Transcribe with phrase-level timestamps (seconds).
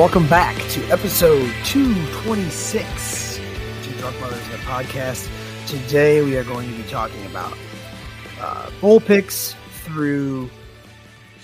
[0.00, 3.38] Welcome back to episode 226
[3.82, 5.28] Two Drunk Brothers in podcast.
[5.66, 7.54] Today we are going to be talking about
[8.40, 10.48] uh, bowl picks through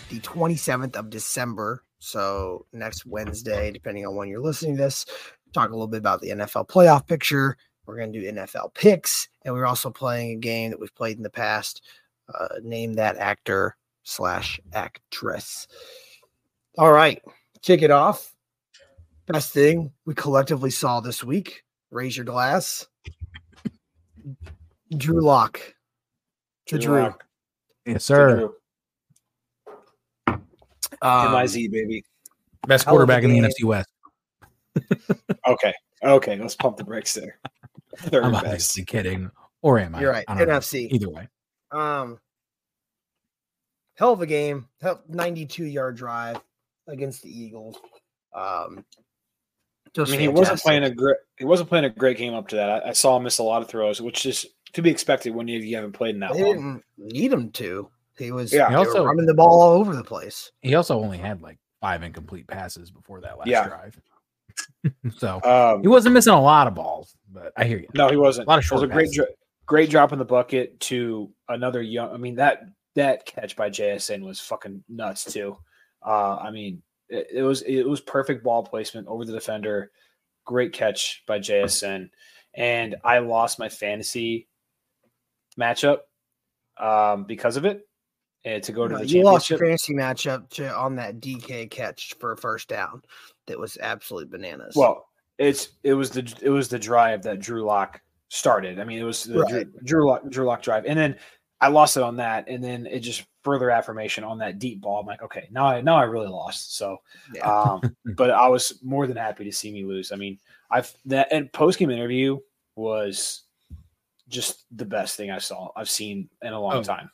[0.08, 1.84] the 27th of December.
[1.98, 5.04] So next Wednesday, depending on when you're listening to this,
[5.52, 7.58] talk a little bit about the NFL playoff picture.
[7.84, 11.18] We're going to do NFL picks, and we're also playing a game that we've played
[11.18, 11.82] in the past.
[12.32, 15.68] Uh, name that actor slash actress.
[16.78, 17.22] All right,
[17.60, 18.32] kick it off.
[19.26, 21.62] Best thing we collectively saw this week.
[21.90, 22.86] Raise your glass.
[24.96, 25.60] Drew Lock.
[26.66, 27.02] To Drew.
[27.02, 27.24] Lock.
[27.84, 28.50] Yes, sir.
[31.02, 32.04] Um, MIZ, baby.
[32.66, 33.50] Best Hell of a quarterback in the game.
[33.50, 33.88] NFC West.
[35.48, 35.72] Okay.
[36.02, 36.36] Okay.
[36.36, 37.38] Let's pump the brakes there.
[37.98, 38.44] Third I'm best.
[38.44, 39.30] obviously kidding.
[39.62, 40.00] Or am I?
[40.00, 40.24] You're right.
[40.28, 40.58] I don't know.
[40.58, 40.90] NFC.
[40.90, 41.28] Either way.
[41.70, 42.18] Um,
[43.94, 44.68] hell of a game.
[44.82, 46.40] Hell, 92 yard drive
[46.88, 47.76] against the Eagles.
[48.34, 48.84] Um,
[49.98, 51.16] I mean, he wasn't playing a great.
[51.38, 52.68] He wasn't playing a great game up to that.
[52.84, 55.48] I, I saw him miss a lot of throws, which is to be expected when
[55.48, 56.52] you, you haven't played in that They long.
[56.52, 57.88] didn't need him to.
[58.18, 58.68] He was Yeah.
[58.68, 60.50] He also- running the ball all over the place.
[60.60, 63.68] He also only had like five incomplete passes before that last Yeah.
[63.68, 63.98] drive.
[65.18, 67.88] so Um, he wasn't missing a lot of balls, but I hear you.
[67.94, 68.46] no, he wasn't.
[68.46, 69.26] A lot of It was a great, dro-
[69.66, 72.12] great drop in the bucket to another young.
[72.12, 72.62] I mean that
[72.94, 75.56] that catch by JSN was fucking nuts too.
[76.04, 79.90] Uh, I mean, it, it was it was perfect ball placement over the defender.
[80.44, 82.10] Great catch by JSN,
[82.54, 84.48] and I lost my fantasy
[85.58, 85.98] matchup
[86.78, 87.88] um, because of it.
[88.44, 91.68] And to go to No, the you lost your fantasy matchup to, on that DK
[91.68, 93.02] catch for a first down.
[93.48, 94.74] That was absolute bananas.
[94.76, 95.08] Well,
[95.38, 98.78] it's it was the it was the drive that Drew Lock started.
[98.78, 99.50] I mean, it was the Right.
[99.50, 101.16] Drew, Drew Lock Drew Lock drive, and then
[101.60, 104.98] I lost it on that, and then it just further affirmation on that deep ball.
[104.98, 106.76] I'm like, okay, now I now I really lost.
[106.76, 106.96] So,
[107.32, 107.48] yeah.
[107.48, 107.80] um,
[108.16, 110.10] but I was more than happy to see me lose.
[110.10, 110.36] I mean,
[110.68, 112.38] I've that and post game interview
[112.74, 113.44] was
[114.28, 116.82] just the best thing I saw I've seen in a long Oh.
[116.82, 117.08] time.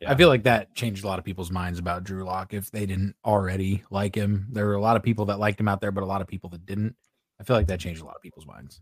[0.00, 0.10] Yeah.
[0.10, 2.86] I feel like that changed a lot of people's minds about Drew Lock if they
[2.86, 4.46] didn't already like him.
[4.50, 6.26] There were a lot of people that liked him out there, but a lot of
[6.26, 6.96] people that didn't.
[7.38, 8.80] I feel like that changed a lot of people's minds.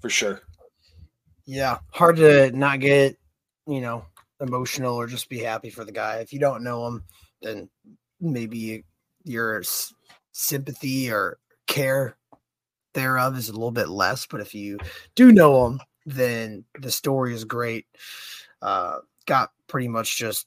[0.00, 0.40] For sure.
[1.44, 3.16] Yeah, hard to not get,
[3.66, 4.04] you know,
[4.42, 6.16] emotional or just be happy for the guy.
[6.16, 7.04] If you don't know him,
[7.40, 7.70] then
[8.20, 8.84] maybe
[9.24, 9.94] your s-
[10.32, 12.16] sympathy or care
[12.94, 14.26] thereof is a little bit less.
[14.26, 14.78] But if you
[15.14, 17.86] do know him, then the story is great.
[18.60, 20.46] Uh, got pretty much just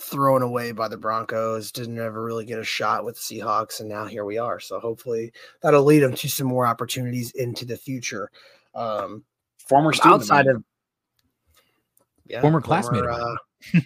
[0.00, 1.72] thrown away by the Broncos.
[1.72, 4.60] Didn't ever really get a shot with the Seahawks, and now here we are.
[4.60, 8.30] So hopefully that'll lead him to some more opportunities into the future.
[8.74, 9.24] Um,
[9.68, 10.62] Former student outside of
[12.28, 13.36] yeah, Former classmate of uh.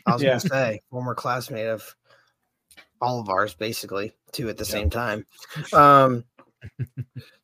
[0.06, 0.28] I was Yeah.
[0.30, 1.94] gonna say former classmate of
[3.00, 4.70] all of ours, basically, two at the Yeah.
[4.70, 5.26] same time.
[5.72, 6.24] Um,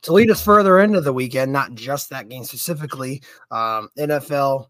[0.02, 4.68] to lead us further into the weekend, not just that game specifically, um, NFL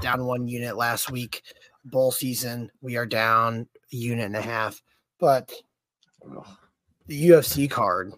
[0.00, 1.42] down one unit last week.
[1.84, 4.80] Bowl season, we are down a unit and a half,
[5.20, 5.52] but
[7.06, 8.14] the UFC card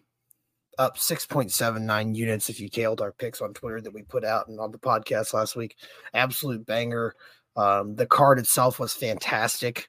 [0.78, 4.60] up 6.79 units if you tailed our picks on Twitter that we put out and
[4.60, 5.76] on the podcast last week.
[6.14, 7.14] Absolute banger.
[7.56, 9.88] Um, the card itself was fantastic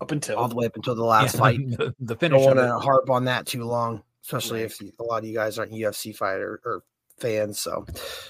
[0.00, 1.58] up until all the way up until the last Yeah, fight.
[1.70, 4.70] the, the Don't want to harp on that too long, especially Right.
[4.70, 6.82] if you- a lot of you guys aren't UFC fighter or
[7.18, 7.60] fans.
[7.60, 7.84] So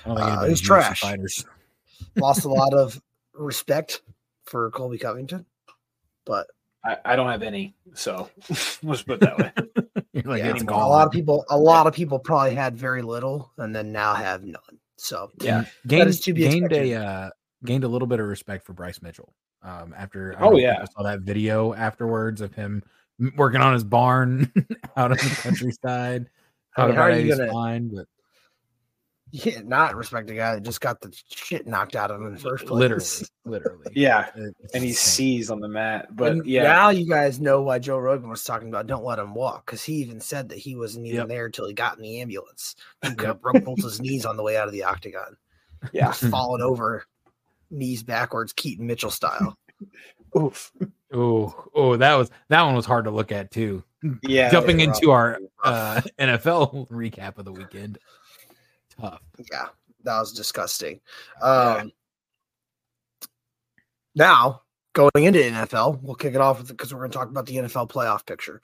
[0.05, 1.01] I don't think uh, it anybody's was trash.
[1.01, 1.45] Fighters.
[2.17, 3.01] lost a lot of
[3.35, 4.03] respect
[4.45, 5.45] for Colby Covington,
[6.25, 6.47] but
[6.85, 8.31] I, I don't have any, so
[8.83, 9.53] let's put it that way.
[10.25, 10.89] Like, yeah, it's a gone.
[10.89, 14.45] lot of people, a lot of people probably had very little and then now have
[14.45, 14.61] none.
[14.97, 15.65] So Yeah.
[15.87, 16.93] gained, is to be gained expected.
[16.93, 17.31] a uh,
[17.67, 19.35] gained a little bit of respect for Bryce Mitchell.
[19.63, 20.75] Um, after Oh, know yeah.
[20.75, 22.83] people saw that video afterwards of him
[23.37, 24.53] working on his barn
[24.97, 26.29] out in the countryside.
[26.77, 28.07] I mean, how are you gonna- fine, but
[29.33, 32.35] you can't respect a guy that just got the shit knocked out of him in
[32.35, 32.79] the first place.
[32.79, 36.15] literally, literally, Yeah, It- it's and he seized on the mat.
[36.15, 39.19] But And yeah, now you guys know why Joe Rogan was talking about don't let
[39.19, 41.29] him walk because he even said that he wasn't even Yep.
[41.29, 42.77] there until he got in the ambulance.
[43.03, 43.41] He could have Yep.
[43.43, 45.37] broke both his knees on the way out of the octagon,
[45.93, 46.13] yeah.
[46.13, 47.05] falling over,
[47.71, 49.57] knees backwards, Keaton Mitchell style.
[50.37, 50.73] Oof.
[51.13, 53.83] Oh, oh, that was that one was hard to look at too.
[54.23, 54.51] Yeah.
[54.51, 54.97] Jumping rough.
[54.97, 57.99] into our uh, NFL recap of the weekend,
[59.01, 59.23] tough.
[59.51, 59.69] Yeah,
[60.05, 61.01] that was disgusting.
[61.41, 61.93] Um,
[64.15, 64.63] Now
[64.93, 67.57] going into NFL, we'll kick it off with because we're going to talk about the
[67.57, 68.61] NFL playoff picture.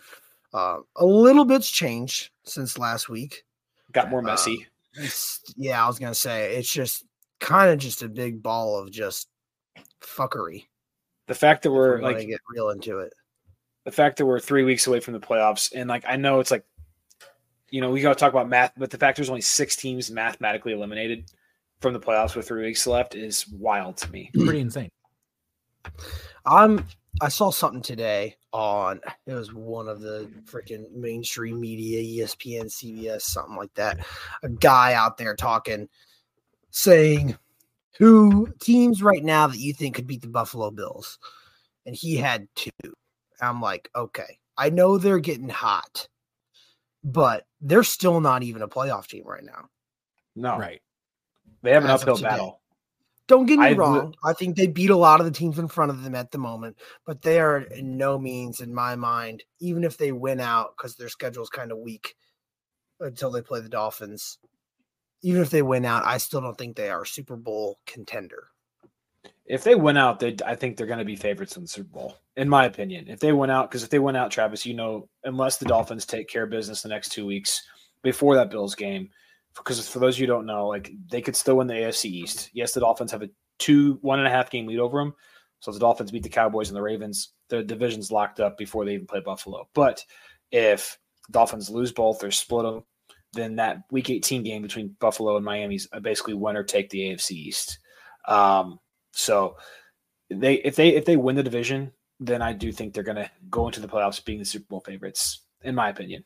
[0.52, 3.44] Uh, a little bit's changed since last week.
[3.92, 4.66] got more uh, messy.
[4.94, 7.04] It's, yeah, I was gonna say it's just
[7.42, 9.28] kind of just a big ball of just
[10.00, 10.66] fuckery.
[11.26, 13.12] the fact that we're gonna like get real into it.
[13.84, 16.50] the fact that we're three weeks away from the playoffs, and like I know it's
[16.50, 16.64] like
[17.72, 20.10] you know, we got to talk about math, but the fact there's only six teams
[20.10, 21.24] mathematically eliminated
[21.80, 24.30] from the playoffs with three weeks left is wild to me.
[24.44, 24.90] Pretty insane.
[26.44, 26.84] I'm
[27.20, 33.22] I saw something today on it was one of the freaking mainstream media, ESPN, CBS,
[33.22, 33.98] something like that.
[34.42, 35.88] A guy out there talking,
[36.72, 37.36] saying
[37.98, 41.18] who teams right now that you think could beat the Buffalo Bills,
[41.86, 42.70] and he had two.
[43.40, 46.08] I'm like, okay, I know they're getting hot,
[47.04, 49.68] but they're still not even a playoff team right now.
[50.34, 50.80] No, Right.
[51.62, 52.58] they have an As uphill battle.
[53.28, 54.14] Don't get me I- wrong.
[54.24, 56.38] I think they beat a lot of the teams in front of them at the
[56.38, 56.76] moment,
[57.06, 60.96] but they are in no means, in my mind, even if they win out because
[60.96, 62.14] their schedule is kind of weak
[63.00, 64.38] until they play the Dolphins.
[65.22, 68.48] Even if they win out, I still don't think they are Super Bowl contender.
[69.46, 71.90] If they win out, they I think they're going to be favorites in the Super
[71.90, 73.08] Bowl, in my opinion.
[73.08, 76.06] If they win out, because if they win out, Travis, you know, unless the Dolphins
[76.06, 77.62] take care of business the next two weeks
[78.02, 79.10] before that Bills game,
[79.56, 82.50] because for those of you don't know, like they could still win the AFC East.
[82.52, 85.14] Yes, the Dolphins have a two one and a half game lead over them.
[85.60, 88.84] So if the Dolphins beat the Cowboys and the Ravens, the division's locked up before
[88.84, 89.68] they even play Buffalo.
[89.74, 90.04] But
[90.50, 90.98] if
[91.30, 92.82] Dolphins lose both or split them,
[93.32, 97.78] then that Week 18 game between Buffalo and Miami's basically winner take the AFC East.
[98.28, 98.78] Um,
[99.12, 99.56] so
[100.30, 103.30] they if they if they win the division, then I do think they're going to
[103.50, 106.24] go into the playoffs being the Super Bowl favorites, in my opinion.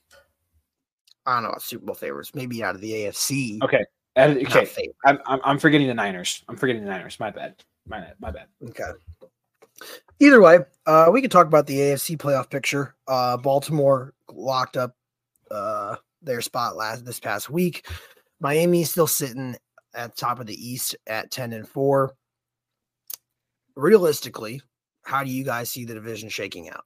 [1.25, 3.63] I don't know about Super Bowl favorites, maybe out of the AFC.
[3.63, 3.85] Okay,
[4.17, 4.69] okay.
[5.05, 6.45] I'm, I'm I'm forgetting the Niners.
[6.49, 7.19] I'm forgetting the Niners.
[7.19, 7.55] My bad.
[7.87, 8.15] My bad.
[8.21, 8.47] My bad.
[8.69, 8.91] Okay.
[10.19, 12.95] Either way, uh, we can talk about the AFC playoff picture.
[13.07, 14.97] Uh, Baltimore locked up
[15.51, 17.87] uh, their spot last this past week.
[18.41, 19.57] Miami is still sitting
[19.95, 22.13] at top of the East at ten and four.
[23.77, 24.61] Realistically,
[25.05, 26.85] how do you guys see the division shaking out?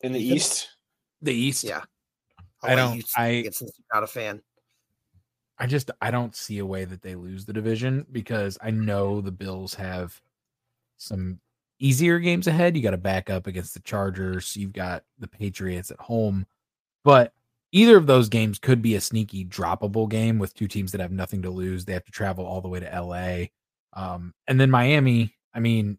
[0.00, 0.36] In the Ethan?
[0.36, 0.68] East,
[1.22, 1.64] The East.
[1.64, 1.82] Yeah.
[2.62, 4.42] I let don't- I- it since you're not a fan.
[5.58, 9.20] I just I don't see a way that they lose the division because I know
[9.20, 10.20] the Bills have
[10.96, 11.40] some
[11.78, 12.76] easier games ahead.
[12.76, 14.56] You got to back up against the Chargers.
[14.56, 16.44] You've got the Patriots at home,
[17.04, 17.32] but
[17.74, 21.12] either of those games could be a sneaky droppable game with two teams that have
[21.12, 21.84] nothing to lose.
[21.84, 23.46] They have to travel all the way to LA,
[23.92, 25.34] um, and then Miami.
[25.52, 25.98] I mean,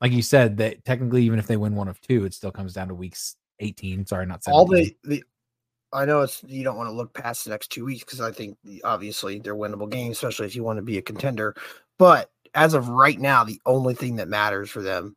[0.00, 2.72] like you said, that technically even if they win one of two, it still comes
[2.72, 4.06] down to weeks eighteen.
[4.06, 4.58] Sorry, not 17.
[4.58, 5.24] all the, the
[5.92, 8.30] I know it's you don't want to look past the next two weeks because I
[8.30, 11.54] think obviously they're winnable games, especially if you want to be a contender.
[11.98, 15.16] But as of right now, the only thing that matters for them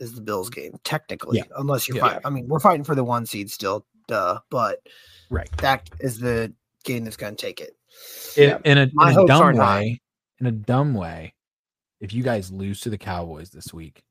[0.00, 1.44] is the Bills game, technically, Yeah.
[1.56, 2.02] unless you're Yeah.
[2.08, 2.20] fighting.
[2.24, 4.40] I mean, we're fighting for the one seed still, duh.
[4.50, 4.80] But
[5.30, 5.50] right.
[5.58, 6.52] that is the
[6.84, 7.76] game that's going to take it.
[8.36, 8.58] in, Yeah.
[8.64, 10.00] in a, in a dumb aren't way,
[10.40, 11.34] in a dumb way,
[12.00, 14.02] if you guys lose to the Cowboys this week,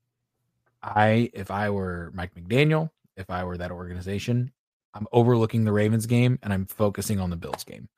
[0.82, 4.50] I if I were Mike McDaniel, if I were that organization,
[4.94, 7.88] I'm overlooking the Ravens game and I'm focusing on the Bills game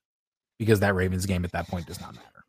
[0.59, 2.45] because that Ravens game at that point does not matter.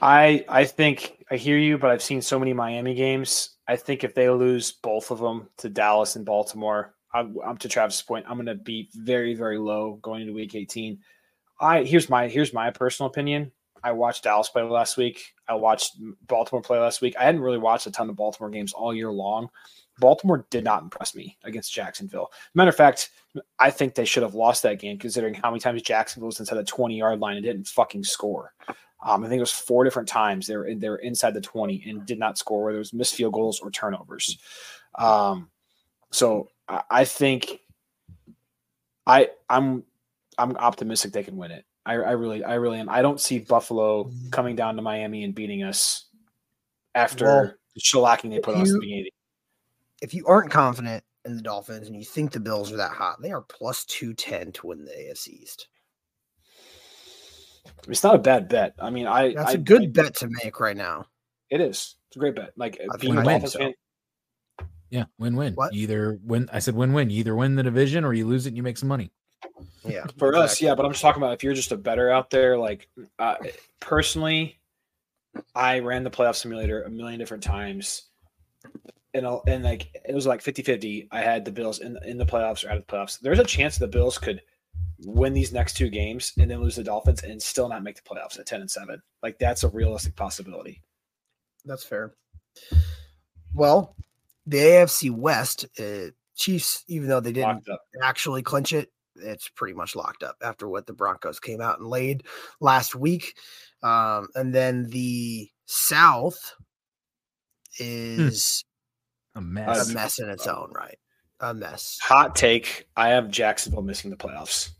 [0.00, 3.56] I I think I hear you, but I've seen so many Miami games.
[3.68, 7.68] I think if they lose both of them to Dallas and Baltimore, I'm, I'm to
[7.68, 8.26] Travis' point.
[8.28, 10.98] I'm going to be very very low going into Week 18.
[11.60, 13.52] I here's my here's my personal opinion.
[13.82, 15.34] I watched Dallas play last week.
[15.48, 17.14] I watched Baltimore play last week.
[17.18, 19.48] I hadn't really watched a ton of Baltimore games all year long.
[19.98, 22.30] Baltimore did not impress me against Jacksonville.
[22.54, 23.10] Matter of fact,
[23.58, 26.56] I think they should have lost that game considering how many times Jacksonville was inside
[26.56, 28.52] the 20 yard line and didn't fucking score.
[29.04, 31.84] Um, I think it was four different times they were they were inside the 20
[31.86, 34.38] and did not score, whether it was missed field goals or turnovers.
[34.96, 35.50] Um,
[36.10, 37.60] so I, I think
[39.06, 39.84] I I'm
[40.38, 41.64] I'm optimistic they can win it.
[41.84, 42.88] I, I really I really am.
[42.88, 44.30] I don't see Buffalo mm-hmm.
[44.30, 46.06] coming down to Miami and beating us
[46.94, 49.06] after Well, the shellacking they put on us the beginning.
[50.02, 53.22] If you aren't confident in the Dolphins and you think the Bills are that hot,
[53.22, 55.68] they are plus 210 to win the AFC East.
[57.88, 58.74] It's not a bad bet.
[58.78, 61.06] I mean, I That's I- a good I- bet to make right now.
[61.50, 61.94] It is.
[62.08, 62.52] It's a great bet.
[62.56, 63.58] Like I being a Dolphins so.
[63.60, 63.74] fan,
[64.96, 65.54] Yeah, win win.
[65.74, 66.48] Either win.
[66.50, 67.10] I said win win.
[67.10, 69.12] You either win the division or you lose it and you make some money.
[69.84, 70.06] Yeah.
[70.18, 70.74] for us, yeah.
[70.74, 72.56] But I'm just talking about if you're just a better out there.
[72.56, 72.88] Like
[73.18, 73.34] uh,
[73.78, 74.58] personally,
[75.54, 78.04] I ran the playoff simulator a million different times,
[79.12, 81.08] and I'll- and like it was like 50-50.
[81.12, 83.20] I had the Bills in in the playoffs or out of the playoffs.
[83.20, 84.40] There's a chance the Bills could
[85.04, 88.08] win these next two games and then lose the Dolphins and still not make the
[88.08, 89.02] playoffs at ten and seven.
[89.22, 90.80] Like that's a realistic possibility.
[91.66, 92.14] That's fair.
[93.52, 93.94] Well,
[94.46, 97.64] the AFC West, uh, Chiefs, even though they didn't
[98.02, 101.88] actually clinch it, it's pretty much locked up after what the Broncos came out and
[101.88, 102.24] laid
[102.60, 103.34] last week.
[103.82, 106.54] Um, and then the South
[107.78, 108.64] is
[109.34, 109.94] A a mess.
[109.94, 110.98] mess in its own right.
[111.40, 111.98] A mess.
[112.02, 114.70] Hot take: I have Jacksonville missing the playoffs.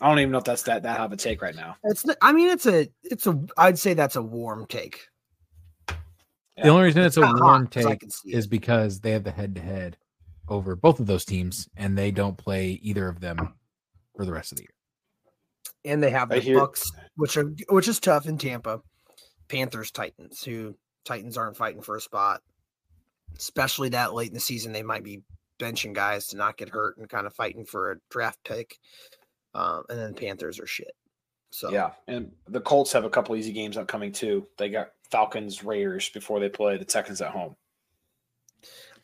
[0.00, 1.76] I don't even know if that's that that have a take right now.
[1.84, 5.06] It's I mean it's a it's a I'd say that's a warm take.
[6.56, 9.24] The only reason it's a not hot, warm 'cause I take is because they have
[9.24, 9.96] the head to head
[10.48, 13.54] over both of those teams, and they don't play either of them
[14.16, 14.70] for the rest of the year.
[15.86, 18.80] and they have the hear- Bucs, which are which is tough in Tampa.
[19.48, 22.42] Panthers, Titans, who Titans aren't fighting for a spot,
[23.36, 24.72] especially that late in the season.
[24.72, 25.22] They might be
[25.58, 28.78] benching guys to not get hurt and kind of fighting for a draft pick.
[29.52, 30.92] Um, and then Panthers are shit.
[31.54, 34.48] So Yeah, and the Colts have a couple easy games upcoming too.
[34.58, 37.54] They got Falcons, Raiders before they play the Texans at home.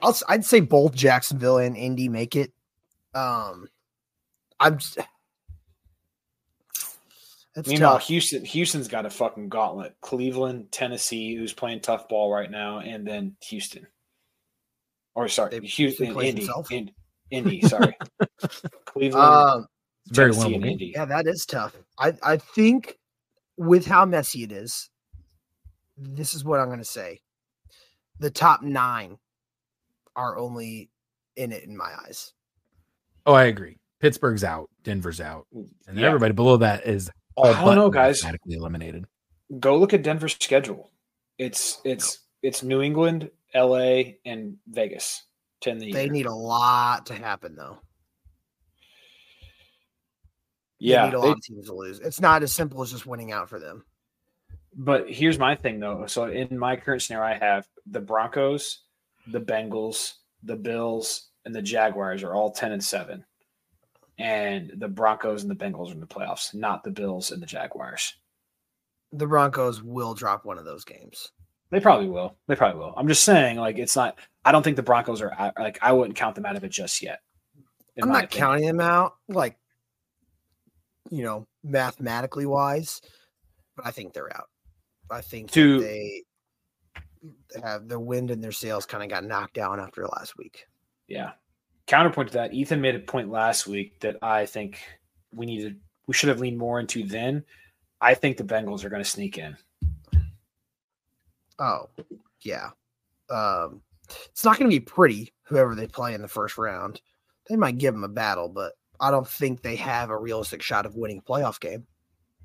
[0.01, 2.53] I'll, s- I'd say both Jacksonville and Indy make it.
[3.15, 3.69] Um,
[4.59, 4.79] I'm.
[7.67, 8.07] Meanwhile, tough.
[8.09, 9.95] Houston Houston's got a fucking gauntlet.
[10.01, 13.87] Cleveland, Tennessee, who's playing tough ball right now, and then Houston.
[15.15, 16.35] Or sorry, They- Houston, plays
[16.71, 16.95] Indy,
[17.31, 17.61] Indy.
[17.63, 17.97] Sorry,
[18.87, 19.67] Cleveland, Um,
[20.07, 20.71] It's very Tennessee, and winnable.
[20.73, 20.93] Indy.
[20.95, 21.77] Yeah, that is tough.
[21.99, 22.99] I I think
[23.57, 24.89] with how messy it is,
[25.97, 27.21] this is what I'm going to say.
[28.19, 29.19] The top nine
[30.17, 30.91] are only
[31.37, 32.33] in it in my eyes.
[33.27, 33.79] Oh, I agree.
[34.01, 36.07] Pittsburgh's out, Denver's out, and Yeah.
[36.07, 38.23] everybody below that is all I don't but know, guys.
[38.23, 39.05] mathematically eliminated.
[39.59, 40.91] Go look at Denver's schedule.
[41.39, 45.25] It's it's it's New England, L.A., and Vegas.
[45.63, 46.13] To end the They year.
[46.13, 47.79] need a lot to happen though.
[50.81, 52.01] Yeah, need a lot of teams to lose.
[52.01, 53.85] It's not as simple as just winning out for them.
[54.75, 56.07] But here's my thing though.
[56.07, 58.81] So in my current scenario, I have the Broncos,
[59.27, 63.25] the Bengals, the Bills, and the Jaguars are all ten and seven,
[64.19, 67.47] and the Broncos and the Bengals are in the playoffs, not the Bills and the
[67.47, 68.15] Jaguars.
[69.13, 71.33] The Broncos will drop one of those games.
[71.71, 72.37] They probably will.
[72.47, 72.95] They probably will.
[72.97, 74.19] I'm just saying, like it's not.
[74.45, 77.03] I don't think the Broncos are like I wouldn't count them out of it just
[77.03, 77.21] yet.
[78.01, 78.41] I'm not opinion.
[78.41, 79.57] counting them out, like
[81.11, 83.01] you know, mathematically wise,
[83.77, 84.49] but I think they're out.
[85.11, 86.23] I think To- they
[87.63, 90.65] have the wind in their sails kind of got knocked down after last week.
[91.09, 91.33] Yeah.
[91.87, 94.81] Counterpoint to that, Ethan made a point last week that I think
[95.33, 95.81] we needed.
[96.07, 97.03] We should have leaned more into.
[97.05, 97.45] Then,
[98.01, 99.57] I think the Bengals are going to sneak in.
[101.59, 101.91] Oh,
[102.43, 102.71] yeah.
[103.29, 107.01] Um, it's not going to be pretty, whoever they play in the first round.
[107.49, 110.87] They might give them a battle, but I don't think they have a realistic shot
[110.87, 111.87] of winning a playoff game.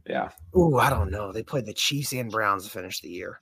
[0.08, 0.30] Yeah.
[0.56, 1.32] Ooh, I don't know.
[1.32, 3.42] They played the Chiefs and Browns to finish the year.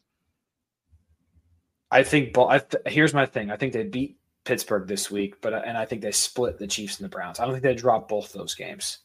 [1.92, 2.36] I think.
[2.38, 3.52] I th- here's my thing.
[3.52, 7.00] I think they beat Pittsburgh this week, but and I think they split the Chiefs
[7.00, 7.40] and the Browns.
[7.40, 9.00] I don't think they drop both those games.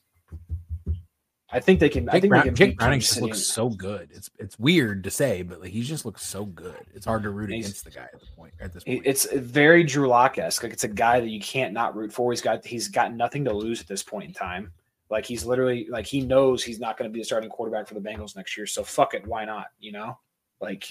[1.50, 2.08] I think they can.
[2.10, 4.10] I think Brown, they can Jake beat Browning Kansas just looks so good.
[4.12, 6.76] It's it's weird to say, but like he just looks so good.
[6.94, 9.02] It's hard to root against the guy at the point at this point.
[9.06, 10.62] It's very Drew Lock esque.
[10.62, 12.32] Like it's a guy that you can't not root for.
[12.32, 14.72] He's got he's got nothing to lose at this point in time.
[15.10, 17.94] Like he's literally like he knows he's not going to be the starting quarterback for
[17.94, 18.66] the Bengals next year.
[18.66, 19.68] So fuck it, why not?
[19.80, 20.18] You know,
[20.60, 20.86] like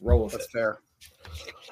[0.00, 0.52] roll with That's it.
[0.52, 0.78] fair.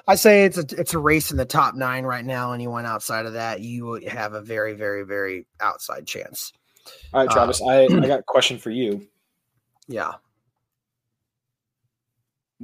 [0.07, 2.53] I say it's a it's a race in the top nine right now.
[2.53, 6.53] Anyone outside of that, you have a very, very, very outside chance.
[7.13, 7.61] All right, Uh, Travis.
[7.61, 9.07] I I got a question for you.
[9.87, 10.13] Yeah.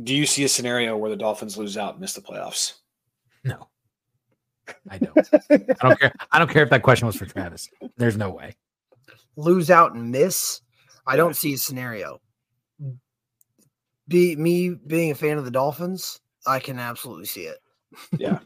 [0.02, 2.74] Do you see a scenario where the Dolphins lose out and miss the playoffs?
[3.44, 3.68] no,
[4.90, 5.18] I don't.
[5.50, 5.58] I
[5.88, 6.14] don't care.
[6.32, 7.70] I don't care if that question was for Travis.
[7.98, 8.56] There's no way.
[9.38, 10.62] Lose out and miss.
[11.08, 12.20] I don't see a scenario.
[14.08, 17.58] Be me being a fan of the Dolphins, I can absolutely see it.
[18.18, 18.40] Yeah,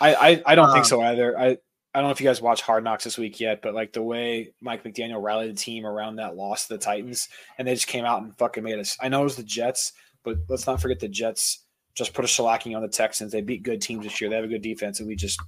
[0.00, 1.38] I I, I don't Um, think so either.
[1.38, 1.58] I
[1.98, 4.04] I don't know if you guys watched Hard Knocks this week yet, but like the
[4.04, 7.28] way Mike McDaniel rallied the team around that loss to the Titans,
[7.58, 8.96] and they just came out and fucking made us.
[9.02, 11.64] I know it was the Jets, but let's not forget the Jets
[11.96, 13.32] just put a shellacking on the Texans.
[13.32, 14.30] They beat good teams this year.
[14.30, 15.40] They have a good defense, and we just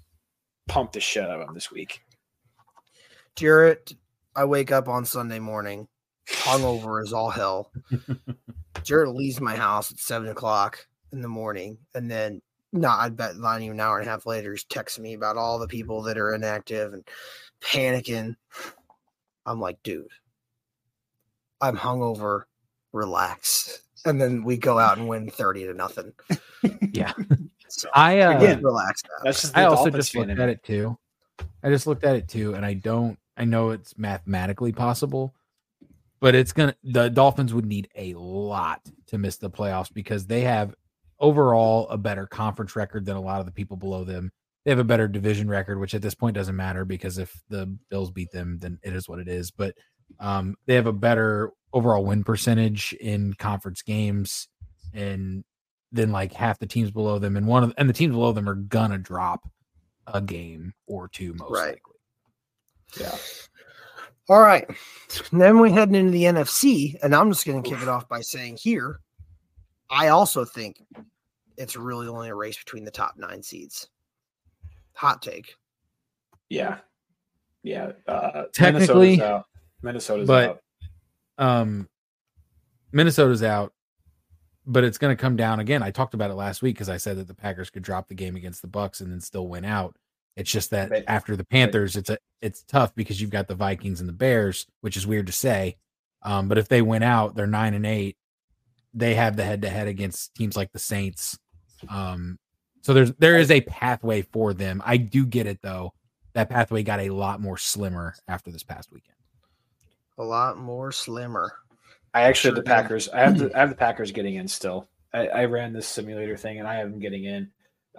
[0.67, 2.01] pumped the shit out of them this week.
[3.37, 3.93] Jarrett,
[4.35, 5.87] I wake up on Sunday morning,
[6.27, 7.71] hungover as all hell.
[8.83, 12.43] Jarrett leaves my house at seven o'clock in the morning, and then
[12.73, 15.37] not I bet not even an hour and a half later, he's texting me about
[15.37, 17.05] all the people that are inactive and
[17.61, 18.37] panicking.
[19.47, 20.09] I'm like, dude,
[21.61, 22.45] I'm hungover,
[22.93, 23.83] relax.
[24.05, 26.13] And then we go out and win 30 to nothing.
[26.93, 27.13] Yeah.
[27.69, 29.25] So I uh, Again, relax now.
[29.25, 30.99] That's just I also just looked at it too.
[31.63, 33.19] I just looked at it too, and I don't.
[33.37, 35.35] I know it's mathematically possible,
[36.19, 36.75] but it's gonna.
[36.83, 40.75] The Dolphins would need a lot to miss the playoffs because they have
[41.21, 44.33] overall a better conference record than a lot of the people below them.
[44.65, 47.67] They have a better division record, which at this point doesn't matter because if the
[47.89, 49.51] Bills beat them, then it is what it is.
[49.51, 49.75] But
[50.19, 54.49] um, they have a better overall win percentage in conference games,
[54.93, 55.45] and
[55.93, 58.49] than like half the teams below them, and one of and the teams below them
[58.49, 59.49] are gonna drop
[60.07, 61.79] a game or two most Right.
[62.99, 63.01] likely.
[63.01, 63.17] Yeah.
[64.29, 64.69] All right.
[65.33, 68.21] Then we're heading into the NFC, and I'm just going to kick it off by
[68.21, 69.01] saying here,
[69.91, 70.77] I also think
[71.57, 73.89] it's really only a race between the top nine seeds.
[74.95, 75.55] Hot take.
[76.49, 76.79] Yeah,
[77.63, 77.93] yeah.
[78.07, 79.45] Uh, Technically, Minnesota's out.
[79.83, 80.61] Minnesota's but-
[81.39, 81.45] out.
[81.63, 81.89] um
[82.93, 83.73] Minnesota's out,
[84.67, 85.83] but it's going to come down again.
[85.83, 88.15] I talked about it last week because I said that the Packers could drop the
[88.15, 89.95] game against the Bucs and then still win out.
[90.37, 93.55] It's just that But- after the Panthers, it's a it's tough because you've got the
[93.55, 95.77] Vikings and the Bears, which is weird to say.
[96.23, 98.17] Um, but if they win out, they're nine and eight.
[98.93, 101.39] They have the head to head against teams like the Saints.
[101.89, 102.39] Um,
[102.83, 104.83] so there's there is a pathway for them.
[104.85, 105.93] I do get it though.
[106.33, 109.17] That pathway got a lot more slimmer after this past weekend.
[110.19, 111.53] A lot more slimmer.
[112.15, 112.77] I actually Sure have the did.
[112.77, 113.09] Packers.
[113.09, 114.89] I have the I have the Packers getting in still.
[115.13, 117.51] I, I ran this simulator thing and I have them getting in.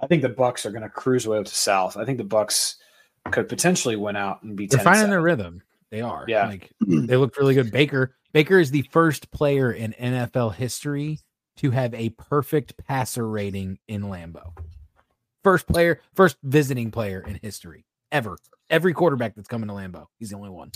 [0.02, 1.98] I think the Bucs are going to cruise way up to South.
[1.98, 2.76] I think the Bucs
[3.32, 4.68] could potentially win out and be.
[4.68, 5.62] They're 10 and finding their rhythm.
[5.92, 6.26] They are.
[6.28, 6.48] Yeah.
[6.48, 7.72] Like they looked really good.
[7.72, 11.20] Baker Baker is the first player in NFL history
[11.58, 14.54] to have a perfect passer rating in Lambeau.
[15.44, 18.38] First player, first visiting player in history ever.
[18.70, 20.72] Every quarterback that's coming to Lambeau, he's the only one.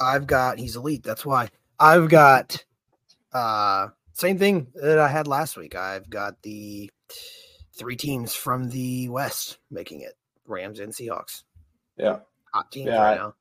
[0.00, 1.04] I've got he's elite.
[1.04, 2.64] That's why I've got
[3.32, 5.76] uh same thing that I had last week.
[5.76, 6.90] I've got the
[7.78, 10.14] three teams from the West making it
[10.46, 11.44] Rams and Seahawks.
[11.96, 12.18] Yeah.
[12.52, 13.34] Hot teams Yeah, right I- now.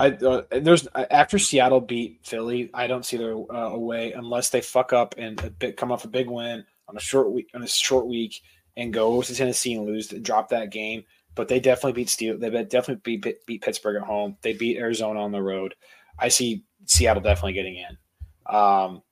[0.00, 4.48] I uh, there's after Seattle beat Philly, I don't see their uh, a way unless
[4.48, 7.50] they fuck up and a bit, come off a big win on a short week
[7.54, 8.40] on a short week
[8.78, 11.04] and go to Tennessee and lose, and drop that game.
[11.34, 12.38] But they definitely beat Steel.
[12.38, 14.38] They definitely beat beat Pittsburgh at home.
[14.40, 15.74] They beat Arizona on the road.
[16.18, 18.54] I see Seattle definitely getting in.
[18.54, 19.02] Um,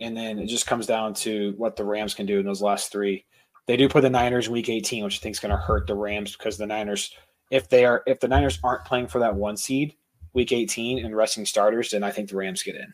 [0.00, 2.92] and then it just comes down to what the Rams can do in those last
[2.92, 3.24] three.
[3.66, 5.86] They do put the Niners in Week 18, which I think is going to hurt
[5.86, 7.14] the Rams because the Niners,
[7.50, 9.94] if they are, if the Niners aren't playing for that one seed,
[10.32, 12.92] Week 18 and resting starters, then I think the Rams get in.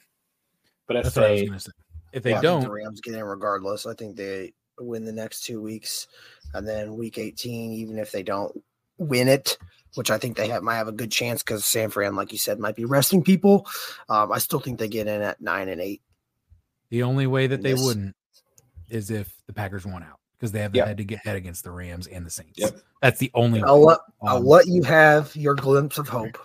[0.87, 1.73] But if That's what I was they, say.
[2.13, 3.87] If they Yeah, I think don't, the Rams get in regardless.
[3.87, 6.07] I think they win the next two weeks,
[6.55, 8.57] and then week 18, even if they don't
[8.99, 9.59] win it,
[9.95, 12.39] which I think they have might have a good chance because San Fran, like you
[12.39, 13.67] said, might be resting people.
[14.09, 16.03] Um, I still think they get in at nine and eight.
[16.91, 17.85] the only way that they Yes.
[17.85, 18.15] wouldn't
[18.89, 20.87] is if the Packers won out because they have the Yep.
[20.87, 22.59] head to get head against the Rams and the Saints.
[22.59, 22.81] Yep.
[23.03, 26.39] That's the only I'll let I'll um, let you have your glimpse of hope,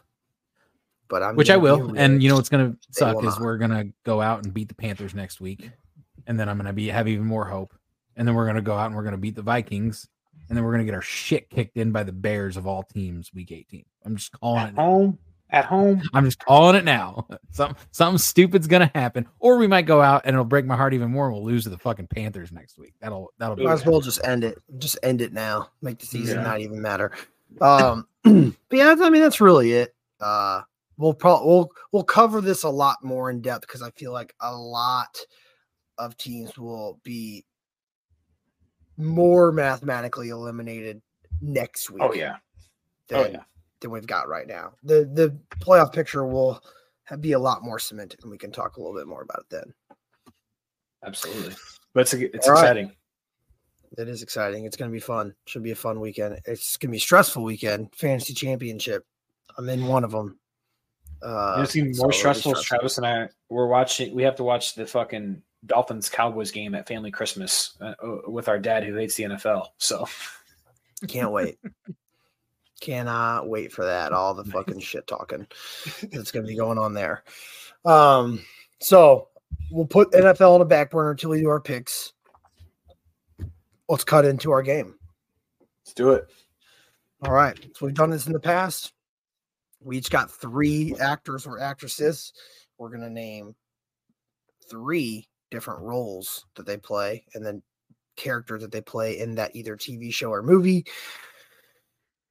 [1.12, 1.94] but I'm which I will.
[1.96, 2.38] And you know realist.
[2.38, 3.42] what's gonna suck is not.
[3.42, 5.70] we're gonna go out and beat the Panthers next week,
[6.26, 7.76] and then I'm gonna be have even more hope.
[8.16, 10.08] And then we're gonna go out and we're gonna beat the Vikings,
[10.50, 13.32] and then we're gonna get our shit kicked in by the Bears of all teams
[13.34, 13.86] week 18.
[14.06, 14.76] I'm just calling at it.
[14.76, 15.18] home,
[15.50, 17.28] at home, I'm just calling it now.
[17.52, 20.94] Some something stupid's gonna happen, or we might go out and it'll break my heart
[20.94, 21.26] even more.
[21.28, 22.94] and We'll lose to the fucking Panthers next week.
[23.02, 24.58] That'll that'll be might as well just end it.
[24.78, 25.70] Just end it now.
[25.82, 26.44] Make the season Yeah.
[26.44, 27.12] not even matter.
[27.60, 29.94] Um, but yeah, I mean that's really it.
[30.22, 30.62] Uh,
[31.02, 34.34] we'll probably we'll we'll cover this a lot more in depth because I feel like
[34.40, 35.18] a lot
[35.98, 37.46] of teams will be
[38.98, 41.02] more mathematically eliminated
[41.42, 42.04] next oh, week.
[42.04, 42.36] oh yeah,
[43.08, 43.44] than, oh yeah,
[43.80, 44.74] than we've got right now.
[44.84, 46.64] The the playoff picture will
[47.20, 49.50] be a lot more cemented, and we can talk a little bit more about it
[49.50, 49.74] then.
[51.04, 51.56] absolutely.
[51.94, 52.62] But it's it's All right.
[52.62, 52.92] exciting.
[53.98, 54.64] It is exciting.
[54.64, 55.34] It's going to be fun.
[55.48, 56.40] Should be a fun weekend.
[56.46, 57.94] It's going to be a stressful weekend.
[57.94, 59.06] Fantasy championship.
[59.58, 60.40] I'm in one of them.
[61.24, 62.56] Uh, it's even more it'll be stressful.
[62.56, 64.14] Travis and I we're watching.
[64.16, 68.48] We have to watch the fucking Dolphins Cowboys game at family Christmas uh, uh, with
[68.48, 69.68] our dad who hates the NFL.
[69.78, 70.08] So
[71.08, 71.58] Can't wait.
[72.82, 74.12] Cannot wait for that.
[74.12, 75.48] All the fucking shit talking
[76.12, 77.24] that's going to be going on there.
[77.86, 78.42] Um,
[78.80, 79.28] so
[79.70, 82.14] we'll put NFL on the back burner until we do our picks.
[83.88, 84.96] Let's cut into our game.
[85.84, 86.26] let's do it.
[87.24, 87.58] All right.
[87.76, 88.94] So we've done this in the past.
[89.84, 92.34] We each got three actors or actresses.
[92.78, 93.56] We're going to name
[94.70, 97.62] three different roles that they play and then
[98.16, 100.86] characters that they play in that either TV show or movie.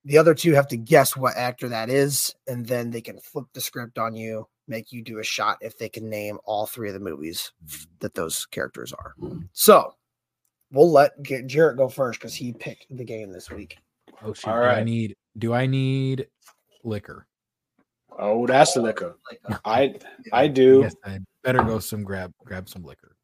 [0.04, 3.44] The other two have to guess what actor that is, and then they can flip
[3.52, 6.88] the script on you, make you do a shot if they can name all three
[6.88, 7.52] of the movies
[7.98, 9.14] that those characters are.
[9.52, 9.92] So
[10.72, 13.76] we'll let G- Jarrett go first because he picked the game this week.
[14.22, 14.48] Oh shit!
[14.48, 16.28] All Do I need do I need
[16.82, 17.26] liquor?
[18.22, 19.16] Oh, that's the liquor.
[19.64, 19.94] I
[20.32, 20.80] I do.
[20.82, 23.16] Yes, I better go some grab grab some liquor.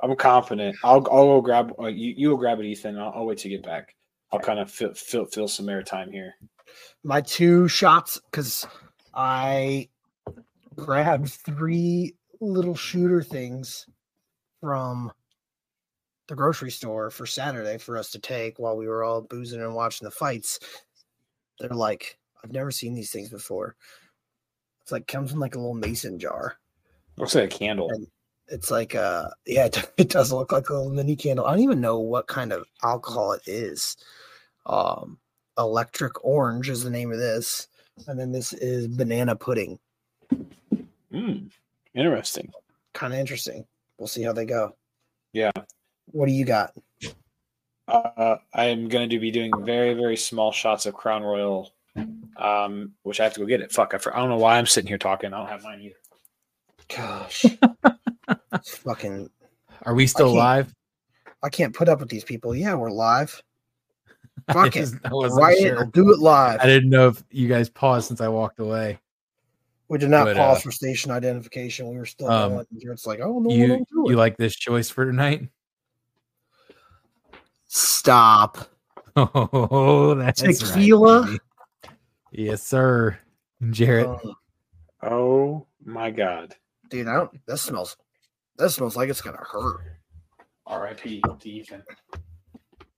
[0.00, 0.74] I'm confident.
[0.82, 1.74] I'll I'll go grab.
[1.78, 2.98] Uh, you you will grab it, Ethan.
[2.98, 3.94] I'll, I'll wait to get back.
[4.32, 6.34] I'll kind of fill, fill fill some airtime here.
[7.04, 8.66] my two shots because
[9.14, 9.88] I
[10.76, 13.86] grabbed three little shooter things
[14.60, 15.12] from
[16.28, 19.74] the grocery store for Saturday for us to take while we were all boozing and
[19.74, 20.58] watching the fights.
[21.58, 23.76] They're like, I've never seen these things before.
[24.82, 26.56] It's like comes in like a little mason jar.
[27.16, 27.88] Looks like a candle.
[27.90, 28.06] And-
[28.48, 31.46] It's like uh yeah, it, it does look like a little mini candle.
[31.46, 33.96] I don't even know what kind of alcohol it is.
[34.66, 35.18] Um
[35.58, 37.68] electric orange is the name of this.
[38.08, 39.78] And then this is banana pudding.
[41.12, 41.50] Mm,
[41.94, 42.50] interesting.
[42.94, 43.66] Kind of interesting.
[43.98, 44.74] We'll see how they go.
[45.32, 45.50] Yeah.
[46.06, 46.72] What do you got?
[47.86, 51.70] Uh, I am going to be doing very, very small shots of Crown Royal,
[52.36, 53.72] um, which I have to go get it.
[53.72, 55.32] Fuck, I, for, I don't know why I'm sitting here talking.
[55.32, 55.96] I don't have mine either.
[56.94, 57.44] Gosh.
[58.54, 59.28] It's fucking
[59.84, 60.74] Are we still can't- live?
[61.42, 62.54] I can't put up with these people.
[62.54, 63.42] Yeah, we're live.
[64.52, 64.80] Fuck it.
[64.80, 65.80] just- I wasn't Write it sure.
[65.82, 66.60] or do it live.
[66.60, 68.98] I didn't know if you guys paused since I walked away.
[69.88, 71.88] We did not But, pause uh, for station identification.
[71.88, 72.66] We were still um, going.
[72.72, 75.48] It's like, oh no, You don't you like this choice for tonight?
[77.66, 78.68] Stop.
[79.14, 81.26] Oh, that's right, Tequila?
[81.26, 81.38] baby.
[82.32, 83.18] Yes, sir.
[83.70, 84.34] Jarrett, Oh,
[85.02, 86.54] Oh my God.
[86.90, 87.30] dude, I don't.
[87.46, 87.96] That smells.
[88.58, 89.80] That smells like it's gonna hurt.
[90.66, 91.22] R.I.P.
[91.40, 91.82] to Ethan.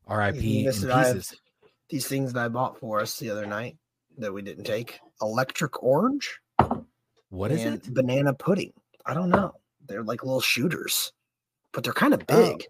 [0.06, 0.60] R.I.P.
[0.60, 1.40] in Listen, I have- pieces.
[1.90, 3.76] These things that I bought for us the other night
[4.18, 5.00] that we didn't take.
[5.20, 6.40] Electric orange.
[7.28, 7.92] What is it?
[7.92, 8.72] Banana pudding.
[9.06, 9.52] I don't know.
[9.86, 11.12] They're like little shooters,
[11.72, 12.56] but they're kind of Oh.
[12.56, 12.64] big.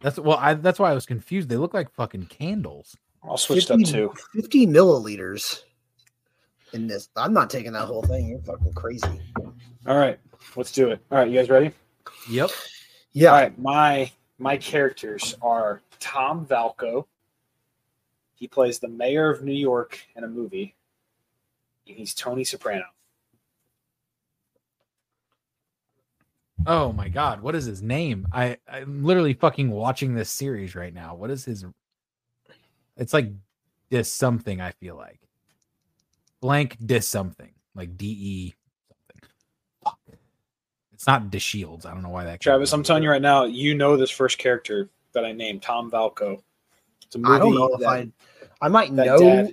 [0.00, 0.38] That's well.
[0.40, 1.48] I that's why I was confused.
[1.48, 2.96] They look like fucking candles.
[3.22, 4.14] I'll switch up 50 too.
[4.34, 5.62] 50 milliliters
[6.72, 7.08] in this.
[7.16, 8.28] I'm not taking that whole thing.
[8.28, 9.20] You're fucking crazy.
[9.86, 10.18] All right,
[10.56, 11.00] let's do it.
[11.10, 11.72] All right, you guys ready?
[12.30, 12.50] Yep.
[13.12, 13.30] Yeah.
[13.30, 17.06] All right, my my characters are Tom Valco.
[18.34, 20.76] He plays the mayor of New York in a movie.
[21.88, 22.84] And he's Tony Soprano.
[26.66, 28.28] Oh my god, what is his name?
[28.32, 31.14] I I'm literally fucking watching this series right now.
[31.14, 31.64] What is his?
[32.98, 33.30] It's like
[33.90, 34.60] dis something.
[34.60, 35.20] I feel like
[36.40, 38.54] blank dis something like D E
[38.92, 39.30] something.
[39.84, 39.98] Fuck.
[40.92, 41.86] It's not De Shields.
[41.86, 42.40] I don't know why that.
[42.40, 42.72] Travis.
[42.72, 46.42] I'm telling you right now, you know this first character that I named, Tom Valco.
[47.06, 48.08] It's a movie I don't know if I.
[48.60, 49.52] I might know dad-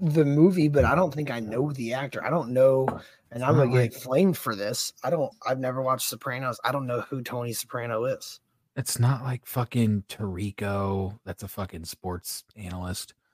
[0.00, 2.24] the movie, but I don't think I know the actor.
[2.24, 2.88] I don't know,
[3.30, 4.92] and I'm gonna get flamed for this.
[5.04, 5.32] I don't.
[5.46, 6.58] I've never watched Sopranos.
[6.64, 8.40] I don't know who Tony Soprano is.
[8.76, 11.18] It's not like fucking Tirico.
[11.24, 13.14] That's a fucking sports analyst.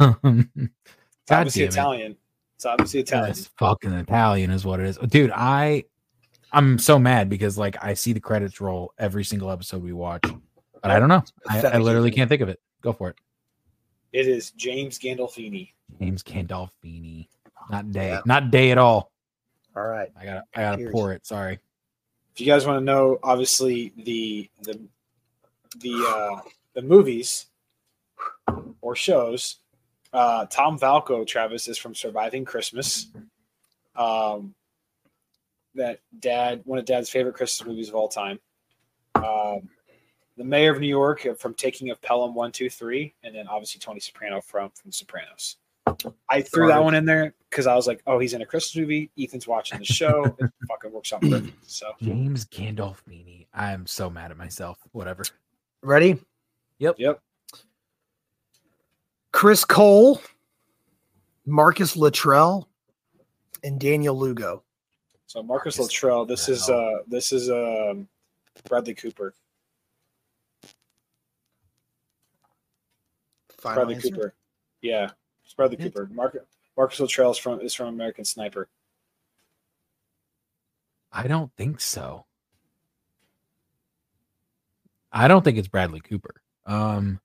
[0.00, 0.68] Um, God
[1.22, 1.70] It's obviously it.
[1.70, 2.16] Italian.
[2.56, 3.28] It's obviously Italian.
[3.28, 4.98] That's fucking Italian is what it is.
[4.98, 5.84] Dude, I
[6.52, 10.22] I'm so mad because like I see the credits roll every single episode we watch.
[10.82, 11.22] But I don't know.
[11.48, 12.60] I, I literally can't think of it.
[12.82, 13.16] Go for it.
[14.12, 15.72] It is James Gandolfini.
[16.00, 17.28] James Gandolfini.
[17.70, 18.08] Not day.
[18.08, 18.20] Yeah.
[18.24, 19.12] Not day at all.
[19.76, 20.10] All right.
[20.18, 20.92] I gotta I gotta Cheers.
[20.92, 21.26] pour it.
[21.26, 21.58] Sorry.
[22.38, 24.78] If you guys want to know, obviously the the
[25.80, 26.40] the uh,
[26.72, 27.46] the movies
[28.80, 29.56] or shows,
[30.12, 33.08] uh, Tom Valco, Travis is from Surviving Christmas.
[33.96, 34.54] Um,
[35.74, 38.38] that dad, one of Dad's favorite Christmas movies of all time.
[39.16, 39.68] Um,
[40.36, 43.48] the Mayor of New York uh, from Taking of Pelham one two three, and then
[43.48, 45.56] obviously Tony Soprano from from Sopranos.
[46.30, 48.76] I threw that one in there because I was like, oh, he's in a Christmas
[48.76, 49.10] movie.
[49.18, 50.24] Ethan's watching the show.
[50.38, 51.70] it fucking works out perfect.
[51.70, 53.46] So James Gandolfini.
[53.52, 54.78] I am so mad at myself.
[54.92, 55.24] Whatever.
[55.82, 56.18] Ready?
[56.78, 56.96] Yep.
[56.98, 57.20] Yep.
[59.32, 60.20] Chris Cole,
[61.46, 62.68] Marcus Luttrell,
[63.64, 64.62] and Daniel Lugo.
[65.26, 66.94] So Marcus Marcus Luttrell, this is Luttrell.
[66.94, 68.08] uh this is um
[68.68, 69.34] Bradley Cooper.
[73.58, 74.10] Final Bradley answer?
[74.10, 74.34] Cooper.
[74.80, 75.10] Yeah.
[75.48, 75.84] It's Bradley Yeah.
[75.86, 76.10] Cooper.
[76.12, 76.36] Mark,
[76.76, 78.68] Marcus Luttrell is from is from American Sniper.
[81.10, 82.26] I don't think so.
[85.10, 86.42] I don't think it's Bradley Cooper.
[86.66, 87.18] Um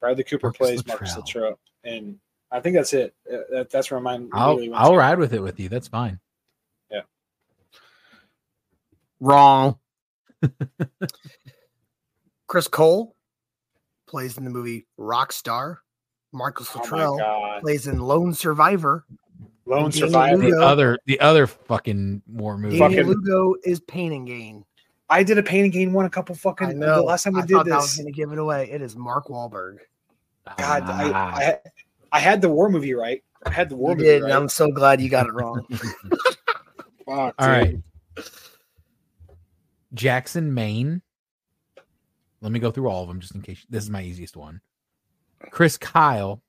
[0.00, 1.44] Bradley Cooper Marcus plays Marcus Luttrell.
[1.44, 1.58] Luttrell.
[1.84, 2.18] And
[2.50, 3.14] I think that's it.
[3.30, 4.96] Uh, That, that's where mine I'll really I'll to.
[4.96, 5.68] ride with it with you.
[5.68, 6.18] That's fine.
[6.90, 7.02] Yeah.
[9.20, 9.78] Wrong.
[12.46, 13.14] Chris Cole
[14.06, 15.78] plays in the movie Rockstar.
[16.36, 17.62] Marcus Oh Luttrell god.
[17.62, 19.04] plays in Lone Survivor.
[19.64, 20.42] Lone Daniel Survivor.
[20.50, 22.78] The other the other fucking war movie.
[22.78, 24.64] Daniel Fucking- Lugo is Pain and Gain.
[25.08, 26.96] I did a pain and gain one a couple I fucking know.
[26.96, 27.72] the last time we I did this.
[27.72, 28.68] I was going to give it away.
[28.70, 29.78] It is Mark Wahlberg.
[30.58, 31.36] God, I, Ah.
[31.36, 31.60] I had-
[32.12, 33.22] I had the war movie right.
[33.44, 34.36] I had the war You movie did, and right.
[34.36, 35.64] I'm so glad you got it wrong.
[35.70, 35.86] Fuck,
[37.08, 37.38] All dude.
[37.38, 37.76] right.
[39.94, 41.02] Jackson, Maine.
[42.40, 43.64] Let me go through all of them just in case.
[43.68, 44.60] This is my easiest one.
[45.50, 46.42] Chris Kyle,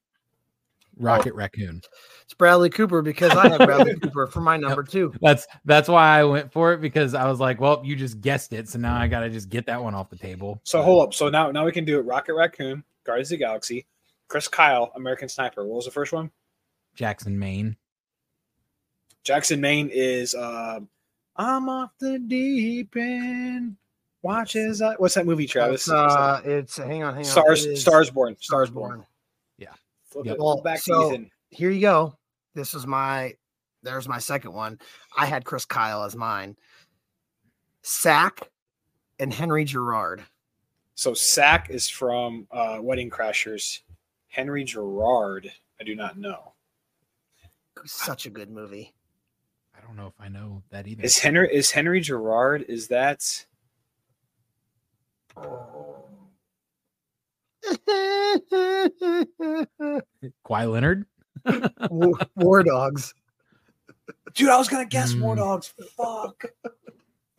[0.97, 1.81] Rocket Raccoon.
[2.23, 5.13] It's Bradley Cooper because I have Bradley Cooper for my number two.
[5.21, 8.53] That's that's why I went for it because I was like, well, you just guessed
[8.53, 10.59] it, so now I gotta just get that one off the table.
[10.63, 11.13] So hold up.
[11.13, 12.01] So now now we can do it.
[12.01, 13.85] Rocket Raccoon, Guardians of the Galaxy,
[14.27, 15.65] Chris Kyle, American Sniper.
[15.65, 16.31] What was the first one?
[16.95, 17.77] Jackson, Maine.
[19.23, 20.89] Jackson Maine is um,
[21.35, 23.77] I'm off the deep end.
[24.27, 24.93] Watch as I.
[24.95, 25.81] What's that movie, Travis?
[25.83, 27.31] It's, uh, it's hang on, hang on.
[27.31, 29.05] Stars, It is Stars Born, Stars Born.
[30.09, 30.37] Flip Yep.
[30.39, 31.31] Well, back so- to Ethan.
[31.49, 32.17] Here you go.
[32.53, 33.33] This is my.
[33.83, 34.79] There's my second one.
[35.17, 36.57] I had Chris Kyle as mine.
[37.83, 38.49] Sack
[39.19, 40.23] and Henry Girard.
[40.95, 43.81] So Sack is from uh, Wedding Crashers.
[44.27, 46.53] Henry Girard, I do not know.
[47.85, 48.93] Such a good movie.
[49.77, 51.03] I don't know if I know that either.
[51.03, 52.65] Is Henry is Henry Girard?
[52.67, 53.45] Is that
[60.45, 61.05] Kawhi Leonard?
[61.89, 63.13] War, War Dogs.
[64.33, 64.49] dude?
[64.49, 65.39] I was gonna guess War Mm.
[65.39, 65.73] Dogs.
[65.95, 66.45] Fuck.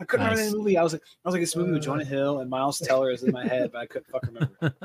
[0.00, 0.46] I couldn't remember the Nice.
[0.46, 0.78] of the movie.
[0.78, 3.24] I was like, I was like, this movie with Jonah Hill and Miles Teller is
[3.24, 4.56] in my head, but I couldn't fucking remember.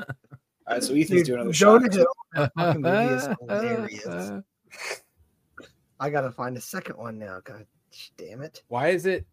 [0.66, 1.94] All right, so Ethan's Dude, doing another Jonah shot.
[1.94, 2.06] Hill.
[2.34, 4.32] That fucking movie is hilarious.
[6.00, 7.40] I gotta find a second one now.
[7.44, 7.64] God
[8.18, 8.62] damn it.
[8.68, 9.24] Why is it?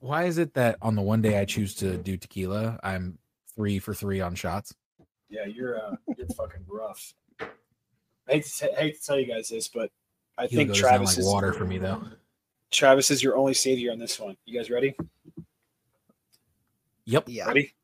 [0.00, 3.18] Why is it that on the one day I choose to do tequila, I'm
[3.54, 4.74] three for three on shots?
[5.28, 7.14] Yeah, you're uh, you're fucking rough.
[7.40, 7.46] I
[8.26, 9.90] hate to, t- hate to tell you guys this, but
[10.38, 12.02] I Tequila think Travis like is water for me though.
[12.70, 14.36] Travis is your only savior on this one.
[14.46, 14.96] You guys ready?
[17.04, 17.24] Yep.
[17.26, 17.46] Yeah.
[17.46, 17.74] Ready?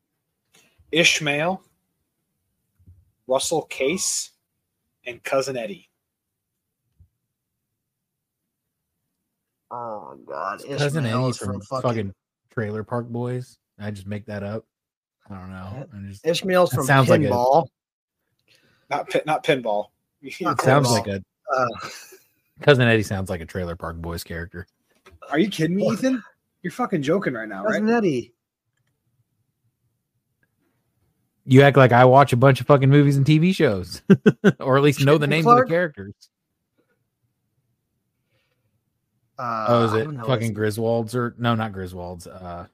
[0.91, 1.61] Ishmael,
[3.27, 4.31] Russell Case,
[5.05, 5.89] and cousin Eddie.
[9.71, 10.59] Oh my god.
[10.77, 12.13] Cousin Ishmael Eddie is from, fucking,
[12.51, 13.57] Trailer Park Boys.
[13.79, 14.65] I just make that up.
[15.29, 15.87] I don't know.
[15.93, 17.67] I'm just, Ishmael's from sounds like a- Pinball.
[18.89, 19.87] Not pin, not pinball.
[20.41, 20.91] Not sounds Pinball.
[20.93, 21.89] like a Uh,
[22.61, 24.65] cousin Eddie sounds like a Trailer Park Boys character.
[25.29, 26.23] Are you kidding me, Ethan?
[26.63, 27.73] You're fucking joking right now, right?
[27.73, 28.33] Cousin Eddie.
[31.45, 34.01] You act like I watch a bunch of fucking movies and TV shows,
[34.59, 35.63] or at least know the Chicken names Clark?
[35.65, 36.13] of the characters.
[39.37, 42.27] Uh, oh, is it know fucking Griswolds or no, not Griswolds?
[42.27, 42.65] Uh,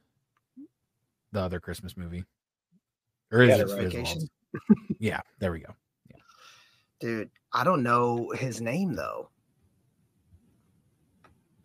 [1.32, 2.24] the other Christmas movie,
[3.32, 3.84] or is it it right.
[3.84, 4.22] Vacation?
[4.22, 4.96] Griswolds?
[5.00, 5.74] yeah, there we go.
[7.00, 9.30] Dude, I don't know his name though.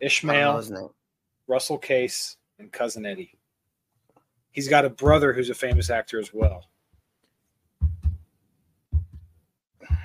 [0.01, 0.89] I don't know Ishmael, his name.
[1.47, 3.33] Russell Case, and cousin Eddie.
[4.51, 6.65] He's got a brother who's a famous actor as well.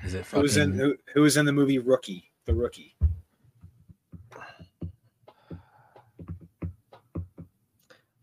[0.05, 2.31] Is it Who was in who, who was in the movie Rookie?
[2.45, 2.95] The Rookie.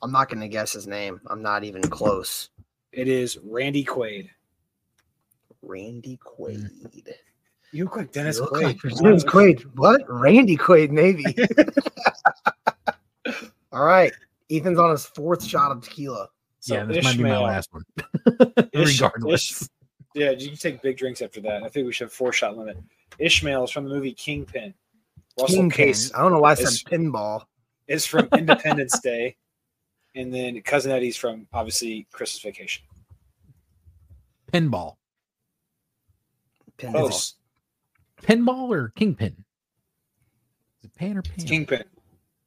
[0.01, 1.21] I'm not gonna guess his name.
[1.27, 2.49] I'm not even close.
[2.91, 4.29] It is Randy Quaid.
[5.61, 6.43] Randy hmm.
[6.43, 6.69] Quaid.
[7.71, 8.63] You look like Dennis You look Quaid.
[8.63, 9.61] like Dennis Quaid.
[9.75, 10.01] What?
[10.09, 11.23] Randy Quaid, maybe.
[13.71, 14.11] All right.
[14.49, 16.27] Ethan's on his fourth shot of tequila.
[16.59, 17.83] So yeah, this might be my last one.
[18.73, 19.67] Ish- Regardless, Ish-
[20.13, 21.63] yeah, you can take big drinks after that.
[21.63, 22.77] I think we should have four shot limit.
[23.17, 24.73] Ishmael is from the movie Kingpin.
[25.39, 25.85] Russell Kingpin.
[25.85, 27.45] Case I don't know why I said is- pinball.
[27.87, 29.35] It's from Independence Day.
[30.15, 32.83] And then Cousin Eddie's from obviously Christmas Vacation.
[34.51, 34.97] pinball,
[36.77, 36.91] Pinball.
[36.91, 37.35] Close.
[38.21, 39.45] pinball or kingpin?
[40.79, 41.33] Is it pan or pan?
[41.37, 41.83] It's Kingpin.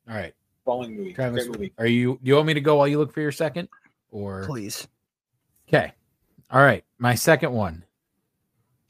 [0.09, 0.35] All right,
[0.67, 1.15] Bowling movie.
[1.15, 1.73] Travis, Great movie.
[1.79, 2.19] are you?
[2.23, 3.69] You want me to go while you look for your second,
[4.11, 4.87] or Please.
[5.69, 5.93] okay?
[6.51, 7.85] All right, my second one.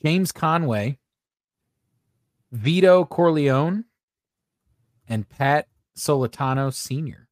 [0.04, 0.98] James Conway,
[2.50, 3.84] Vito Corleone,
[5.08, 7.23] and Pat Solitano Sr.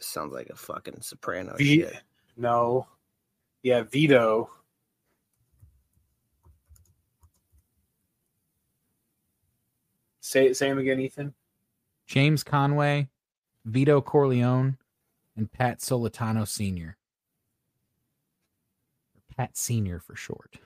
[0.00, 2.02] This sounds like a fucking soprano V- shit.
[2.34, 2.86] No.
[3.62, 4.48] Yeah, Vito.
[10.20, 11.34] Say say him again, Ethan.
[12.06, 13.10] James Conway,
[13.66, 14.78] Vito Corleone,
[15.36, 16.96] and Pat Solitano Sr.
[19.36, 20.00] Pat Sr.
[20.00, 20.56] for short.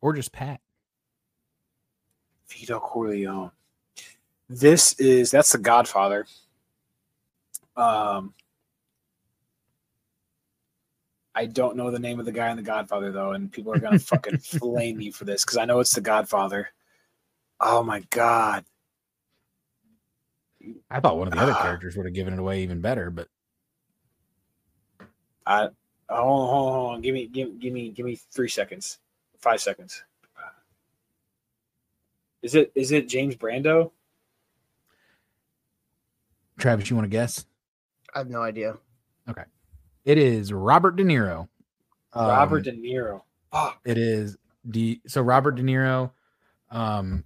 [0.00, 0.60] Or just Pat.
[2.46, 3.50] Vito Corleone.
[4.48, 6.26] This is that's the Godfather.
[7.76, 8.34] Um,
[11.38, 13.78] I don't know the name of the guy in the Godfather though, and people are
[13.78, 16.70] gonna fucking flame me for this because I know it's the Godfather.
[17.60, 18.64] Oh my god!
[20.90, 21.62] I thought one of the other Ah.
[21.62, 23.28] characters would have given it away even better, but
[25.46, 25.68] I
[26.08, 27.00] oh, hold on, hold on, hold on.
[27.02, 28.98] Give me, give, give me, give me three seconds,
[29.38, 30.02] five seconds.
[32.42, 33.92] Is it is it James Brando?
[36.58, 37.46] Travis, you want to guess?
[38.12, 38.76] I have no idea.
[40.04, 41.48] It is Robert De Niro.
[42.14, 43.22] Robert Um, De Niro.
[43.52, 43.80] Fuck.
[43.84, 46.10] It is the so Robert De Niro,
[46.70, 47.24] um,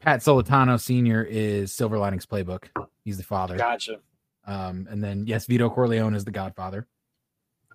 [0.00, 1.22] Pat Solitano Sr.
[1.24, 2.64] is Silver Linings Playbook.
[3.04, 3.56] He's the father.
[3.56, 4.00] Gotcha.
[4.46, 6.86] Um, and then yes, Vito Corleone is the Godfather.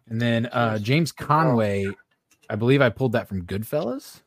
[0.07, 1.87] And then uh James Conway,
[2.49, 4.21] I believe I pulled that from Goodfellas.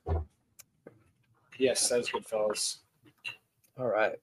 [1.59, 2.78] Yes, that's good, fellas.
[3.78, 4.16] All right.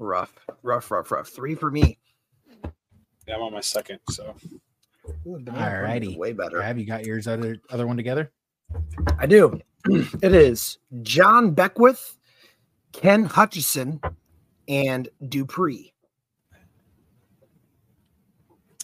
[0.00, 1.28] Rough, rough, rough, rough.
[1.28, 1.98] Three for me.
[3.26, 4.00] Yeah, I'm on my second.
[4.10, 4.34] So
[5.26, 6.62] Ooh, banana pudding way better.
[6.62, 8.30] Have you got yours other other one together?
[9.18, 9.60] I do.
[9.86, 12.16] it is John Beckwith,
[12.92, 14.00] Ken Hutchinson,
[14.68, 15.92] and Dupree.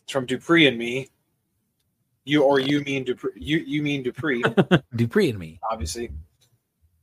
[0.08, 1.10] it's from Dupree and me.
[2.24, 3.32] You or you mean Dupree?
[3.36, 4.42] You you mean Dupree,
[4.96, 5.60] Dupree and me.
[5.70, 6.10] obviously.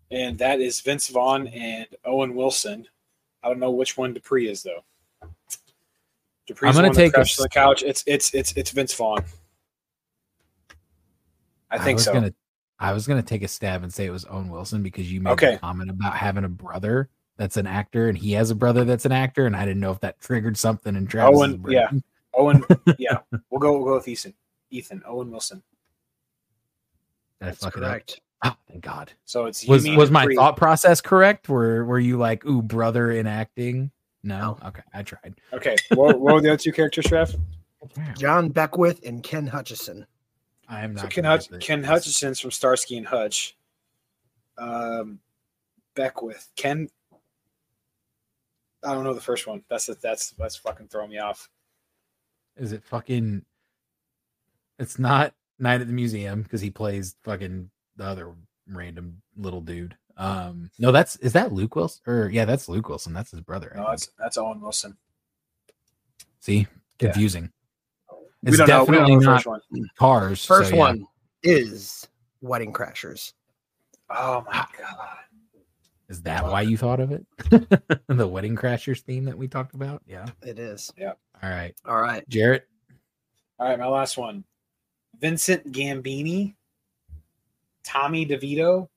[0.10, 2.88] And that is Vince Vaughn and Owen Wilson.
[3.44, 4.84] I don't know which one Dupree is though.
[6.48, 7.84] Dupree's I'm gonna the one take a crashed to s- the couch.
[7.84, 9.24] It's it's it's it's Vince Vaughn.
[11.72, 12.14] I think was so.
[12.14, 12.34] Gonna,
[12.80, 15.32] I was gonna take a stab and say it was Owen Wilson because you made
[15.32, 15.54] Okay.
[15.56, 19.06] a comment about having a brother that's an actor and he has a brother that's
[19.06, 21.38] an actor, and I didn't know if that triggered something in Travis.
[21.40, 21.90] Owen, yeah.
[22.34, 22.64] Owen,
[22.98, 23.74] yeah, we'll go.
[23.74, 24.34] We'll go with Ethan.
[24.70, 25.64] Ethan Owen Wilson.
[27.42, 27.90] Did That's fuck it up?
[27.92, 28.22] correct.
[28.44, 29.12] Oh, thank God.
[29.26, 30.36] So it's Was was my Dupree.
[30.36, 31.50] thought process correct?
[31.50, 33.92] Were were you like, ooh, brother in acting?
[34.26, 34.38] No.
[34.40, 34.58] No.
[34.68, 35.36] Okay, I tried.
[35.54, 37.36] Okay, what, what were the other two characters, Trev?
[38.18, 40.06] John Beckwith and Ken Hutchinson.
[40.68, 41.04] I am not.
[41.04, 43.56] So Ken, gonna Hutch- Ken Hutchinson's from Starsky and Hutch.
[44.58, 45.20] Um,
[45.96, 46.50] Beckwith.
[46.56, 46.90] Ken.
[48.84, 49.64] I don't know the first one.
[49.70, 51.48] That's that's that's fucking throwing me off.
[52.58, 53.46] Is it fucking?
[54.80, 58.34] It's not Night at the Museum because he plays fucking the other
[58.68, 59.96] random little dude.
[60.18, 62.02] Um, no, that's is that Luke Wilson?
[62.08, 63.14] Or yeah, that's Luke Wilson.
[63.14, 63.74] That's his brother.
[63.76, 64.96] No, that's that's Owen Wilson.
[66.40, 66.66] See, Yeah.
[67.12, 67.52] confusing.
[68.44, 68.84] We It's don't know.
[68.86, 69.90] We don't definitely know the not first one.
[69.98, 70.46] Cars.
[70.46, 70.82] First so, yeah.
[70.82, 71.08] one
[71.44, 72.08] is
[72.42, 73.34] Wedding Crashers.
[74.10, 75.18] Oh my god.
[76.08, 77.26] Is that why you thought of it?
[78.08, 80.04] the Wedding Crashers theme that we talked about.
[80.06, 80.28] Yeah.
[80.44, 80.94] it is.
[80.98, 81.14] Yeah.
[81.42, 81.74] All right.
[81.86, 82.68] All right, Jarrett.
[83.60, 84.44] All right, my last one.
[85.20, 86.54] Vincent Gambini,
[87.84, 88.88] Tommy DeVito,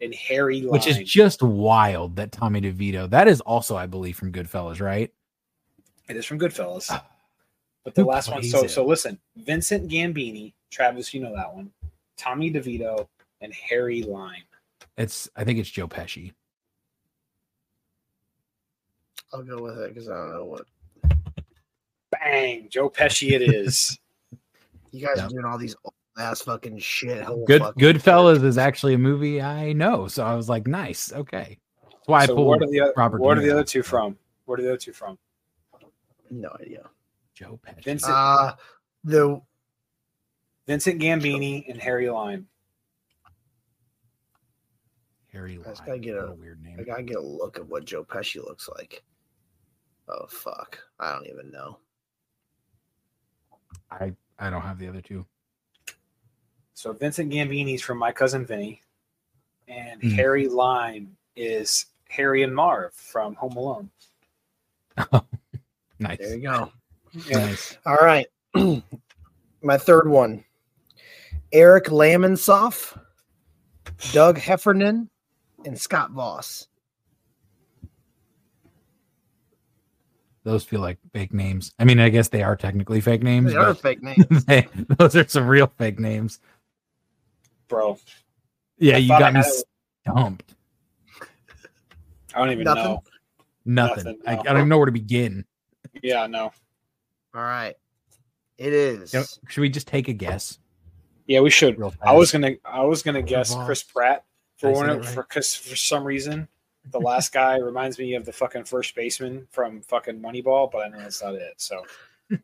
[0.00, 0.70] and Harry Lime.
[0.72, 3.08] Which is just wild that Tommy DeVito.
[3.10, 5.12] That is also, I believe, from Goodfellas, right?
[6.08, 6.86] It is from Goodfellas.
[6.90, 7.04] Ah,
[7.84, 8.70] but the Who last one, so it?
[8.70, 11.70] so listen, Vincent Gambini, Travis, you know that one.
[12.16, 13.06] Tommy DeVito
[13.40, 14.42] and Harry Lime.
[14.96, 15.28] It's.
[15.36, 16.32] I think it's Joe Pesci.
[19.32, 20.66] I'll go with it because I don't know what
[22.10, 23.98] Bang, Joe Pesci it is.
[24.90, 25.26] you guys Yeah.
[25.26, 25.44] are doing.
[25.44, 27.26] All these old ass fucking shit.
[27.46, 31.58] Good fucking- Goodfellas is actually a movie I know, so I was like, nice, okay.
[31.82, 33.20] That's why so I pulled what are the other, Robert.
[33.20, 34.16] what are the other two from?
[34.46, 35.18] What are the other two from?
[36.30, 36.88] No idea.
[37.34, 37.84] Joe Pesci.
[37.84, 38.54] Vincent Uh
[39.04, 39.40] the
[40.66, 42.46] Vincent Gambini and Harry Lime.
[45.32, 46.76] Harry I just gotta get a- What weird name.
[46.80, 49.02] I gotta get a look at what Joe Pesci looks like.
[50.08, 50.78] Oh fuck!
[50.98, 51.78] I don't even know.
[53.90, 55.26] I I don't have the other two.
[56.78, 58.82] So Vincent Gambini's from My Cousin Vinny,
[59.66, 60.10] and Hmm.
[60.10, 63.90] Harry Lime is Harry and Marv from Home Alone.
[65.98, 66.18] Nice.
[66.18, 66.70] There you go.
[67.28, 67.76] Nice.
[67.84, 68.28] All right.
[69.62, 70.44] My third one.
[71.52, 72.96] Eric Lamonsoff,
[74.12, 75.10] Doug Heffernan,
[75.64, 76.68] and Scott Voss.
[80.44, 81.74] Those feel like fake names.
[81.80, 83.52] I mean, I guess they are technically fake names.
[83.52, 84.44] They are fake names.
[84.46, 86.38] they- those are some real fake names.
[87.68, 87.98] Bro,
[88.78, 90.54] Yeah, I you got me stumped.
[92.34, 92.84] I don't even Nothing?
[92.84, 93.02] know.
[93.64, 94.04] Nothing.
[94.04, 94.40] Nothing, I, no.
[94.40, 95.44] I don't even know where to begin.
[96.02, 96.52] Yeah, no.
[97.34, 97.74] All right.
[98.56, 99.12] It is.
[99.12, 100.58] You know, should we just take a guess?
[101.26, 101.78] Yeah, we should.
[101.78, 103.66] Real I was gonna I was gonna guess Voss.
[103.66, 104.24] Chris Pratt
[104.56, 105.06] for Did I say one right?
[105.08, 106.48] for because for some reason
[106.90, 110.88] the last guy reminds me of the fucking first baseman from fucking Moneyball, but I
[110.88, 111.52] know that's not it.
[111.58, 111.82] So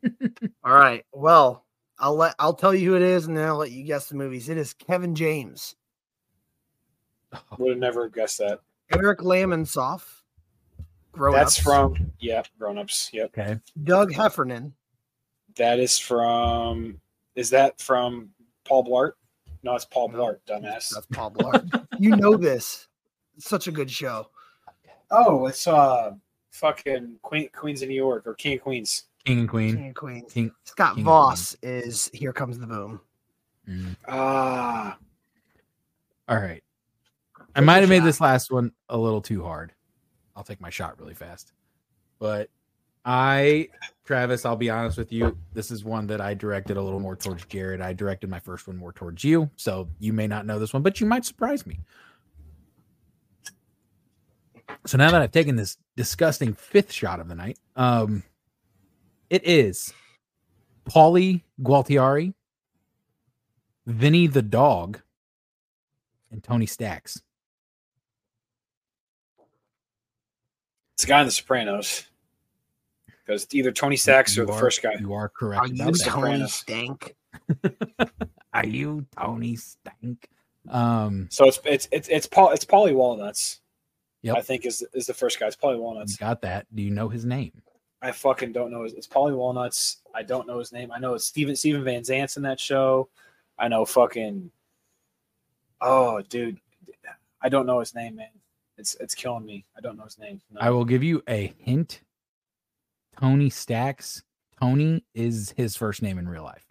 [0.63, 1.03] All right.
[1.11, 1.63] Well,
[1.99, 4.15] I'll let I'll tell you who it is, and then I'll let you guess the
[4.15, 4.49] movies.
[4.49, 5.75] It is Kevin James,
[7.57, 8.59] would have never guessed that.
[8.93, 10.21] Eric Lamonsoff,
[11.11, 13.09] Grown That's Ups, from yeah, grown ups.
[13.13, 13.37] Yep.
[13.37, 13.59] Okay.
[13.83, 14.73] Doug Heffernan,
[15.55, 16.99] That is from
[17.35, 18.31] is that from
[18.65, 19.11] Paul Blart?
[19.63, 20.89] No, it's Paul Blart, dumbass.
[20.93, 21.87] That's Paul Blart.
[21.99, 22.87] you know this.
[23.37, 24.27] It's such a good show.
[25.09, 26.11] Oh, it's uh
[26.51, 29.03] fucking Queen Queens of New York or King of Queens.
[29.25, 29.75] King and Queen.
[29.75, 30.33] King of Queens.
[30.33, 30.51] King.
[30.63, 33.01] Scott King Voss is Here Comes the Boom.
[33.67, 33.95] Mm.
[34.07, 34.97] Ah,
[36.27, 36.63] All right.
[37.55, 39.73] I might have made this last one a little too hard.
[40.35, 41.53] I'll take my shot really fast.
[42.19, 42.49] But
[43.05, 43.69] I,
[44.03, 45.37] Travis, I'll be honest with you.
[45.53, 47.81] This is one that I directed a little more towards Jared.
[47.81, 49.49] I directed my first one more towards you.
[49.55, 51.79] So you may not know this one, but you might surprise me.
[54.85, 58.21] So now that I've taken this disgusting fifth shot of the night, um,
[59.29, 59.93] it is
[60.89, 62.33] Paulie Gualtieri,
[63.85, 65.01] Vinny the dog,
[66.31, 67.21] and Tony Stacks.
[70.93, 72.05] It's the guy in The Sopranos.
[73.25, 74.93] Because either Tony Stacks or You the are- first guy.
[74.99, 75.61] You are correct.
[75.63, 76.09] Are you about The that.
[76.09, 76.53] Tony Sopranos.
[76.53, 77.15] Stank?
[78.53, 80.29] Are you Tony Stank?
[80.69, 83.59] Um, So it's it's it's it's Paul it's Paulie Walnuts.
[84.21, 84.37] Yep.
[84.37, 85.47] I think is is the first guy.
[85.47, 86.15] It's Paulie you Walnuts.
[86.17, 86.65] got that.
[86.73, 87.51] Do you know his name?
[88.05, 88.83] I fucking don't know.
[88.83, 89.97] His, it's Paulie Walnuts.
[90.13, 90.91] I don't know his name.
[90.91, 93.09] I know it's Steven Steven Van Zandt's in that show.
[93.57, 94.51] I know fucking.
[95.81, 96.59] Oh, dude,
[97.41, 98.27] I don't know his name, man.
[98.77, 99.65] It's it's killing me.
[99.77, 100.39] I don't know his name.
[100.51, 100.61] No.
[100.61, 102.01] I will give you a hint.
[103.19, 104.21] Tony Stacks.
[104.61, 106.65] Tony is his first name in real life.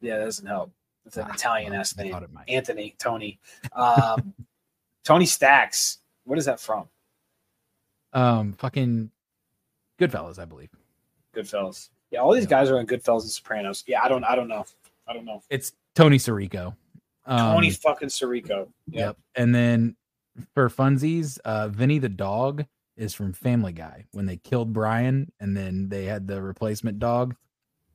[0.00, 0.72] yeah, that doesn't help.
[1.04, 2.10] It's an Ah, Italian ass name.
[2.10, 2.48] thought it might.
[2.48, 3.38] Anthony Tony.
[3.72, 4.32] Um,
[5.04, 5.98] Tony Stacks.
[6.24, 6.88] What is that from?
[8.12, 9.10] Um, fucking
[9.98, 10.70] Goodfellas, I believe.
[11.34, 11.90] Goodfellas.
[12.10, 12.50] Yeah, all these Yeah.
[12.50, 13.84] guys are in Goodfellas and Sopranos.
[13.86, 14.24] Yeah, I don't.
[14.24, 14.64] I don't know.
[15.08, 15.42] I don't know.
[15.50, 16.74] It's Tony Sirico.
[17.26, 18.68] Um, Tony fucking Sirico.
[18.88, 19.06] Yeah.
[19.06, 19.16] Yep.
[19.34, 19.96] And then
[20.54, 22.64] for funsies, uh, Vinny the dog
[22.96, 24.04] is from Family Guy.
[24.12, 27.34] When they killed Brian, and then they had the replacement dog.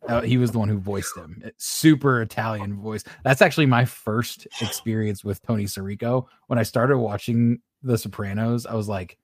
[0.07, 1.39] Uh, he was the one who voiced him.
[1.45, 3.03] It's super Italian voice.
[3.23, 6.25] That's actually my first experience with Tony Sirico.
[6.47, 9.17] When I started watching The Sopranos, I was like,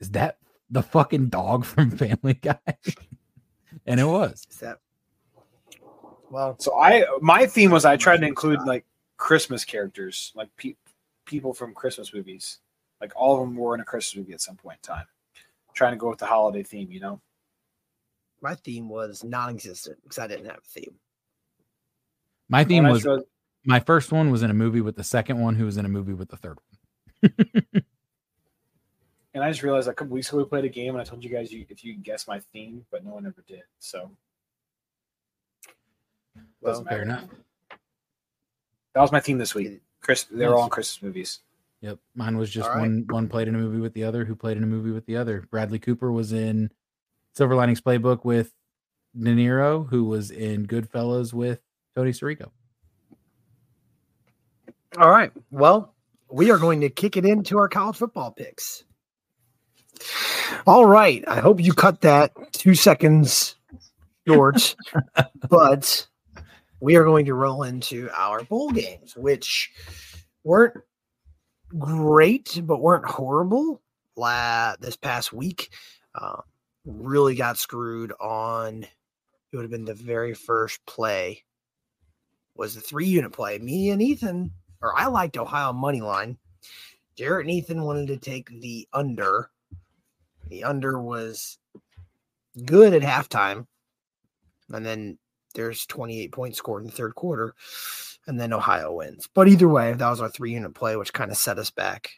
[0.00, 0.38] "Is that
[0.70, 2.58] the fucking dog from Family Guy?"
[3.86, 4.46] and it was.
[4.60, 4.78] That?
[6.30, 8.84] Well, So I my theme was I tried to include like
[9.16, 10.74] Christmas characters, like pe-
[11.24, 12.58] people from Christmas movies.
[13.00, 15.06] Like all of them were in a Christmas movie at some point in time.
[15.74, 17.20] Trying to go with the holiday theme, you know.
[18.40, 20.94] my theme was non-existent because I didn't have a theme.
[22.48, 23.24] My theme When was showed-
[23.64, 25.88] my first one was in a movie with the second one, who was in a
[25.88, 26.58] movie with the third
[27.22, 27.32] one.
[29.36, 31.22] and I just realized a couple weeks ago we played a game and I told
[31.22, 33.64] you guys you, if you could guess my theme, but no one ever did.
[33.78, 34.10] So
[36.62, 37.24] Well, Doesn't Fair enough.
[38.94, 39.82] that was my theme this week.
[40.00, 41.40] Chris, they were all in Christmas movies.
[41.82, 42.80] Yep, mine was just All right.
[42.80, 43.04] one.
[43.08, 44.24] One played in a movie with the other.
[44.24, 45.46] Who played in a movie with the other?
[45.50, 46.70] Bradley Cooper was in
[47.34, 48.54] Silver Linings Playbook with
[49.14, 51.60] De Niro, who was in Goodfellas with
[51.94, 52.50] Tony Sirico.
[54.96, 55.30] All right.
[55.50, 55.94] Well,
[56.30, 58.84] we are going to kick it into our college football picks.
[60.66, 61.24] All right.
[61.26, 63.56] I hope you cut that two seconds
[64.26, 64.76] short,
[65.48, 66.06] but
[66.80, 69.72] we are going to roll into our bowl games, which
[70.44, 70.74] weren't
[71.78, 73.82] great, but weren't horrible
[74.16, 75.70] la- this past week.
[76.14, 76.40] Uh,
[76.84, 78.84] really got screwed on.
[79.52, 81.44] It would have been the very first play
[82.56, 83.58] was the three unit play.
[83.58, 86.38] Me and Ethan, or I liked Ohio money line.
[87.16, 89.50] Jarrett and Ethan wanted to take the under.
[90.48, 91.58] The under was
[92.64, 93.66] good at halftime.
[94.72, 95.18] And then
[95.54, 97.54] there's 28 points scored in the third quarter.
[98.26, 99.28] And then Ohio wins.
[99.32, 102.10] But either way, that was our three unit play, which kind of set us back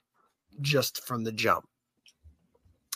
[0.61, 1.69] just from the jump.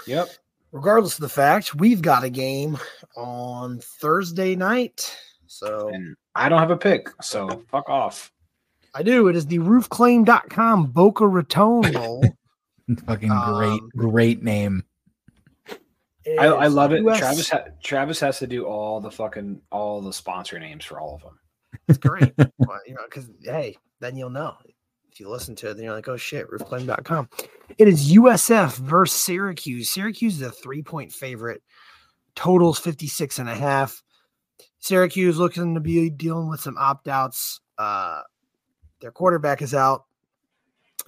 [0.06, 0.28] Yep.
[0.72, 2.78] Regardless of the fact, we've got a game
[3.16, 5.14] on Thursday night.
[5.46, 8.32] So And I don't have a pick, so fuck off.
[8.94, 9.28] I do.
[9.28, 12.24] It is the roofclaim.com Boca Raton Bowl.
[13.06, 14.82] Fucking great, Um, great name.
[16.24, 17.02] It I, I love it.
[17.04, 21.00] US Travis ha- Travis has to do all the fucking all the sponsor names for
[21.00, 21.38] all of them.
[21.88, 22.32] It's great.
[22.58, 24.56] well, you know, because hey, then you'll know.
[25.10, 27.28] If you listen to it, then you're like, oh shit, roofclaim.com.
[27.76, 29.90] It is USF versus Syracuse.
[29.90, 31.62] Syracuse is a three-point favorite.
[32.34, 34.02] Totals 56 and a half.
[34.78, 37.60] Syracuse looking to be dealing with some opt-outs.
[37.76, 38.22] Uh
[39.00, 40.04] their quarterback is out.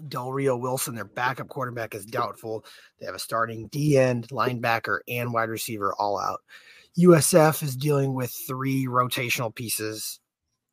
[0.09, 2.65] Del Rio Wilson, their backup quarterback, is doubtful.
[2.99, 6.41] They have a starting D end, linebacker, and wide receiver all out.
[6.99, 10.21] USF is dealing with three rotational pieces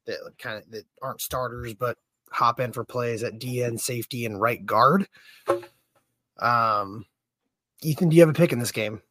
[0.06, 1.98] that kind of that aren't starters, but
[2.32, 5.08] hop in for plays at D end, safety, and right guard.
[6.40, 7.06] Um,
[7.82, 9.02] Ethan, do you have a pick in this game?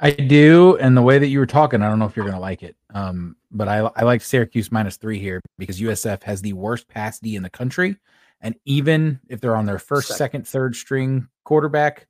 [0.00, 2.40] I do, and the way that you were talking, I don't know if you're gonna
[2.40, 2.76] like it.
[2.92, 7.20] Um, but I I like Syracuse minus three here because USF has the worst pass
[7.20, 7.96] D in the country,
[8.42, 10.18] and even if they're on their first, Second.
[10.18, 12.08] second, third string quarterback,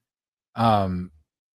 [0.56, 1.10] um,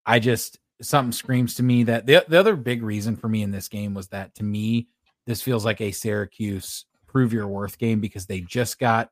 [0.06, 3.50] I just something screams to me that the the other big reason for me in
[3.50, 4.88] this game was that to me
[5.26, 9.10] this feels like a Syracuse prove your worth game because they just got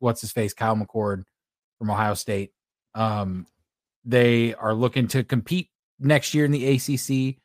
[0.00, 1.22] what's his face Kyle McCord
[1.78, 2.50] from Ohio State.
[2.94, 3.46] Um,
[4.04, 7.36] they are looking to compete next year in the ACC.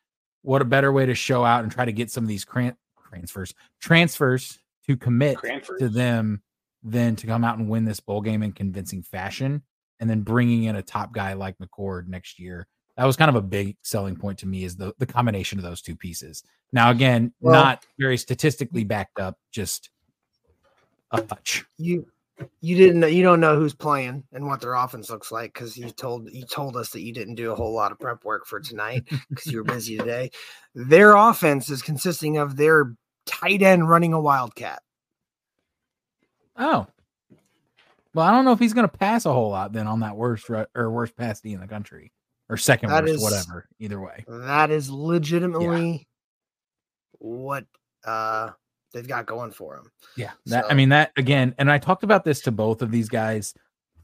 [0.41, 2.75] What a better way to show out and try to get some of these cran-
[3.09, 5.79] transfers transfers to commit Cranford.
[5.79, 6.41] to them
[6.83, 9.61] than to come out and win this bowl game in convincing fashion
[9.99, 12.67] and then bringing in a top guy like McCord next year.
[12.97, 15.63] That was kind of a big selling point to me is the, the combination of
[15.63, 16.43] those two pieces.
[16.71, 19.89] Now, again, Well- not very statistically backed up, just
[21.11, 21.65] a touch.
[21.77, 22.05] You
[22.61, 25.75] You didn't know you don't know who's playing and what their offense looks like because
[25.75, 28.45] you told you told us that you didn't do a whole lot of prep work
[28.45, 30.29] for tonight because you were busy today.
[30.73, 32.93] Their offense is consisting of their
[33.25, 34.81] tight end running a wildcat.
[36.59, 36.85] Oh.
[38.13, 40.15] Well, I don't know if he's going to pass a whole lot then on that
[40.15, 42.11] worst or worst pass D in the country
[42.49, 43.67] or second That worst, is- whatever.
[43.79, 46.07] Either way, That is legitimately
[47.19, 47.65] what
[48.05, 48.49] uh
[48.93, 49.91] they've got going for them.
[50.15, 50.31] yeah.
[50.47, 53.53] That I mean that again, and I talked about this to both of these guys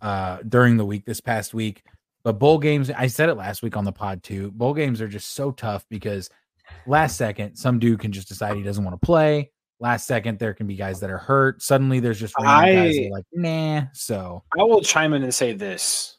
[0.02, 1.84] uh during the week this past week.
[2.24, 4.52] But bowl games, I said it last week on the pod too.
[4.52, 6.30] Bowl games are just so tough because
[6.88, 9.52] last second some dude can just decide he doesn't want to play.
[9.80, 11.62] Last second there can be guys that are hurt.
[11.62, 13.82] Suddenly there's just random guys that are like nah.
[13.94, 16.18] So I will chime in and say this.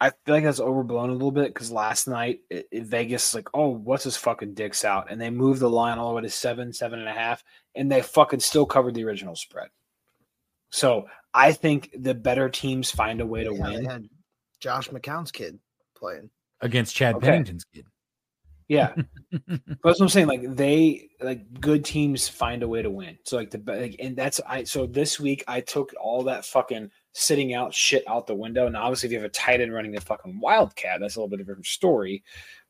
[0.00, 3.34] I feel like that's overblown a little bit because last night it, it- Vegas is
[3.34, 5.10] like, oh, what's his fucking dicks out?
[5.10, 7.42] And they moved the line all the way to seven, seven and a half,
[7.74, 9.68] and they fucking still covered the original spread.
[10.70, 13.84] So I think the better teams find a way to Yeah, they win.
[13.84, 14.08] had
[14.60, 15.58] Josh McCown's kid
[15.96, 16.28] playing.
[16.60, 17.26] against Chad Okay.
[17.28, 17.86] Pennington's kid.
[18.68, 18.94] Yeah,
[19.48, 20.26] But that's what I'm saying.
[20.26, 23.18] Like they, like good teams find a way to win.
[23.24, 24.64] So like the like, and that's I.
[24.64, 28.66] So this week I took all that fucking sitting out shit out the window.
[28.66, 31.28] And obviously if you have a tight end running the fucking wildcat, that's a little
[31.28, 32.22] bit of a different story.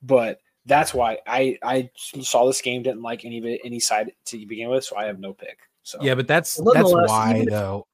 [0.03, 4.13] But that's why I I saw this game didn't like any of it any side
[4.27, 5.59] to begin with, so I have no pick.
[5.83, 7.87] So Yeah, but that's that's why if- though.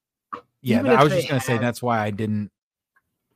[0.62, 2.50] Yeah, that- I was just gonna say that's why I didn't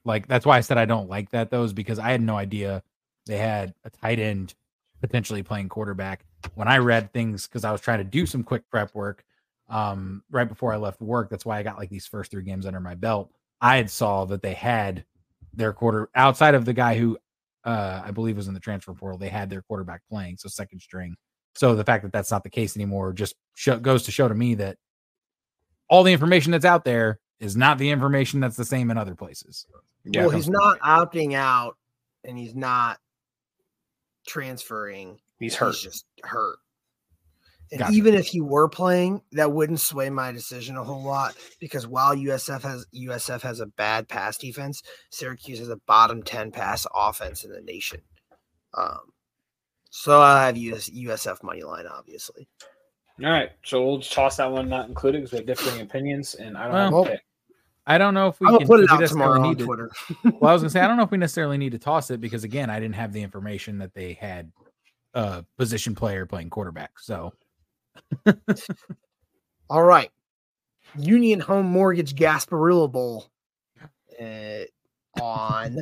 [0.05, 0.29] like.
[0.29, 1.51] That's why I said I don't like that.
[1.51, 2.83] Those because I had no idea
[3.27, 4.55] they had a tight end
[5.01, 6.25] potentially playing quarterback.
[6.55, 9.25] When I read things because I was trying to do some quick prep work
[9.69, 11.31] um right before I left work.
[11.31, 13.31] That's why I got like these first three games under my belt.
[13.61, 15.05] I had saw that they had
[15.55, 17.19] their quarter outside of the guy who
[17.65, 19.19] uh I believe was in the transfer portal.
[19.19, 21.17] They had their quarterback playing, so second string.
[21.55, 24.35] So the fact that that's not the case anymore just sho goes to show to
[24.35, 24.77] me that
[25.89, 29.15] all the information that's out there is not the information that's the same in other
[29.15, 29.67] places.
[30.15, 31.77] well, he's not opting out
[32.25, 32.99] and he's not
[34.27, 35.19] transferring.
[35.39, 35.75] he's hurt.
[35.75, 36.59] He's just hurt.
[37.73, 37.95] And Gotcha.
[37.95, 42.15] even if he were playing, that wouldn't sway my decision a whole lot because while
[42.15, 47.43] USF has USF has a bad pass defense, Syracuse has a bottom ten pass offense
[47.45, 48.01] in the nation.
[48.75, 49.01] Um,
[49.91, 52.49] so I have US, USF money line, obviously.
[53.23, 56.35] All right, so we'll just toss that one not included because we have differing opinions,
[56.35, 57.21] and I don't have Well, a pick.
[57.87, 59.49] I don't know if we I'm can gonna put it we out necessarily tomorrow on
[59.49, 59.91] need to- Twitter.
[60.41, 62.21] well, I was gonna say I don't know if we necessarily need to toss it
[62.21, 64.51] because again, I didn't have the information that they had
[65.15, 66.99] a position player playing quarterback.
[66.99, 67.33] So
[69.71, 70.11] All right.
[70.97, 73.27] Union Home Mortgage Gasparilla Bowl
[74.21, 74.65] uh,
[75.21, 75.79] on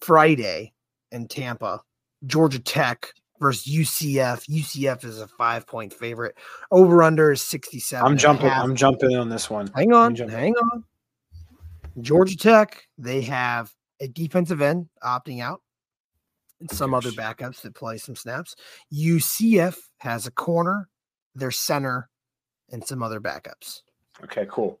[0.00, 0.72] Friday
[1.10, 1.80] in Tampa.
[2.26, 4.48] Georgia Tech versus UCF.
[4.48, 6.36] UCF is a five point favorite.
[6.70, 8.04] Over under is 67.
[8.06, 8.48] I'm jumping.
[8.50, 9.68] I'm jumping on this one.
[9.74, 10.14] Hang on.
[10.14, 10.84] Hang on.
[12.00, 15.60] Georgia Tech, they have a defensive end opting out
[16.60, 18.54] and some other backups that play some snaps.
[18.92, 20.88] UCF has a corner,
[21.34, 22.08] their center,
[22.70, 23.82] and some other backups.
[24.24, 24.80] Okay, cool.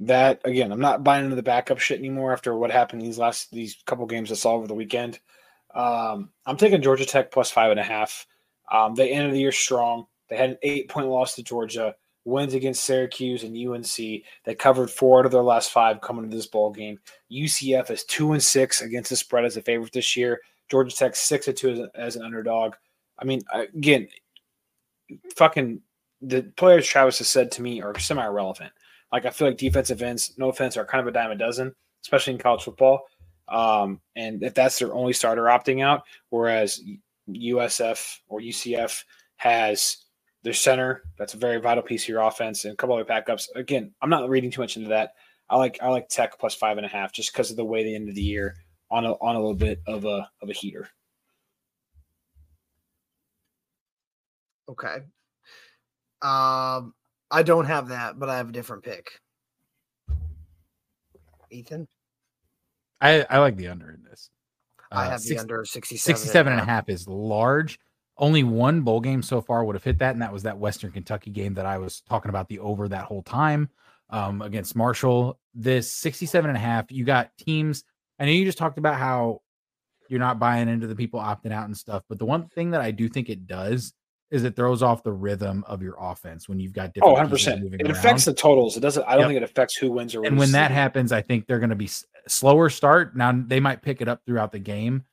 [0.00, 3.50] That again, I'm not buying into the backup shit anymore after what happened these last
[3.52, 5.20] these couple games I saw over the weekend.
[5.74, 8.26] Um, I'm taking Georgia Tech plus five and a half.
[8.72, 10.06] Um, they ended the year strong.
[10.28, 11.94] They had an eight point loss to Georgia,
[12.24, 13.96] wins against Syracuse and UNC.
[13.96, 16.98] They covered four out of their last five coming to this ball game.
[17.30, 20.40] UCF is two and six against the spread as a favorite this year.
[20.70, 22.74] Georgia Tech six and two as, as an underdog.
[23.18, 24.08] I mean, again,
[25.36, 25.80] fucking
[26.22, 28.72] the players Travis has said to me are semi irrelevant.
[29.12, 31.74] Like I feel like defensive ends, no offense, are kind of a dime a dozen,
[32.02, 33.02] especially in college football.
[33.48, 36.82] Um, and if that's their only starter opting out, whereas
[37.28, 39.04] USF or UCF
[39.36, 40.03] has
[40.44, 43.48] their center, that's a very vital piece of your offense, and a couple other backups.
[43.56, 45.14] Again, I'm not reading too much into that.
[45.50, 47.82] I like I like Tech plus five and a half just because of the way
[47.82, 48.54] the end of the year
[48.90, 50.88] on a on a little bit of a of a heater.
[54.68, 54.96] Okay.
[56.22, 56.94] Um,
[57.30, 59.20] I don't have that, but I have a different pick.
[61.50, 61.86] Ethan,
[63.00, 64.30] I, I like the under in this.
[64.90, 66.16] I Uh, have the under 67.
[66.16, 67.78] 67 and a half is large.
[68.16, 70.92] Only one bowl game so far would have hit that, and that was that Western
[70.92, 73.68] Kentucky game that I was talking about the over that whole time
[74.10, 75.38] um, against Marshall.
[75.54, 77.82] This 67 and a half, you got teams.
[78.20, 79.40] I know you just talked about how
[80.08, 82.80] you're not buying into the people opting out and stuff, but the one thing that
[82.80, 83.92] I do think it does
[84.30, 87.30] is it throws off the rhythm of your offense when you've got different Oh, 100
[87.30, 87.62] pieces percent.
[87.62, 87.96] moving It around.
[87.96, 88.76] affects the totals.
[88.76, 89.04] It doesn't.
[89.06, 89.28] I don't Yep.
[89.28, 91.76] think it affects who wins or and when that happens, I think they're going to
[91.76, 91.88] be
[92.28, 93.16] slower start.
[93.16, 95.04] Now they might pick it up throughout the game,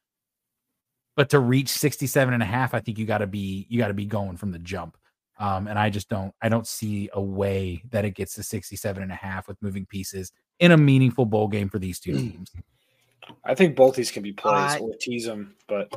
[1.16, 3.90] but to reach 67 and a half, I think you got to be you got
[3.90, 4.98] to be going from the jump.
[5.40, 9.02] Um, and I just don't I don't see a way that it gets to 67
[9.02, 12.52] and a half with moving pieces in a meaningful bowl game for these two teams.
[13.46, 15.92] I think both these can be plays I- or tease them, but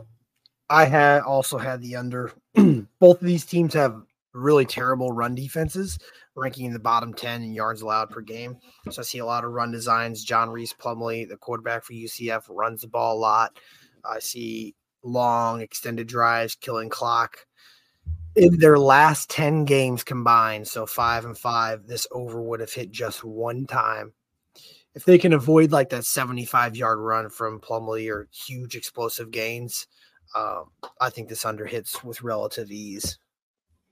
[0.71, 2.33] I had also had the under.
[2.55, 4.01] Both of these teams have
[4.33, 5.99] really terrible run defenses,
[6.35, 8.57] ranking in the bottom 10 in yards allowed per game.
[8.91, 10.25] So I see a lot of run designs.
[10.25, 13.59] John Rhys Plumlee, the quarterback for UCF, runs the ball a lot.
[14.05, 14.75] I see
[15.05, 17.47] long extended drives, killing clock.
[18.35, 22.91] In their last 10 games combined, so five and five, this over would have hit
[22.91, 24.13] just one time.
[24.95, 29.87] If they can avoid like that 75 yard run from Plumlee or huge explosive gains,
[30.35, 33.19] um, I think this under hits with relative ease.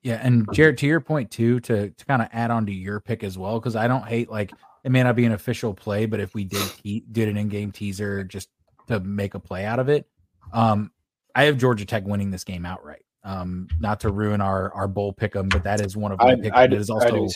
[0.02, 2.98] Yeah, and Jared, to your point too, to to kind of add on to your
[3.00, 4.52] pick as well, because I don't hate like
[4.82, 7.70] it may not be an official play, but if we did te- did an in-game
[7.70, 8.48] teaser just
[8.88, 10.08] to make a play out of it,
[10.52, 10.90] um,
[11.34, 13.04] I have Georgia Tech winning this game outright.
[13.24, 16.32] Um, not to ruin our our bowl pick 'em, but that is one of my
[16.32, 16.56] I, picks.
[16.56, 17.28] I, that is also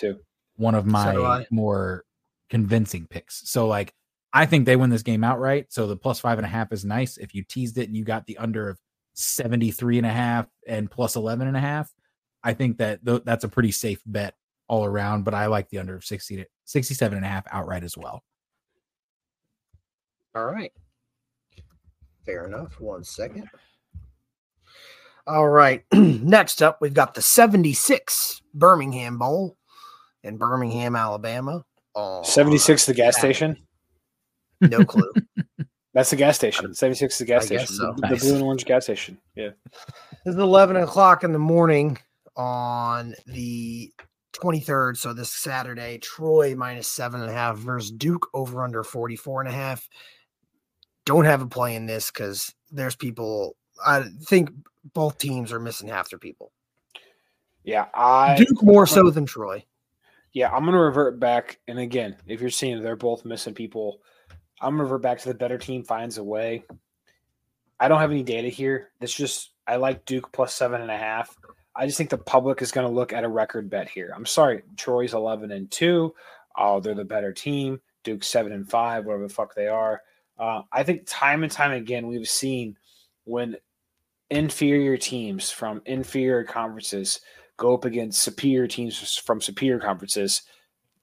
[0.56, 1.46] one of my I.
[1.50, 2.04] more
[2.50, 3.48] convincing picks.
[3.48, 3.94] So like
[4.32, 5.66] I think they win this game outright.
[5.72, 7.16] So the plus five and a half is nice.
[7.16, 8.78] If you teased it and you got the under of
[9.14, 11.90] 73 and a half and plus 11 and a half,
[12.44, 14.34] I think that th- that's a pretty safe bet
[14.68, 17.84] all around, but I like the under of 60 to 67 and a half outright
[17.84, 18.22] as well.
[20.34, 20.72] All right.
[22.26, 22.78] Fair enough.
[22.80, 23.48] One second.
[25.26, 25.82] All right.
[25.92, 29.56] Next up, we've got the 76 Birmingham Bowl
[30.22, 31.64] in Birmingham, Alabama.
[31.94, 33.34] Oh, 76 the gas Saturday.
[33.34, 33.56] station.
[34.60, 35.12] No clue.
[35.94, 36.74] That's the gas station.
[36.74, 37.76] 76 is the gas I guess station.
[37.76, 37.92] so.
[37.96, 38.22] The, the Nice.
[38.22, 39.18] blue and orange gas station.
[39.34, 39.50] Yeah.
[40.26, 41.98] It's 11 o'clock in the morning
[42.36, 43.92] on the
[44.34, 44.98] 23rd.
[44.98, 49.48] So this Saturday, Troy minus seven and a half versus Duke over under 44 and
[49.50, 49.88] a half.
[51.06, 53.56] Don't have a play in this because there's people.
[53.86, 54.50] I think
[54.94, 56.52] both teams are missing half their people.
[57.64, 57.86] Yeah.
[57.94, 59.64] I Duke more so than Troy.
[60.32, 61.58] yeah, I'm gonna revert back.
[61.68, 64.00] And again, if you're seeing they're both missing people,
[64.60, 66.64] I'm gonna revert back to the better team finds a way.
[67.78, 68.90] I don't have any data here.
[69.00, 71.36] That's just I like Duke plus seven and a half.
[71.74, 74.12] I just think the public is gonna look at a record bet here.
[74.14, 76.14] I'm sorry, Troy's eleven and two.
[76.56, 77.80] Oh, they're the better team.
[78.04, 80.00] Duke seven and five, whatever the fuck they are.
[80.38, 82.76] Uh, I think time and time again we've seen
[83.24, 83.56] when
[84.30, 87.20] inferior teams from inferior conferences
[87.56, 90.42] go up against superior teams from superior conferences,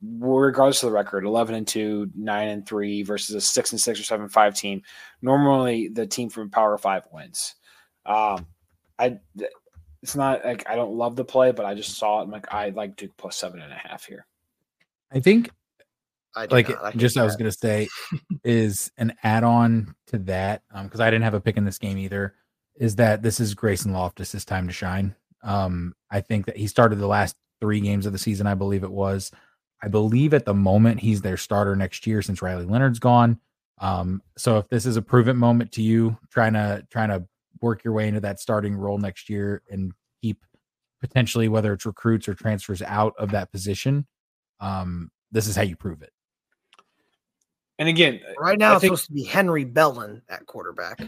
[0.02, 4.00] regardless of the record, eleven and two, nine and three versus a six and six
[4.00, 4.82] or seven and five team.
[5.22, 7.56] Normally, the team from Power Five wins.
[8.06, 8.46] Um,
[9.00, 9.20] I
[10.02, 12.24] it's not like I don't love the play, but I just saw it.
[12.24, 14.26] I'm like I like Duke plus seven and a half here.
[15.12, 15.50] I think
[16.36, 16.84] I like not.
[16.84, 17.88] I just I was gonna say
[18.44, 21.98] is an add-on to that um because I didn't have a pick in this game
[21.98, 22.36] either.
[22.76, 25.16] Is that this is Grayson Loftis' time to shine?
[25.44, 28.84] Um, I think that he started the last three games of the season, I believe
[28.84, 29.32] it was.
[29.82, 33.40] I believe at the moment he's their starter next year since Riley Leonard's gone.
[33.80, 37.26] Um, so if this is a prove-it moment to you, trying to trying to
[37.62, 40.44] work your way into that starting role next year and keep
[41.02, 44.06] potentially whether it's recruits or transfers out of that position,
[44.62, 46.12] um, this is how you prove it.
[47.80, 51.02] And again, right now I it's think- supposed to be Henry Belin at quarterback.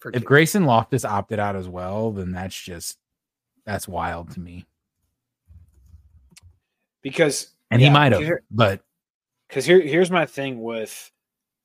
[0.00, 0.24] For if.
[0.24, 2.98] Grayson Loftis opted out as well, then that's just
[3.64, 4.66] that's wild to me.
[7.02, 8.82] because And yeah, he might have, here- but
[9.48, 11.10] because here here's my thing with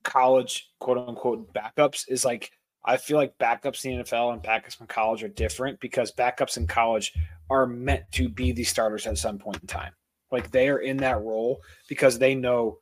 [0.04, 2.50] college quote unquote backups is like
[2.84, 6.56] I feel like backups in the NFL and backups in college are different because backups
[6.56, 7.12] in college
[7.50, 9.92] are meant to be the starters at some point in time.
[10.30, 12.78] Like they are in that role because they know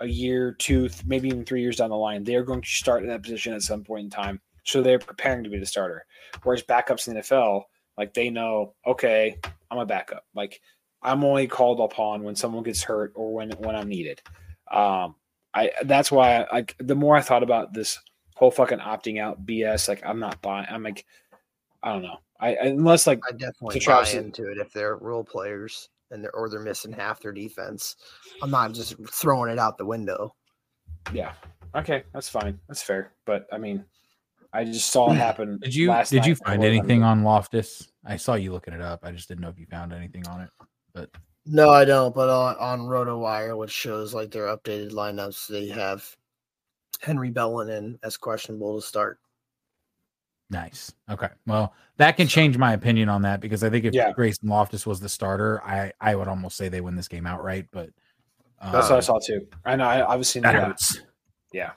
[0.00, 3.02] a year, two, maybe even three years down the line, they are going to start
[3.02, 4.40] in that position at some point in time.
[4.64, 6.06] So they're preparing to be the starter.
[6.42, 7.62] Whereas backups in the NFL,
[7.96, 9.38] like they know, okay,
[9.70, 10.24] I'm a backup.
[10.34, 10.60] Like
[11.02, 14.22] I'm only called upon when someone gets hurt or when when I'm needed.
[14.70, 15.14] Um,
[15.52, 18.00] I that's why I, like the more I thought about this
[18.34, 20.66] whole fucking opting out BS, like I'm not buying.
[20.68, 21.04] I'm like,
[21.82, 22.18] I don't know.
[22.40, 26.34] I unless like I definitely to buy into it if they're role players and they're
[26.34, 27.96] or they're missing half their defense.
[28.42, 30.34] I'm not just throwing it out the window.
[31.12, 31.32] yeah,
[31.74, 33.12] okay, that's fine, that's fair.
[33.24, 33.84] But I mean,
[34.54, 35.58] I just saw it happen.
[35.62, 37.88] did you last did you find anything on Loftis?
[38.06, 39.00] I saw you looking it up.
[39.02, 40.50] I just didn't know if you found anything on it.
[40.94, 41.10] But
[41.44, 42.14] No, I don't.
[42.14, 46.04] But on, on RotoWire, which shows like their updated lineups, they have
[47.02, 49.18] Henry Belin in as questionable to start.
[50.50, 50.92] nice.
[51.10, 51.28] Okay.
[51.46, 54.12] Well, that can change my opinion on that because I think if Yeah.
[54.12, 57.66] Grayson Loftis was the starter, I I would almost say they win this game outright.
[57.72, 57.90] But
[58.62, 59.46] That's what I um, saw too.
[59.64, 59.84] I know.
[59.84, 60.62] I obviously that that.
[60.64, 61.00] hurts.
[61.52, 61.72] Yeah,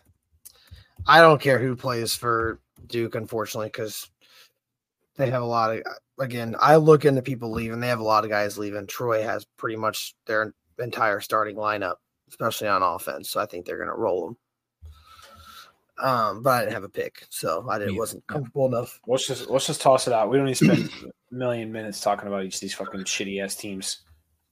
[1.07, 4.09] I don't care who plays for Duke, unfortunately, because
[5.15, 5.81] they have a lot of.
[6.19, 7.79] again, I look into people leaving.
[7.79, 8.87] They have a lot of guys leaving.
[8.87, 11.95] Troy has pretty much their entire starting lineup,
[12.29, 13.29] especially on offense.
[13.29, 14.37] So I think they're going to roll them.
[15.99, 18.99] Um, but I didn't have a pick, so I didn't, wasn't comfortable enough.
[19.07, 20.29] Let's just let's just toss it out.
[20.29, 20.91] We don't need to spend
[21.31, 24.01] a million minutes talking about each of these fucking shitty ass teams.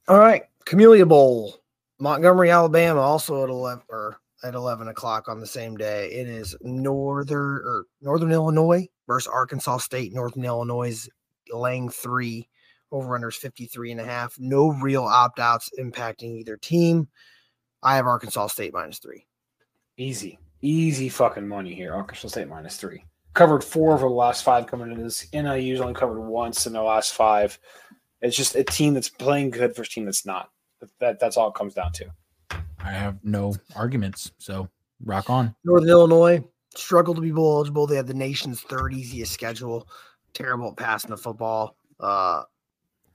[0.08, 1.60] All right, Camellia Bowl,
[2.00, 6.12] Montgomery, Alabama, also at eleven or at eleven o'clock on the same day.
[6.12, 10.14] It is northern or Northern Illinois versus Arkansas State.
[10.14, 11.10] Northern Illinois is
[11.52, 12.48] laying three
[12.92, 14.36] over unders 53 and a half.
[14.40, 17.08] No real opt outs impacting either team.
[17.84, 19.26] I have Arkansas State minus three.
[19.98, 21.94] Easy, easy fucking money here.
[21.94, 23.04] Arkansas State minus three.
[23.34, 25.28] Covered four over the last five coming into this.
[25.34, 27.60] NIU's only covered once in the last five.
[28.22, 30.50] It's just a team that's playing good versus a team that's not.
[31.00, 32.06] That that's all it comes down to.
[32.86, 34.32] I have no arguments.
[34.38, 34.70] So
[35.04, 35.56] rock on.
[35.64, 36.44] Northern Illinois
[36.76, 37.88] struggled to be bowl eligible.
[37.88, 39.88] They had the nation's third easiest schedule.
[40.34, 41.76] Terrible at passing the football.
[42.00, 42.44] Uh,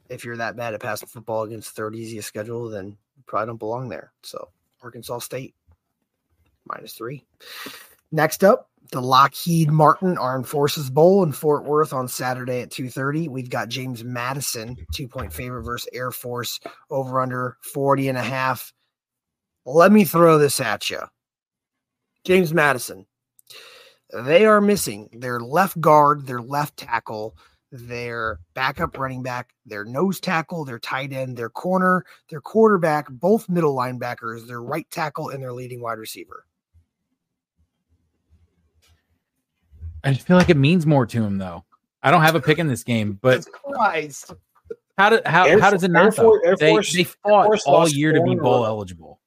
[0.09, 3.59] if you're that bad at passing football against third easiest schedule, then you probably don't
[3.59, 4.13] belong there.
[4.23, 4.49] So
[4.83, 5.55] Arkansas State
[6.67, 7.25] minus three.
[8.11, 13.29] Next up, the Lockheed Martin Armed Forces Bowl in Fort Worth on Saturday at 2:30.
[13.29, 16.59] We've got James Madison, two-point favorite versus Air Force
[16.91, 18.73] over under 40 and a half.
[19.73, 21.01] Let me throw this at you.
[22.25, 23.07] James Madison.
[24.13, 27.37] They are missing their left guard, their left tackle,
[27.71, 33.49] their backup running back, their nose tackle, their tight end, their corner, their quarterback, both
[33.49, 36.45] middle linebackers, their right tackle, and their leading wide receiver.
[40.03, 41.65] I just feel like it means more to him though.
[42.03, 44.35] I don't have a pick in this game, but Christ.
[44.99, 46.17] how do how, Air how does it Air not?
[46.17, 46.23] though?
[46.23, 49.20] Force- Air they, Force- they fought Force all year to be bowl eligible.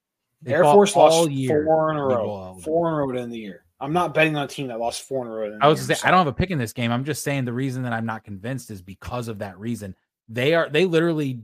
[0.43, 2.61] They Air Force all lost year four in a to be bowl row.
[2.61, 3.65] Four in a row to end the year.
[3.79, 5.49] I'm not betting on a team that lost four in a row.
[5.49, 5.87] to I was year.
[5.87, 6.91] gonna say I don't have a pick in this game.
[6.91, 9.95] I'm just saying the reason that I'm not convinced is because of that reason.
[10.29, 11.41] They are they literally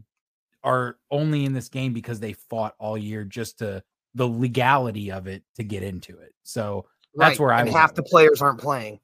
[0.63, 3.83] are only in this game because they fought all year just to
[4.15, 6.33] the legality of it to get into it.
[6.43, 6.85] So
[7.15, 8.99] That's where I and was half the players aren't playing.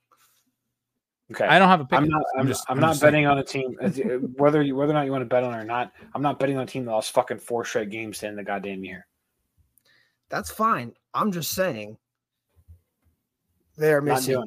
[1.32, 1.46] Okay.
[1.46, 1.98] I don't have a pick.
[1.98, 2.20] I'm in not.
[2.20, 2.28] this.
[2.38, 3.12] I'm, just I'm not just saying.
[3.14, 3.90] betting on a team uh,
[4.38, 5.92] whether you whether or not you want to bet on it or not.
[6.14, 8.44] I'm not betting on a team that lost fucking four straight games to end the
[8.44, 9.08] goddamn year.
[10.30, 10.94] That's fine.
[11.14, 11.98] I'm just saying
[13.78, 14.44] they're missing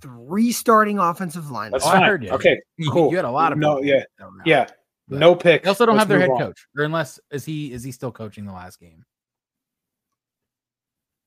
[0.00, 1.72] three starting offensive linemen.
[1.72, 2.30] That's Oh, I heard you.
[2.30, 2.60] Okay.
[2.76, 3.10] You, Cool.
[3.10, 4.46] you had a lot of No, yeah, that were out.
[4.46, 4.66] Yeah.
[5.08, 5.62] But- No pick.
[5.64, 6.38] They also don't Let's have their head on.
[6.38, 9.04] coach, or unless is he is he still coaching the last game?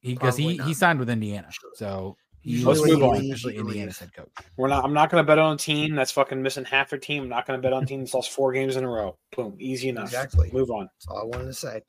[0.01, 3.15] Because he, Probably he signed with Indiana, so he Let's move on.
[3.17, 4.27] officially Indiana's head coach.
[4.57, 4.83] We're not.
[4.83, 7.23] I'm not going to bet on a team that's fucking missing half their team.
[7.23, 9.17] I'm not going to bet on a team that's lost four games in a row.
[9.35, 9.55] Boom.
[9.59, 10.05] Easy enough.
[10.05, 10.49] Exactly.
[10.51, 10.89] Move on.
[10.97, 11.81] That's all I wanted to say.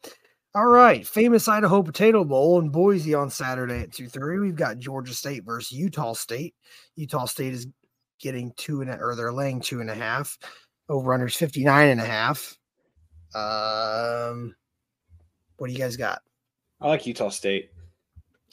[0.56, 4.38] All right, famous Idaho Potato Bowl in Boise on Saturday at two thirty.
[4.38, 6.54] We've got Georgia State versus Utah State.
[6.94, 7.66] Utah State is
[8.20, 10.38] getting two and a, or they're laying two and a half.
[10.88, 12.56] Over unders 59 and a half.
[13.34, 14.54] Um,
[15.56, 16.20] what do you guys got?
[16.80, 17.70] I like Utah State.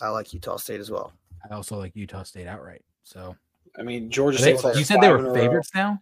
[0.01, 1.11] I like Utah State as well.
[1.49, 2.83] I also like Utah State outright.
[3.03, 3.35] So
[3.77, 4.75] I mean, Georgia Are they- State.
[4.77, 5.99] you said they were favorites now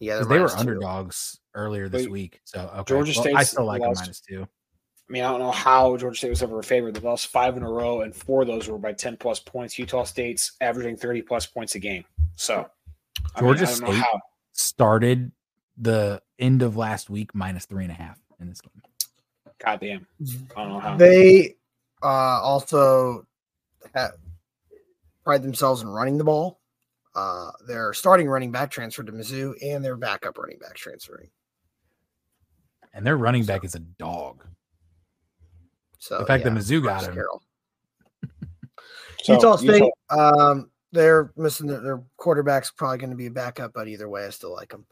[0.00, 0.60] Yeah, they're they were minus two.
[0.60, 2.40] underdogs earlier this Wait, week.
[2.44, 4.46] So okay, Georgia well, I still like a lost- minus two.
[5.12, 6.94] I mean, I don't know how Georgia State was ever a favorite.
[6.94, 9.78] They lost five in a row, and four of those were by ten plus points.
[9.78, 12.06] Utah State's averaging thirty plus points a game.
[12.36, 12.66] So
[13.36, 14.20] I mean, Georgia I don't State- how.
[14.52, 15.30] Started
[15.76, 18.82] the end of last week minus three and a half in this game.
[19.58, 20.06] Goddamn.
[20.56, 20.96] I don't know how.
[20.96, 21.56] They
[22.02, 23.26] uh, also
[23.94, 24.12] have
[25.24, 26.58] pride themselves in running the ball.
[27.14, 31.28] Uh, their starting running back transferred to Mizzou, and their backup running back transferring.
[32.94, 34.46] And their running back is a dog.
[36.02, 37.14] So The fact that Mizzou got Marcus him.
[37.14, 37.42] Carroll.
[39.22, 43.72] So, Utah State, um, they're missing their, their quarterback's probably going to be a backup,
[43.72, 44.84] but either way, I still like them.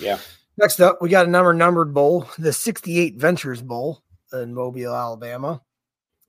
[0.00, 0.16] yeah.
[0.56, 4.02] Next up, we got a number numbered bowl, the 68 Ventures Bowl
[4.32, 5.60] in Mobile, Alabama,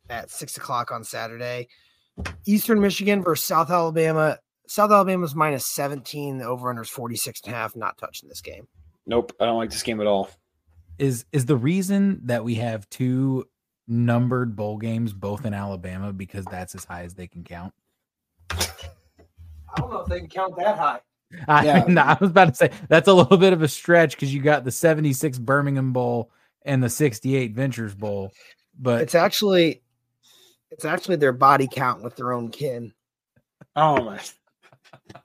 [0.09, 1.69] at six o'clock on Saturday.
[2.45, 4.37] Eastern Michigan versus South Alabama.
[4.67, 6.39] South Alabama's minus 17.
[6.39, 7.73] The over under is 46 and a half.
[7.77, 8.67] Not touching this game.
[9.05, 9.31] Nope.
[9.39, 10.29] I don't like this game at all.
[10.99, 13.45] Is is the reason that we have two
[13.87, 17.73] numbered bowl games both in Alabama because that's as high as they can count?
[18.51, 18.57] I
[19.77, 20.99] don't know if they can count that high.
[21.47, 21.85] I, Yeah.
[21.87, 24.41] no, I was about to say that's a little bit of a stretch because you
[24.41, 26.31] got the 76 Birmingham Bowl
[26.63, 28.31] and the 68 Ventures Bowl.
[28.79, 29.81] But It's actually,
[30.71, 32.93] it's actually their body count with their own kin.
[33.75, 34.19] Oh my.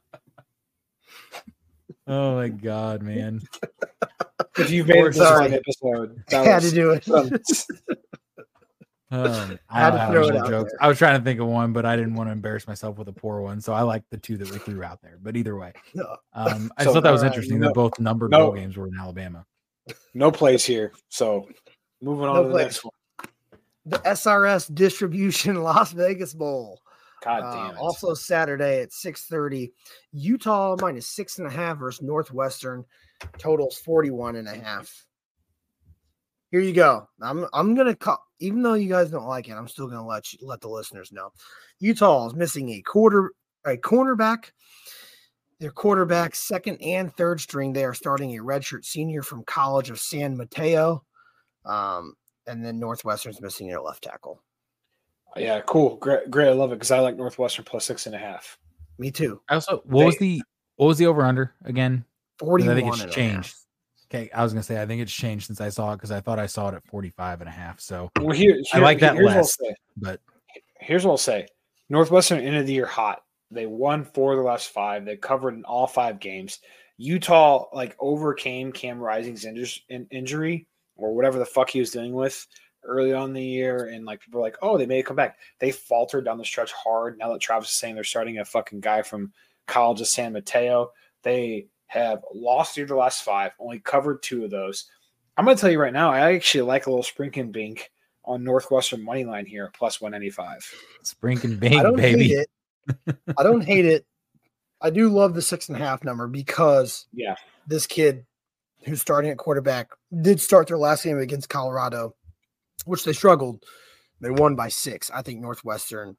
[2.07, 3.41] oh my god, man.
[4.59, 5.55] If you've made it this far Sorry.
[5.55, 7.07] episode, I that had to do it.
[9.11, 11.41] Um, I, Had to don't have throw it no out I was trying to think
[11.41, 13.61] of one, but I didn't want to embarrass myself with a poor one.
[13.61, 15.19] So I like the two that we threw out there.
[15.23, 15.73] But either way,
[16.35, 18.47] um, I So, thought that was alright, interesting no- that both numbered no.
[18.47, 19.45] bowl games were in Alabama.
[20.15, 20.93] No plays here.
[21.09, 21.49] So
[22.01, 22.65] moving on No to the plays.
[22.67, 22.93] next one.
[23.87, 26.81] The SRS Distribution Las Vegas Bowl.
[27.25, 27.79] God Uh, damn it.
[27.79, 29.73] also Saturday at 6:30,
[30.13, 32.85] Utah minus six and a half versus Northwestern.
[33.39, 35.05] Totals 41 and a half.
[36.51, 37.09] Here you go.
[37.21, 40.33] I'm I'm gonna call even though you guys don't like it, I'm still gonna let
[40.33, 41.33] you let the listeners know.
[41.79, 43.33] Utah is missing a quarter
[43.65, 44.51] a cornerback.
[45.61, 50.01] Their quarterback, second and third string, they are starting a redshirt senior from College of
[50.01, 51.05] San Mateo.
[51.67, 52.15] Um,
[52.47, 54.43] and then Northwestern's missing their left tackle.
[55.37, 55.97] yeah, cool.
[55.97, 56.49] Great, great.
[56.49, 58.59] I love it because I like Northwestern plus six and a half.
[58.99, 59.43] Me too.
[59.51, 60.43] I also what was the
[60.77, 62.05] what was the over under again?
[62.39, 63.55] 41 I think it's a changed.
[64.13, 66.21] Okay, I was gonna say I think it's changed since I saw it because I
[66.21, 67.81] thought I saw it at 45 and a half.
[67.81, 69.59] So, Well, here, I like that here's what I'll less.
[69.97, 70.21] but
[70.81, 71.47] Here's what I'll say.
[71.89, 73.23] Northwestern end of the year hot.
[73.51, 75.05] They won four of the last five.
[75.05, 76.61] They covered in all five games.
[76.97, 79.45] Utah like overcame Cam Rising's
[80.11, 82.47] injury or whatever the fuck he was dealing with
[82.83, 85.39] early on in the year, and like people were like, "Oh, they made a comeback."
[85.59, 87.19] They faltered down the stretch hard.
[87.19, 89.33] Now that Travis is saying they're starting a fucking guy from
[89.67, 90.91] College of San Mateo,
[91.23, 94.85] they have lost three of the last five, only covered two of those.
[95.37, 97.91] I'm gonna tell you right now, I actually like a little sprinking bink
[98.25, 100.73] on Northwestern money line here, plus 195.
[101.03, 102.29] Sprinking I big don't baby.
[102.29, 102.47] hate
[103.09, 103.17] it.
[103.37, 104.07] I don't hate it.
[104.81, 107.35] I do love the six and a half number because Yeah.
[107.67, 108.25] this kid
[108.85, 109.89] who's starting at quarterback
[110.23, 112.15] did start their last game against Colorado,
[112.85, 113.65] which they struggled.
[114.21, 115.11] They won by six.
[115.11, 116.17] I think Northwestern,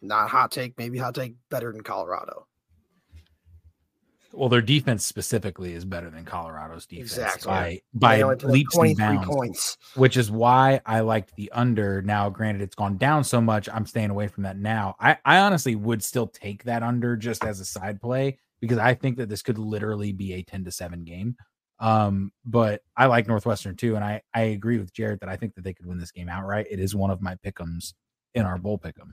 [0.00, 2.46] not hot take, maybe hot take, better than Colorado.
[4.36, 7.48] Well, their defense specifically is better than Colorado's defense Exactly.
[7.50, 9.78] by by They only put up leaps and bounds, points.
[9.94, 12.02] which is why I liked the under.
[12.02, 14.94] Now, granted, it's gone down so much, I'm staying away from that now.
[15.00, 18.94] I, I honestly would still take that under just as a side play because I
[18.94, 21.36] think that this could literally be a 10 to 7 game.
[21.78, 25.54] Um, but I like Northwestern too, and I I agree with Jared that I think
[25.56, 26.66] that they could win this game outright.
[26.70, 27.92] It is one of my pickums
[28.34, 29.12] in our bowl pickum.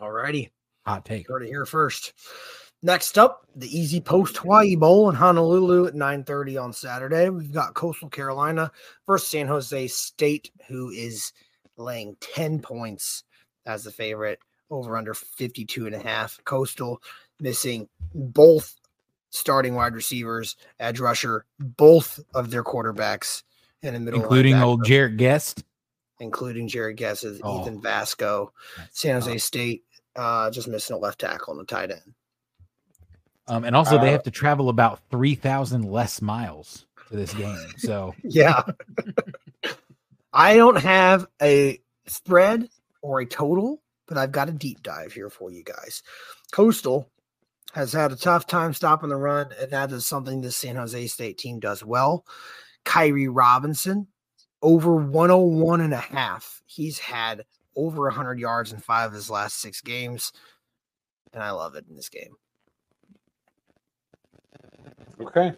[0.00, 0.52] All righty.
[0.86, 1.26] Hot take.
[1.28, 2.12] Heard it here first.
[2.86, 7.28] Next up, the EasyPost Hawaii Bowl in Honolulu at 9:30 on Saturday.
[7.30, 8.70] We've got Coastal Carolina
[9.08, 11.32] versus San Jose State, who is
[11.76, 13.24] laying 10 points
[13.66, 14.38] as the favorite,
[14.70, 16.38] over under 52 and a half.
[16.44, 17.02] Coastal
[17.40, 18.76] missing both
[19.30, 23.42] starting wide receivers, edge rusher, both of their quarterbacks
[23.82, 25.64] in the middle, Including old Jarrett Guest.
[26.20, 27.62] including Jared Guesses, Oh.
[27.62, 28.52] Ethan Vasko,
[28.92, 29.38] San Jose.
[29.38, 29.84] State,
[30.14, 32.14] uh, just missing a left tackle and a tight end.
[33.48, 37.32] Um, and also they Uh, have to travel about three thousand less miles to this
[37.34, 37.56] game.
[37.78, 38.62] So Yeah.
[40.32, 42.68] I don't have a spread
[43.02, 46.02] or a total, but I've got a deep dive here for you guys.
[46.52, 47.08] Coastal
[47.72, 51.06] has had a tough time stopping the run, and that is something the San Jose
[51.06, 52.24] State team does well.
[52.84, 54.08] Kairee Robinson,
[54.62, 56.62] over 101 and a half.
[56.66, 57.44] He's had
[57.74, 60.32] over 100 yards in five of his last six games,
[61.32, 62.34] and I love it in this game.
[65.20, 65.52] Okay.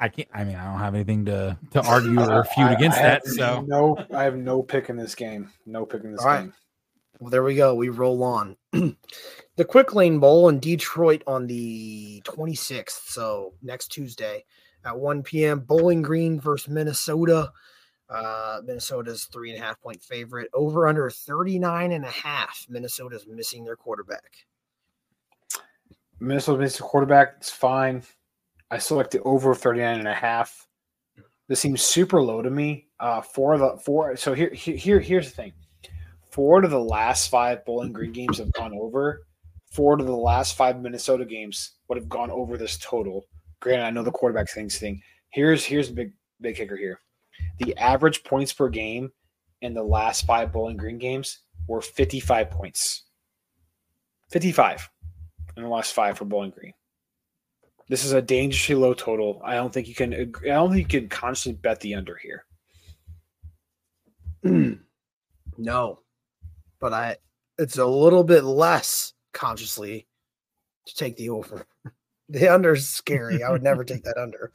[0.00, 0.28] I can't.
[0.32, 3.26] I mean, I don't have anything to to argue or refute against I that.
[3.26, 5.50] So no, I have no pick in this game.
[5.66, 6.42] No pick in this All right.
[6.42, 6.54] game.
[7.20, 7.74] Well, there we go.
[7.74, 8.56] We roll on.
[8.72, 13.08] the Quick Lane Bowl in Detroit on the 26th.
[13.08, 14.44] So next Tuesday
[14.84, 15.60] at 1 p.m.
[15.60, 17.50] Bowling Green versus Minnesota.
[18.08, 20.48] Uh, Minnesota's three and a half point favorite.
[20.54, 22.64] Over under 39 and a half.
[22.68, 24.46] Minnesota's missing their quarterback.
[26.20, 27.34] Minnesota makes a quarterback.
[27.38, 28.02] It's fine.
[28.70, 30.66] I select the over 39 and a half.
[31.48, 32.88] This seems super low to me.
[33.00, 34.16] Uh, four of the four.
[34.16, 35.52] So here, here, here- here's the thing.
[36.30, 39.22] Four of the last five Bowling Green games have gone over.
[39.72, 43.26] Four of the last five Minnesota games would have gone over this total.
[43.60, 45.00] Granted, I know the quarterback things thing.
[45.30, 47.00] Here's here's the big big kicker here.
[47.58, 49.10] The average points per game
[49.62, 53.04] in the last five Bowling Green games were 55 points.
[54.30, 54.88] 55
[55.58, 56.72] in the last five for Bowling Green.
[57.88, 59.40] This is a dangerously low total.
[59.44, 60.14] I don't think you can.
[60.14, 62.44] I don't think you can constantly bet the under here.
[65.58, 66.00] no,
[66.80, 67.16] but I
[67.58, 70.06] it's a little bit less consciously
[70.86, 71.66] to take the over.
[72.30, 73.42] The under is scary.
[73.42, 74.52] I would never take that under.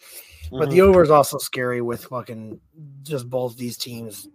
[0.52, 0.90] But the mm-hmm.
[0.90, 2.60] over is also scary with fucking
[3.02, 4.28] just both these teams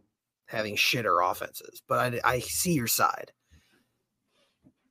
[0.47, 1.81] having shitter offenses.
[1.87, 3.31] But I, I see your side.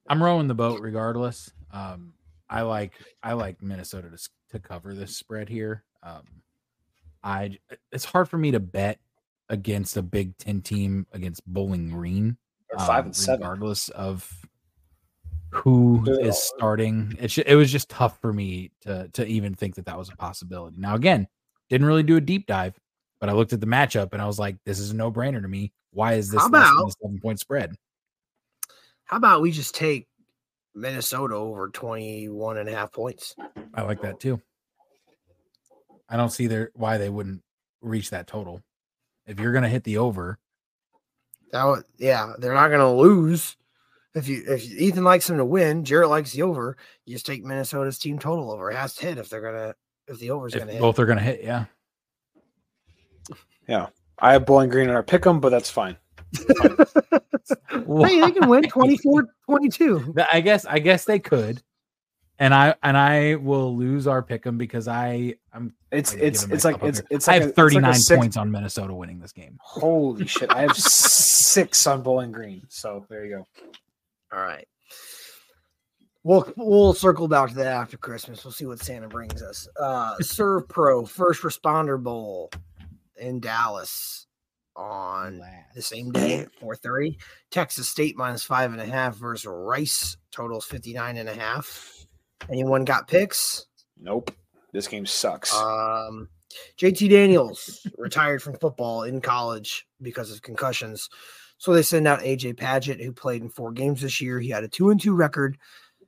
[0.07, 1.51] I'm rowing the boat regardless.
[1.72, 2.13] Um,
[2.49, 2.93] I like
[3.24, 5.84] I like Minnesota to to cover this spread here.
[6.03, 6.24] Um,
[7.24, 7.57] I
[7.91, 8.99] it's hard for me to bet
[9.49, 12.38] against a Big Ten team against Bowling Green.
[12.70, 13.41] They're five um, and seven.
[13.41, 14.30] regardless of
[15.51, 17.15] who They're is all- starting.
[17.20, 20.09] It sh- it was just tough for me to to even think that that was
[20.09, 20.78] a possibility.
[20.78, 21.28] Now again,
[21.70, 22.78] didn't really do a deep dive,
[23.20, 25.41] but I looked at the matchup and I was like, this is a no brainer
[25.41, 25.74] to me.
[25.91, 27.76] Why is this How less than about- a seven point spread?
[29.05, 30.07] How about we just take
[30.78, 33.36] Minnesota over 21 and a half points?
[33.73, 34.41] I like that too.
[36.09, 37.41] I don't see their why they wouldn't
[37.82, 38.61] reach that total.
[39.25, 40.39] If you're gonna hit the over,
[41.51, 43.55] That would, yeah, they're not going to lose.
[44.15, 46.75] If you if Ethan likes them to win, Jarrett likes the over.
[47.05, 48.71] You just take Minnesota's team total over.
[48.71, 49.75] It has to hit if they're gonna
[50.07, 50.82] if the over's if gonna hit.
[50.82, 51.65] both are gonna hit, yeah.
[53.67, 53.88] yeah.
[54.19, 55.97] I have Bowling Green in our pick 'em, but that's fine.
[57.69, 60.15] hey, they can win 24 22.
[60.32, 61.61] I guess I guess they could.
[62.39, 66.43] And I and I will lose our pick 'em because I I'm It's I it's
[66.43, 67.07] it's like couple it's here.
[67.09, 69.32] it's I like have a- it's like a 39 six- points on Minnesota winning this
[69.32, 69.57] game.
[69.59, 70.51] Holy shit!
[70.53, 72.61] I have six on Bowling Green.
[72.69, 73.47] So there you go.
[74.38, 74.67] All right.
[76.23, 78.43] We'll we'll circle back to that after Christmas.
[78.43, 79.67] We'll see what Santa brings us.
[79.80, 82.51] Uh SERVPRO First Responder Bowl
[83.15, 84.26] in Dallas
[84.78, 85.41] on
[85.75, 87.17] the same day at 4:30.
[87.51, 90.15] Texas State minus five and a half versus Rice.
[90.32, 92.05] Totals 59 and a half.
[92.49, 93.65] Anyone got picks?
[93.99, 94.32] Nope.
[94.71, 95.53] This game sucks.
[95.55, 96.30] Um,
[96.78, 101.09] JT Daniels retired from football in college because of concussions.
[101.57, 104.39] So they send out AJ Padgett, who played in four games this year.
[104.39, 105.57] He had a two and two record,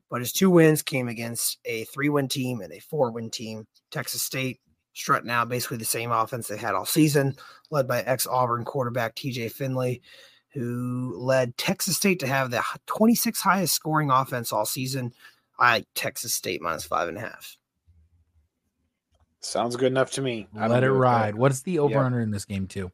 [0.09, 3.65] but his two wins came against a three win team and a four win team.
[3.89, 4.59] Texas State
[4.99, 7.35] strutting out basically the same offense they had all season,
[7.71, 10.01] led by ex Auburn quarterback TJ Finley,
[10.49, 15.13] who led Texas State to have the 26th highest scoring offense all season.
[15.57, 17.57] I like Texas State minus five and a half.
[19.41, 20.47] Sounds good enough to me.
[20.57, 21.03] I'm Let it good with that.
[21.03, 21.35] ride.
[21.35, 22.03] What's the over Yep.
[22.03, 22.91] under in this game too?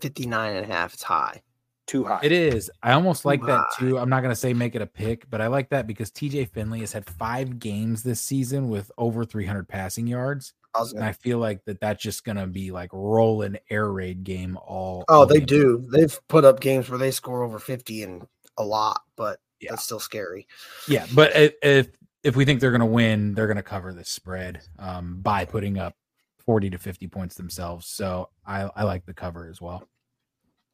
[0.00, 0.92] 59 and a half.
[0.94, 1.42] It's high.
[1.86, 2.20] Too high.
[2.22, 2.70] It is.
[2.82, 3.98] I almost like that too.
[3.98, 6.80] I'm not gonna say make it a pick, but I like that because TJ Finley
[6.80, 11.38] has had five games this season with over 300 passing yards, I and I feel
[11.38, 15.04] like that that's just gonna be like rolling air raid game all.
[15.08, 15.46] Oh, all they game.
[15.46, 15.88] do.
[15.92, 18.26] They've put up games where they score over 50 and
[18.58, 19.70] a lot, but Yeah.
[19.72, 20.46] that's still scary.
[20.88, 21.88] Yeah, but if
[22.22, 25.94] if we think they're gonna win, they're gonna cover this spread um, by putting up
[26.38, 27.86] 40 to 50 points themselves.
[27.86, 29.86] So I I like the cover as well.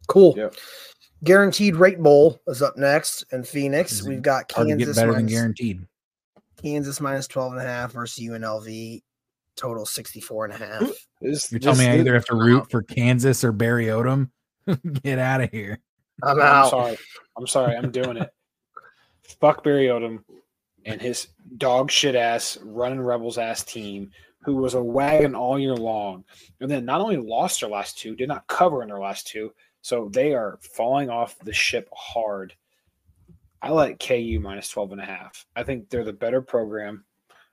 [0.06, 0.34] Cool.
[0.36, 0.54] Yep.
[1.24, 4.02] Guaranteed rate bowl is up next in Phoenix.
[4.02, 5.86] We've got Hard to get Kansas better than guaranteed.
[6.62, 9.02] Kansas minus 12 and a half versus UNLV.
[9.58, 10.90] Total 64 and a half.
[11.20, 14.30] This- You're telling me I either have to root for Kansas or Barry Odom?
[15.02, 15.80] Get out of here.
[16.22, 16.70] I'm I'm out.
[16.70, 16.98] sorry.
[17.36, 17.76] I'm sorry.
[17.76, 18.30] I'm doing it.
[19.40, 20.24] Fuck Barry Odom
[20.84, 21.28] and his
[21.58, 24.10] dog shit ass running rebels ass team
[24.42, 26.24] who was a wagon all year long.
[26.60, 29.52] And then not only lost their last two, did not cover in their last two.
[29.82, 32.54] So they are falling off the ship hard.
[33.60, 35.44] I like KU minus 12 and a half.
[35.56, 37.04] I think they're the better program.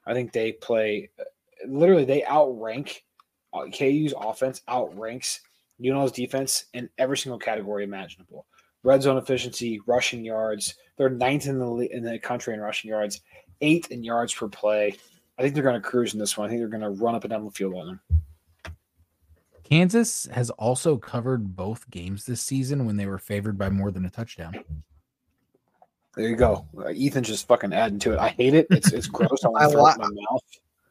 [0.05, 1.09] I think they play
[1.67, 3.03] literally they outrank
[3.53, 5.41] uh, KU's offense outranks
[5.81, 8.45] UNLV's defense in every single category imaginable.
[8.83, 10.75] Red zone efficiency, rushing yards.
[10.97, 13.21] They're ninth in the in the country in rushing yards,
[13.61, 14.95] eighth in yards per play.
[15.37, 16.45] I think they're going to cruise in this one.
[16.45, 17.99] I think they're going to run up and down the field on them.
[19.63, 24.05] Kansas has also covered both games this season when they were favored by more than
[24.05, 24.53] a touchdown.
[26.15, 26.65] There you go.
[26.77, 28.19] Uh, Ethan's just fucking adding to it.
[28.19, 28.67] I hate it.
[28.69, 29.43] It's it's gross.
[29.43, 30.43] I want to throw it in my mouth.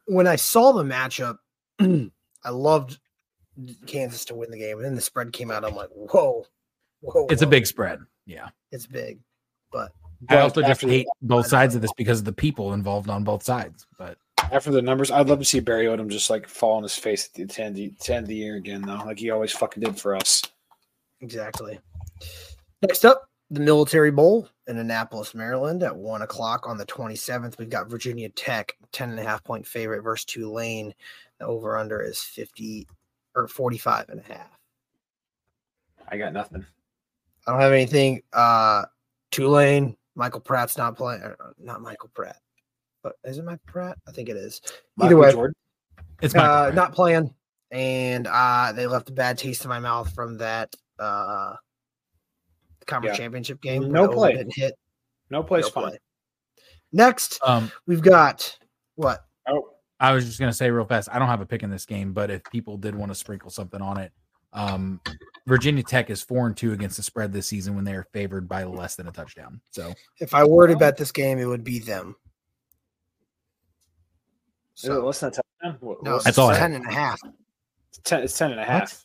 [0.07, 1.39] When I saw the matchup,
[2.45, 2.99] I loved
[3.87, 4.77] Kansas to win the game.
[4.77, 5.65] And then the spread came out.
[5.65, 6.45] I'm like, whoa,
[7.01, 7.27] whoa.
[7.29, 8.01] It's a big spread.
[8.27, 8.49] Yeah.
[8.73, 9.21] It's big.
[9.73, 9.93] But
[10.29, 13.43] I also just hate both sides of this because of the people involved on both
[13.43, 13.87] sides.
[13.99, 14.19] But
[14.53, 17.27] After the numbers, I'd love to see Barry Odom just like fall on his face
[17.29, 19.83] at the end, of the, end of the year again, though, like he always fucking
[19.83, 20.43] did for us.
[21.21, 21.79] Exactly.
[22.83, 27.59] Next up, the Military Bowl in Annapolis, Maryland at one o'clock on the 27th.
[27.59, 30.95] We've got Virginia Tech, 10 and a half point favorite versus Tulane.
[31.39, 32.89] The over under is 50
[33.35, 34.59] or 45 and a half.
[36.09, 36.65] I got nothing.
[37.47, 38.23] I don't have anything.
[38.33, 38.85] Uh,
[39.31, 41.23] Tulane, Michael Pratt's not playing.
[41.59, 42.37] Not Michael Pratt,
[43.03, 43.99] but is it Michael Pratt?
[44.09, 44.61] I think it is.
[45.01, 45.55] Either Michael way, Jordan.
[46.23, 47.35] it's uh, not playing.
[47.71, 51.55] And uh, they left a bad taste in my mouth from that uh,
[52.87, 53.25] conference Yeah.
[53.25, 53.91] championship game.
[53.91, 54.33] No the play.
[54.35, 54.75] didn't hit.
[55.31, 55.89] No place No fine.
[55.91, 55.99] play.
[56.93, 58.57] Next, um we've got
[58.95, 59.25] what?
[59.49, 59.71] Oh,
[60.01, 61.09] I was just gonna say real fast.
[61.13, 63.51] I don't have a pick in this game, but if people did want to sprinkle
[63.51, 64.13] something on it,
[64.53, 65.01] um,
[65.47, 68.49] Virginia Tech is four and two against the spread this season when they are favored
[68.49, 69.61] by less than a touchdown.
[69.73, 72.15] So If I were to bet this game, it would be them.
[74.75, 75.79] So, less than a touchdown?
[75.81, 77.21] What- no, what's That's it's all I 10 and a half.
[77.91, 79.05] It's ten, it's ten and a half.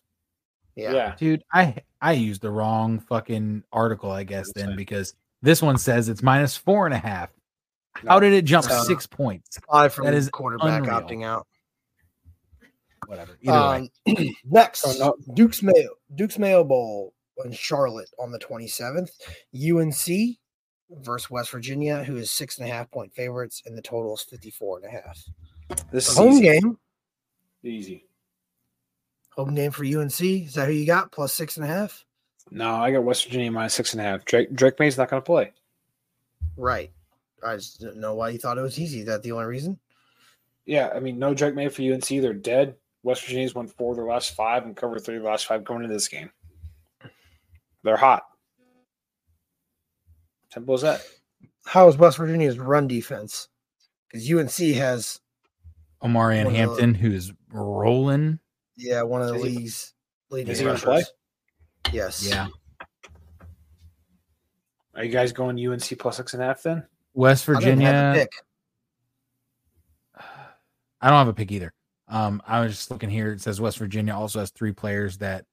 [0.79, 0.93] Yeah.
[0.93, 1.15] Yeah.
[1.17, 6.09] Dude, I I used the wrong fucking article, I guess, then because this one says
[6.09, 7.29] it's minus four and a half.
[7.95, 9.57] How did it jump Uh, six points?
[9.69, 11.01] Five from That the is quarterback unreal.
[11.01, 11.47] opting out.
[13.07, 13.37] Whatever.
[13.41, 14.15] Either way.
[14.17, 14.93] Um, next, Oh,
[15.27, 15.33] no.
[15.35, 17.13] Duke's Mayo Duke's Mayo Bowl
[17.43, 19.09] in Charlotte on the 27th.
[19.55, 20.37] UNC
[21.03, 24.21] versus West Virginia, who is six and a half point favorites, and the total is
[24.23, 25.23] 54 and a half.
[25.91, 26.41] This is Home easy.
[26.43, 26.77] game.
[27.63, 28.05] Easy.
[29.39, 30.19] Home game for UNC.
[30.21, 31.11] Is that who you got?
[31.11, 32.05] Plus six and a half?
[32.51, 34.25] No, I got West Virginia minus six and a half.
[34.25, 35.53] Drake Drake Maye's not going to play.
[36.57, 36.91] Right.
[37.45, 38.99] I just didn't know why you thought it was easy.
[38.99, 39.79] Is that the only reason?
[40.65, 42.05] Yeah, I mean, no Drake Maye for UNC.
[42.07, 42.75] They're dead.
[43.01, 45.63] West Virginia's won four of their last five and covered three of the last five
[45.63, 46.31] going into this game.
[47.83, 48.23] They're hot.
[50.53, 51.01] Simple as that.
[51.65, 53.47] How is West Virginia's run defense?
[54.11, 55.21] Because UNC has,
[56.03, 58.39] Omarion one of the- Hampton, who's rolling.
[58.79, 59.93] Yeah, one of the Is he- league's
[60.31, 61.11] leading is he gonna rushers.
[61.91, 62.27] Yes.
[62.27, 62.47] Yeah.
[64.95, 66.85] Are you guys going UNC plus six and a half then?
[67.13, 68.13] West I didn't have Virginia.
[68.13, 68.19] to
[70.15, 70.25] pick.
[71.01, 71.73] I don't have a pick either.
[72.07, 73.31] Um, I was just looking here.
[73.31, 75.45] It says West Virginia also has three players that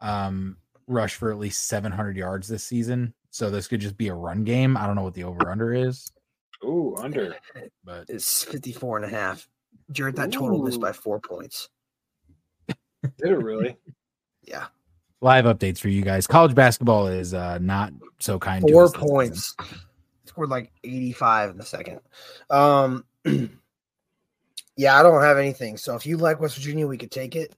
[0.00, 0.56] um
[0.86, 3.12] rush for at least 700 yards this season.
[3.30, 4.76] So this could just be a run game.
[4.76, 6.10] I don't know what the over under is,
[6.64, 7.36] Ooh, under.
[7.84, 9.46] but It's 54 and a half.
[9.92, 11.68] Jared, that total missed by four points.
[13.02, 13.76] Did it really?
[14.44, 14.68] Yeah.
[15.20, 16.26] live updates for you guys.
[16.26, 18.66] College basketball is uh not so kind.
[18.66, 19.56] to Four us this points.
[20.24, 22.00] Scored like 85 in the second.
[22.48, 23.04] Um
[24.76, 25.76] yeah, I don't have anything.
[25.76, 27.54] So if you like West Virginia, we could take it.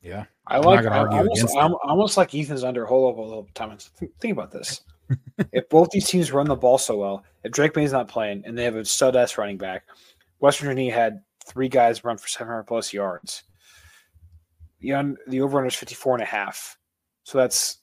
[0.00, 0.26] Yeah.
[0.46, 0.86] I I'm like.
[0.86, 1.56] I argue almost, against.
[1.56, 2.84] I'm almost like Ethan's under.
[2.86, 3.76] Hold up a little time.
[3.78, 4.82] Think, think about this.
[5.52, 8.56] if both these teams run the ball so well, if Drake Maye's not playing and
[8.56, 9.84] they have a stud ass running back,
[10.40, 13.44] West Virginia had three guys run for 700 plus yards.
[14.80, 16.78] The, un, the over under is 54 and a half.
[17.24, 17.78] So that's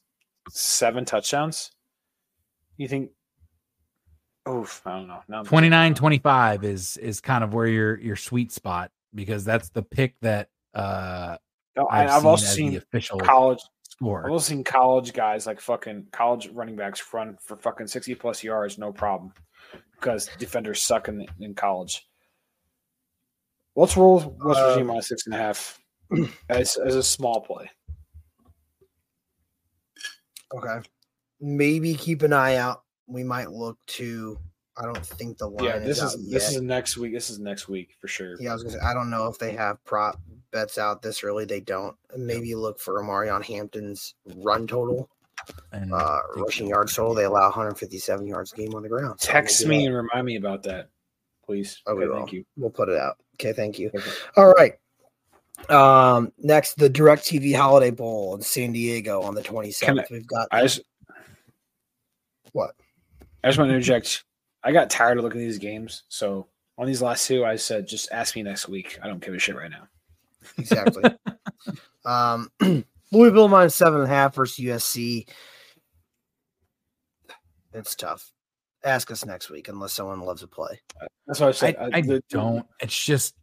[0.49, 1.71] seven touchdowns.
[2.77, 3.11] You think?
[4.47, 5.21] Oof, I don't know.
[5.27, 9.81] Now 29 25 is is kind of where your your sweet spot because that's the
[9.81, 11.37] pick that uh
[11.75, 14.25] No, I, I've, I've seen also seen the official college score.
[14.25, 18.43] I've also seen college guys like fucking college running backs run for fucking 60 plus
[18.43, 19.33] yards, no problem.
[19.95, 22.07] Because defenders suck in, in college.
[23.75, 25.79] Let's roll with West Uh, Virginia minus six and a half
[26.49, 27.69] as, as a small play.
[30.53, 30.79] Okay.
[31.41, 32.83] Maybe keep an eye out.
[33.07, 34.37] We might look to
[34.77, 36.55] I don't think the line Yeah, this is, is out this yet.
[36.57, 37.13] is next week.
[37.13, 38.35] This is next week for sure.
[38.39, 40.19] Yeah, I was gonna say I don't know if they have prop
[40.51, 41.45] bets out this early.
[41.45, 41.95] They don't.
[42.17, 45.09] Maybe look for Omarion Hampton's run total,
[45.71, 47.13] and uh, they- rushing yards total.
[47.13, 49.19] They allow 157 yards a game on the ground.
[49.21, 50.89] So Text me that- and remind me about that,
[51.45, 51.81] please.
[51.87, 52.43] Okay, thank you.
[52.57, 53.17] We'll put it out.
[53.35, 53.91] Okay, thank you.
[53.95, 54.11] Okay.
[54.35, 54.73] All right.
[55.69, 60.11] Um, next the DirecTV Holiday Bowl in San Diego on the 27th.
[60.11, 60.81] We've got I just
[62.51, 62.75] What?
[63.43, 64.23] I just want to interject.
[64.63, 66.47] I got tired of looking at these games, so
[66.77, 68.99] on these last two, I said just ask me next week.
[69.01, 69.87] I don't give a shit right now.
[70.57, 71.03] exactly.
[72.05, 72.51] um,
[73.11, 75.27] Louisville minus seven and a half versus USC.
[77.73, 78.31] It's tough.
[78.83, 80.79] Ask us next week unless someone loves to play.
[81.27, 81.75] That's what I I, said.
[81.93, 82.65] I don't.
[82.79, 83.35] It's just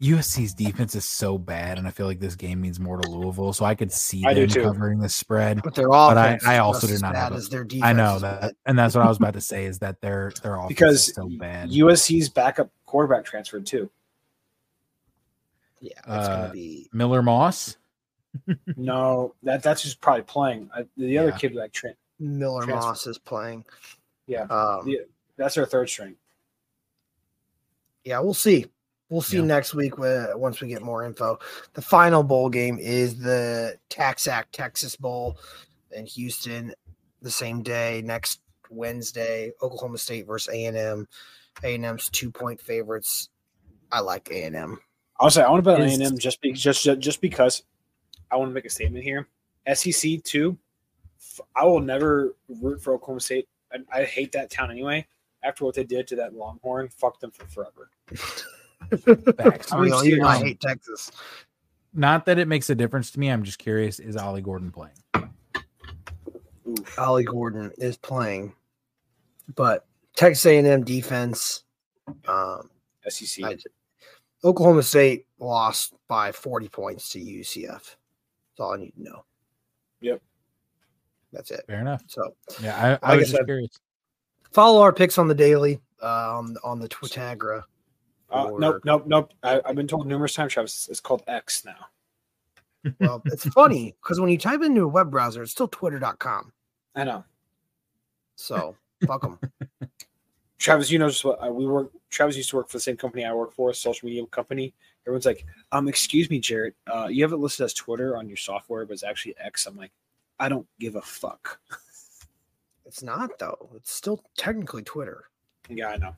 [0.00, 3.52] USC's defense is so bad, and I feel like this game means more to Louisville.
[3.52, 4.62] So I could see I them too.
[4.62, 5.60] covering the spread.
[5.62, 7.84] But their I- offense, I is also just did not bad have a- their defense.
[7.84, 10.68] I know that, and that's what I was about to say is that they're offense
[10.68, 11.70] because is so bad.
[11.70, 13.90] USC's backup quarterback transferred too.
[15.80, 16.88] Yeah, it's Uh, gonna be.
[16.92, 17.76] Miller Moss,
[18.76, 20.70] No, that that's just probably playing.
[20.74, 21.36] I, the other Yeah.
[21.36, 22.88] kid like Trent, Miller transfer.
[22.88, 23.64] Moss is playing.
[24.26, 25.06] yeah, Um, the-
[25.36, 26.16] that's their third string.
[28.04, 28.66] yeah, we'll see.
[29.10, 29.44] We'll see Yeah.
[29.44, 31.38] next week when, once we get more info.
[31.74, 35.36] The final bowl game is the TaxAct Texas Bowl
[35.90, 36.72] in Houston
[37.20, 39.52] the same day next Wednesday.
[39.62, 41.08] Oklahoma State versus A and M.
[41.64, 43.28] A and M's two point favorites.
[43.92, 44.80] I like A and M.
[45.18, 47.64] I'll say I want to bet on A&M just be, just just because
[48.30, 49.28] I want to make a statement here.
[49.74, 50.56] SEC two,
[51.54, 53.46] I will never root for Oklahoma State.
[53.72, 55.06] I, I hate that town anyway.
[55.42, 57.90] After what they did to that Longhorn, fuck them for forever.
[59.36, 59.72] Facts.
[59.72, 61.10] I mean, even I um, hate Texas.
[61.92, 63.28] not that it makes a difference to me.
[63.28, 64.94] I'm just curious: is Ollie Gordon playing?
[66.68, 66.98] Oof.
[66.98, 68.54] Ollie Gordon is playing,
[69.54, 69.86] but
[70.16, 71.64] Texas A and M defense.
[72.26, 72.70] Um,
[73.08, 73.44] SEC.
[73.44, 73.56] I,
[74.44, 77.68] Oklahoma State lost by 40 points to UCF.
[77.68, 79.24] That's all I need to know.
[80.00, 80.22] Yep.
[81.32, 81.64] That's it.
[81.66, 82.02] Fair enough.
[82.06, 83.78] So Yeah, I, I Like I was just said, curious.
[84.52, 87.62] follow our picks on the daily uh, on, on the Twitagra.
[88.32, 89.32] Uh, or- nope, nope, nope.
[89.42, 90.88] I, I've been told numerous times, Travis.
[90.90, 91.86] It's called X now.
[92.98, 96.50] Well, it's funny because when you type into a web browser, it's still twitter.com.
[96.94, 97.24] I know.
[98.36, 98.74] So
[99.06, 99.38] fuck them.
[100.58, 101.90] Travis, you know just what uh, we work.
[102.08, 104.72] Travis used to work for the same company I work for, a social media company.
[105.06, 108.38] Everyone's like, um, excuse me, Jarrett, uh, you have it listed as Twitter on your
[108.38, 109.66] software, but it's actually X.
[109.66, 109.92] I'm like,
[110.38, 111.60] I don't give a fuck.
[112.86, 113.70] It's not though.
[113.76, 115.26] It's still technically Twitter.
[115.68, 116.16] Yeah, I know.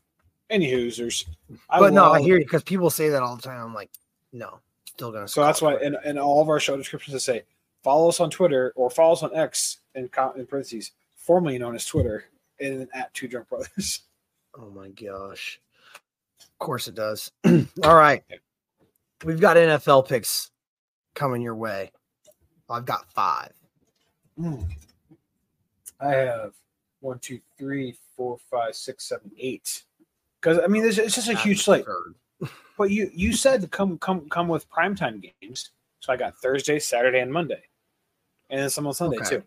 [0.52, 1.24] Any hoosers.
[1.70, 3.58] I but no, I hear you because people say that all the time.
[3.58, 3.90] I'm like,
[4.34, 5.26] no, still gonna.
[5.26, 7.44] So that's why in, in all of our show descriptions, say
[7.82, 11.86] follow us on Twitter or follow us on X in, in parentheses, formerly known as
[11.86, 12.26] Twitter,
[12.60, 14.02] and then at Two Drunk Brothers.
[14.54, 15.58] Oh my gosh.
[16.42, 17.32] Of course it does.
[17.46, 18.22] All right.
[19.24, 20.50] We've got NFL picks
[21.14, 21.90] coming your way.
[22.68, 23.52] I've got five.
[24.36, 24.56] Hmm.
[25.98, 26.52] I have
[27.00, 29.84] one, two, three, four, five, six, seven, eight.
[30.42, 31.86] Because I mean, it's, it's just a Not huge slate.
[31.86, 32.14] third.
[32.78, 35.70] But you you said come come come with primetime games,
[36.00, 37.62] so I got Thursday, Saturday, and Monday,
[38.50, 39.36] and then some on Sunday Okay.
[39.36, 39.42] too.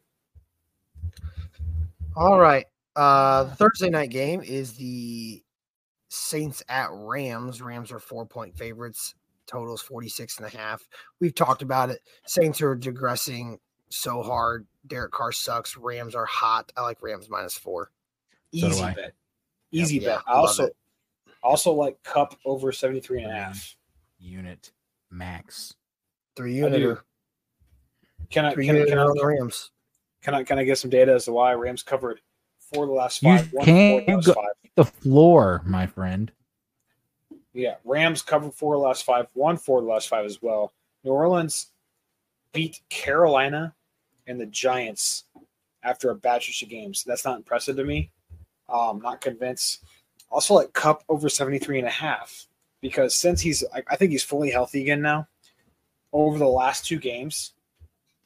[2.16, 2.66] All right.
[2.96, 5.44] Uh Thursday night game is the
[6.10, 7.62] Saints at Rams.
[7.64, 9.16] Rams are four point favorites.
[9.48, 10.88] Totals 46 and a half.
[11.20, 12.00] We've talked about it.
[12.28, 13.60] Saints are digressing
[13.90, 14.66] so hard.
[14.88, 15.76] Derek Carr sucks.
[15.76, 16.72] Rams are hot.
[16.78, 17.92] I like Rams minus four.
[18.54, 19.14] So Easy bet,
[19.72, 20.24] easy Yeah, bet.
[20.28, 20.76] I also it.
[21.46, 23.76] Also like Kupp over 73 and a half.
[24.20, 24.72] Unit
[25.12, 25.76] max.
[26.36, 26.98] Three I unit.
[28.32, 29.70] Can I Three can, I- unit can, I, on the Rams.
[30.24, 32.20] can I can I get some data as to why Rams covered
[32.60, 33.54] four of the last You five?
[33.54, 34.72] one, can't four of the last go- five.
[34.76, 36.32] The floor, my friend.
[37.54, 40.42] Yeah, Rams covered four of the last five, won four of the last five as
[40.42, 40.74] well.
[41.06, 41.68] New Orleans
[42.52, 43.74] beat Carolina
[44.28, 45.26] and the Giants
[45.84, 47.04] after a batch of games.
[47.06, 48.12] That's not impressive to me.
[48.68, 49.84] Um, not convinced.
[50.32, 52.48] Also, like Kupp over 73 and a half
[52.82, 55.28] because since he's, I, I think he's fully healthy again now.
[56.14, 57.54] Over the last two games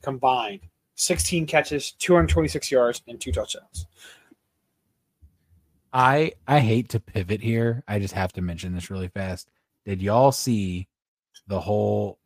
[0.04, 0.62] combined,
[0.96, 3.88] 16 catches, 226 yards, and two touchdowns.
[5.92, 7.84] I I hate to pivot here.
[7.88, 9.50] I just have to mention this really fast.
[9.86, 10.88] Did y'all see
[11.48, 12.20] the whole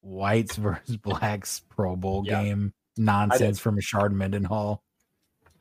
[0.00, 2.42] whites versus blacks Pro Bowl Yeah.
[2.42, 4.82] game nonsense from Rashard Mendenhall?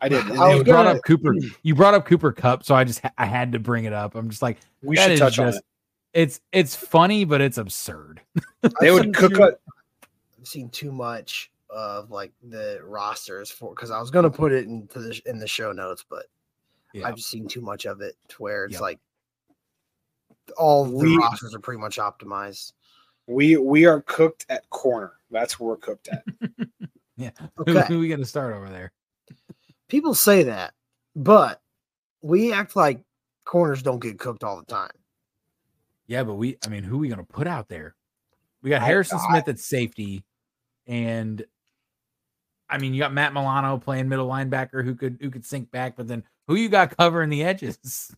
[0.02, 0.24] I did.
[0.32, 1.34] I You was brought up Cooper.
[1.34, 1.48] Hmm.
[1.64, 4.16] You brought up Cooper Kupp, so I just I had to bring it up.
[4.16, 5.56] I'm just like we should is touch on it.
[6.14, 8.22] it's it's funny, but it's absurd.
[8.82, 9.62] They would cook too- up.
[10.40, 14.66] I've seen too much of like the rosters for because I was gonna put it
[14.66, 16.26] into the in the show notes, but
[16.94, 17.08] Yeah.
[17.08, 18.82] I've seen too much of it to where it's Yep.
[18.82, 19.00] like
[20.58, 22.74] all the We- rosters are pretty much optimized.
[23.28, 25.14] We we are cooked at corner.
[25.30, 26.24] That's where we're cooked at.
[27.18, 27.32] Yeah.
[27.58, 27.86] Who, Okay.
[27.90, 28.94] who we gonna start over there?
[29.90, 30.74] People say that,
[31.16, 31.61] but
[32.22, 33.02] we act like
[33.44, 34.91] corners don't get cooked all the time.
[36.07, 37.95] Yeah, but we I mean, who are we gonna put out there?
[38.61, 40.24] We got Harrison I- Smith at safety,
[40.88, 41.44] and
[42.70, 45.95] I mean, you got Matt Milano playing middle linebacker who could who could sink back,
[45.98, 48.14] but then who you got covering the edges?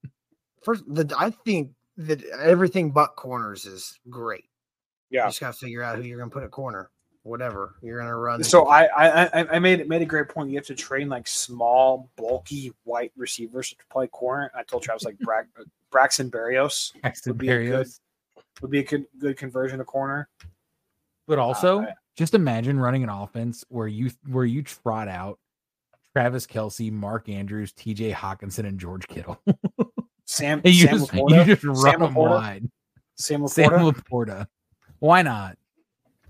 [0.62, 4.44] First, the I think that everything but corners is great.
[5.08, 5.28] Yeah, You Yeah.
[5.28, 6.90] just gotta figure out who you're gonna put at corner.
[7.26, 8.44] Whatever you're gonna run.
[8.44, 10.48] So I I I- I made made a great point.
[10.50, 14.50] You have to train like small, bulky white receivers to play corner.
[14.54, 15.42] I told Travis like Bra-
[15.90, 18.00] Braxton Berrios Paxton Would be a good- Berrios.
[18.62, 20.28] would be a good good conversion to corner.
[21.26, 25.38] But also, uh, I- just imagine running an offense where you where you trot out
[26.14, 28.12] Travis Kelce, Mark Andrews, T.J.
[28.12, 29.38] Hockenson, and George Kittle.
[30.26, 32.30] Sam and you Sam just, Laporta, you just run Sam them Laporta?
[32.30, 32.70] wide.
[33.16, 33.92] Sam Sam Laporta.
[33.92, 34.46] Laporta.
[35.00, 35.58] Why not?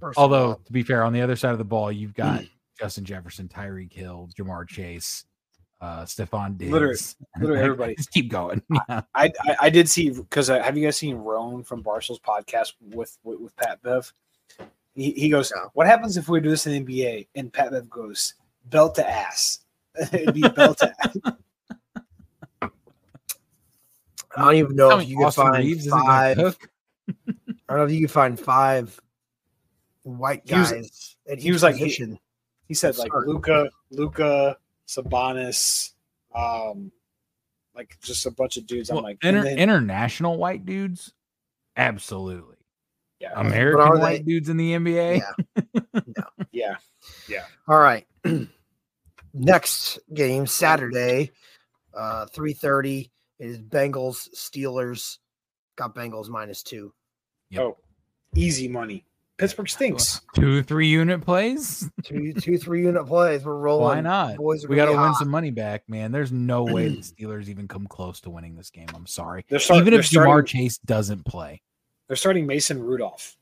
[0.01, 2.45] First Although to be fair, on the other side of the ball, you've got
[2.79, 5.25] Justin Jefferson, Tyreek Hill, Ja'Marr Chase,
[5.81, 6.73] uh, Stefon Diggs.
[6.73, 6.97] Literally-
[7.41, 7.95] literally everybody.
[7.97, 8.63] Just keep going.
[8.71, 9.03] Yeah.
[9.15, 12.75] I, I I did see because uh, have you guys seen Rone from Barstool's podcast
[12.81, 14.13] with with, with Pat Bev?
[14.95, 15.71] He, he goes, No.
[15.75, 18.35] "What happens if we do this in the NBA?" And Pat Bev goes,
[18.67, 19.61] "Belt to ass."
[20.13, 21.17] It'd be belt to ass.
[24.37, 26.39] I don't even know Tell if me you can find Reeves five.
[26.39, 26.43] I
[27.69, 29.01] don't know if you can find five
[30.07, 32.19] white He was- guys at he was like- he-
[32.69, 33.27] He said like Sorry.
[33.29, 34.57] Luka, Luka,
[34.89, 35.93] Sabonis,
[36.35, 36.91] um,
[37.75, 38.91] like just a bunch of dudes.
[38.91, 41.13] I'm like, inter- then- international white dudes,
[41.77, 42.57] absolutely.
[43.21, 45.23] yeah, American are white they- dudes in the NBA.
[45.55, 46.01] Yeah.
[46.53, 46.77] yeah.
[47.29, 47.45] Yeah.
[47.69, 48.07] All right.
[49.35, 51.31] Next game Saturday,
[51.95, 55.19] uh, three thirty is Bengals Steelers.
[55.77, 56.93] Got Bengals minus two.
[57.51, 57.63] Yep.
[57.63, 57.77] Oh,
[58.35, 59.05] easy money.
[59.39, 60.23] Pittsburgh stinks.
[60.35, 61.91] Two, three unit plays.
[62.03, 63.45] Two, two, three unit plays.
[63.45, 63.85] We're rolling.
[63.85, 64.37] Why not?
[64.37, 66.11] Boys We got to gonna win some money back, man.
[66.11, 68.87] There's no way the Steelers even come close to winning this game.
[68.95, 69.45] I'm sorry.
[69.49, 71.61] They're start- even they're if Ja'Marr starting- Chase doesn't play,
[72.09, 73.37] They're starting Mason Rudolph.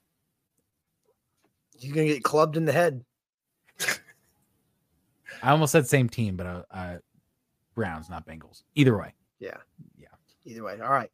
[1.78, 3.04] You're gonna get clubbed in the head.
[5.42, 6.96] I almost said same team, but uh, uh,
[7.74, 8.62] Browns, not Bengals.
[8.74, 9.12] Either way.
[9.38, 9.56] Yeah.
[9.98, 10.08] Yeah.
[10.44, 10.80] Either way.
[10.80, 11.10] All right.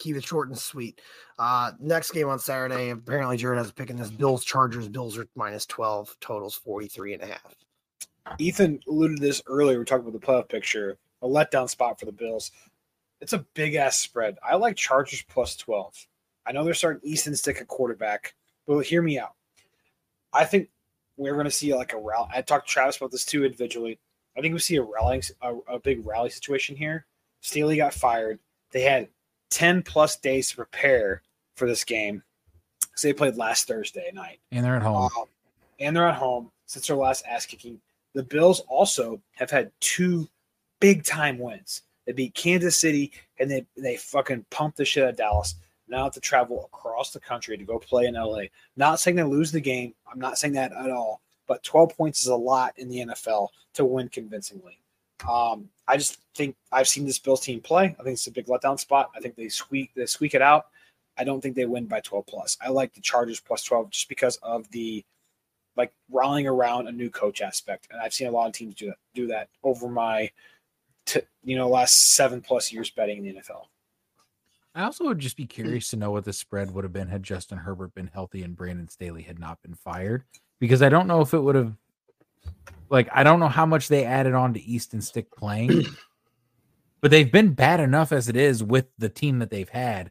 [0.00, 1.00] Keep it short and sweet.
[1.38, 2.90] Uh next game on Saturday.
[2.90, 4.10] Apparently Jared has a pick in this.
[4.10, 4.88] Bills Chargers.
[4.88, 6.16] Bills are minus 12.
[6.20, 7.54] Totals 43 and a half.
[8.38, 9.78] Ethan alluded to this earlier.
[9.78, 12.50] We are talking about the playoff picture, a letdown spot for the Bills.
[13.20, 14.36] It's a big ass spread.
[14.42, 16.06] I like Chargers plus 12.
[16.46, 18.34] I know they're starting Easton Stick at quarterback,
[18.66, 19.34] but hear me out.
[20.32, 20.70] I think
[21.16, 22.28] we're going to see like a rally.
[22.34, 23.98] I talked to Travis about this too individually.
[24.36, 27.06] I think we see a rallying, a, a big rally situation here.
[27.40, 28.38] Staley got fired.
[28.70, 29.08] They had
[29.50, 31.22] 10 plus days to prepare
[31.56, 32.22] for this game.
[32.94, 34.40] So they played last Thursday night.
[34.52, 35.10] And they're at home.
[35.16, 35.24] Um,
[35.78, 37.80] and they're at home since their last ass kicking.
[38.14, 40.28] The Bills also have had two
[40.80, 41.82] big time wins.
[42.06, 45.54] They beat Kansas City and they they fucking pumped the shit out of Dallas.
[45.88, 48.44] Now have to travel across the country to go play in LA.
[48.76, 49.94] Not saying they lose the game.
[50.10, 51.20] I'm not saying that at all.
[51.46, 54.80] But 12 points is a lot in the NFL to win convincingly.
[55.28, 57.96] Um, I just think I've seen this Bills team play.
[57.98, 59.10] I think it's a big letdown spot.
[59.16, 60.66] I think they squeak they squeak it out.
[61.18, 62.56] I don't think they win by 12 plus.
[62.60, 65.04] I like the Chargers plus 12 just because of the
[65.76, 67.88] like rallying around a new coach aspect.
[67.90, 70.30] And I've seen a lot of teams do that do that over my
[71.06, 73.64] t- you know last 7 plus years betting in the NFL.
[74.74, 77.24] I also would just be curious to know what the spread would have been had
[77.24, 80.22] Justin Herbert been healthy and Brandon Staley had not been fired.
[80.60, 81.74] Because I don't know if it would have
[82.90, 85.84] like I don't know how much they added on to Easton Stick playing,
[87.00, 90.10] but they've been bad enough as it is with the team that they've had.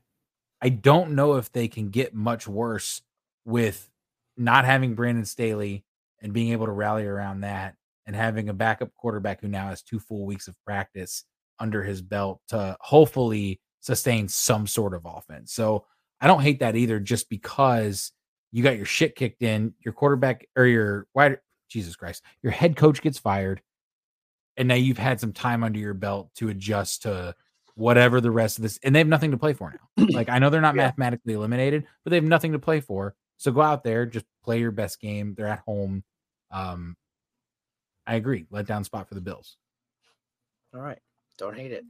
[0.62, 3.02] I don't know if they can get much worse
[3.46, 3.90] with
[4.36, 5.86] not having Brandon Staley
[6.22, 7.76] and being able to rally around that
[8.06, 11.26] and having a backup quarterback who now has two full weeks of practice
[11.60, 15.54] under his belt to hopefully sustain some sort of offense.
[15.54, 15.86] So
[16.20, 18.12] I don't hate that either, just because
[18.52, 21.38] you got your shit kicked in, your quarterback or your wide
[21.70, 23.62] Jesus Christ, your head coach gets fired,
[24.58, 27.36] and now you've had some time under your belt to adjust to
[27.76, 30.06] whatever the rest of this, and they have nothing to play for now.
[30.10, 30.84] like I know they're not Yeah.
[30.88, 33.16] mathematically eliminated, but they have nothing to play for.
[33.38, 35.34] So go out there, just play your best game.
[35.36, 36.04] They're at home.
[36.52, 36.98] Um,
[38.06, 38.48] I agree.
[38.50, 39.56] Let down spot for the Bills.
[40.74, 41.00] All right.
[41.38, 41.86] Don't hate it.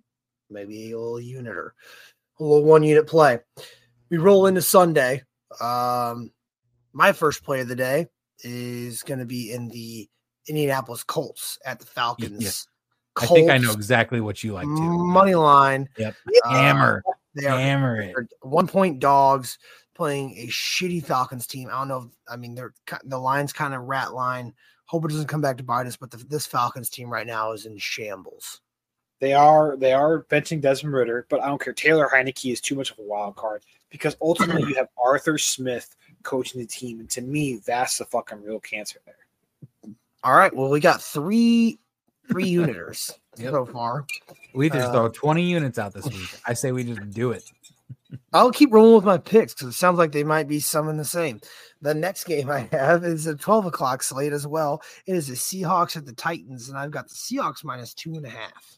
[0.51, 1.73] Maybe a little unit or
[2.39, 3.39] a little one unit play.
[4.11, 5.23] We roll into Sunday.
[5.59, 6.31] Um,
[6.93, 8.07] my first play of the day
[8.41, 10.07] is going to be in the
[10.47, 12.67] Indianapolis Colts at the Falcons.
[13.17, 14.79] I think I know exactly what you like too.
[14.79, 15.89] money line.
[15.97, 16.15] Yep.
[16.45, 17.03] Uh, Hammer.
[17.35, 18.15] They are Hammer it.
[18.41, 19.57] one point dogs
[19.93, 21.69] playing a shitty Falcons team.
[21.69, 21.97] I don't know.
[21.97, 24.53] If, I mean, they're the line's kind of rat line.
[24.85, 25.97] Hope it doesn't come back to bite us.
[25.97, 28.61] But the, this Falcons team right now is in shambles.
[29.19, 31.73] They are they are benching Desmond Ridder, but I don't care.
[31.73, 35.95] Taylor Heinicke is too much of a wild card because ultimately you have Arthur Smith
[36.23, 39.93] coaching the team, and to me, that's the fucking real cancer there.
[40.23, 40.53] All right.
[40.55, 41.79] Well, we got three
[42.29, 43.51] three uniters Yep.
[43.51, 44.05] so far.
[44.53, 46.29] We just Uh, throw 20 units out this week.
[46.45, 47.43] I say we just do it.
[48.33, 50.99] I'll keep rolling with my picks because it sounds like they might be some and
[50.99, 51.39] the same.
[51.81, 54.81] The next game I have is a 12 o'clock slate as well.
[55.05, 58.25] It is the Seahawks at the Titans, and I've got the Seahawks minus two and
[58.25, 58.77] a half.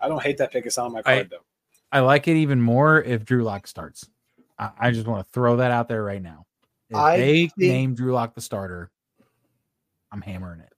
[0.00, 0.66] I don't hate that pick.
[0.66, 1.38] It's on my card though.
[1.90, 4.08] I like it even more if Drew Lock starts.
[4.62, 6.46] I, I just want to throw that out there right now.
[6.90, 8.90] If I they think- name Drew Lock the starter,
[10.10, 10.72] I'm hammering it.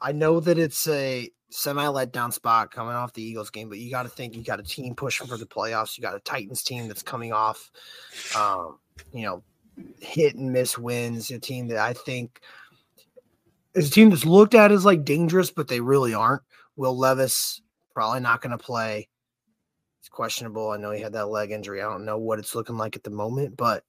[0.00, 3.90] I know that it's a semi letdown spot coming off the Eagles game, but you
[3.90, 5.98] got to think you got a team pushing for the playoffs.
[5.98, 7.70] You got a Titans team that's coming off,
[8.36, 8.78] um,
[9.12, 9.42] you know,
[10.00, 11.30] hit and miss wins.
[11.32, 12.40] A team that I think
[13.74, 16.42] is a team that's looked at as like dangerous, but they really aren't.
[16.76, 17.60] Will Levis
[17.92, 19.08] probably not going to play.
[20.08, 20.70] It's questionable.
[20.70, 21.82] I know he had that leg injury.
[21.82, 23.84] I don't know what it's looking like at the moment, but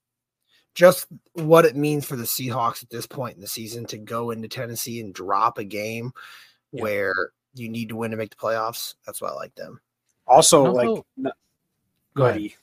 [0.76, 4.32] just what it means for the Seahawks at this point in the season to go
[4.32, 6.12] into Tennessee and drop a game
[6.74, 6.84] Yeah.
[6.84, 8.96] where you need to win to make the playoffs.
[9.06, 9.80] That's why I like them.
[10.28, 11.06] Also, No, like, no.
[11.16, 11.32] no-
[12.16, 12.36] Go ahead.
[12.36, 12.56] buddy.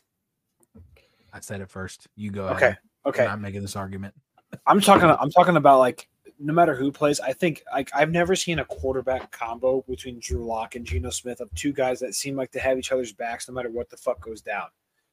[1.33, 2.09] I said it first.
[2.15, 2.79] You go Okay, ahead.
[3.07, 3.23] okay.
[3.23, 4.15] I'm not making this argument.
[4.67, 5.09] I'm talking.
[5.09, 7.19] I'm talking about like no matter who plays.
[7.21, 11.41] I think like I've never seen a quarterback combo between Drew Lock and Geno Smith
[11.41, 13.97] of two guys that seem like they have each other's backs no matter what the
[13.97, 14.67] fuck goes down.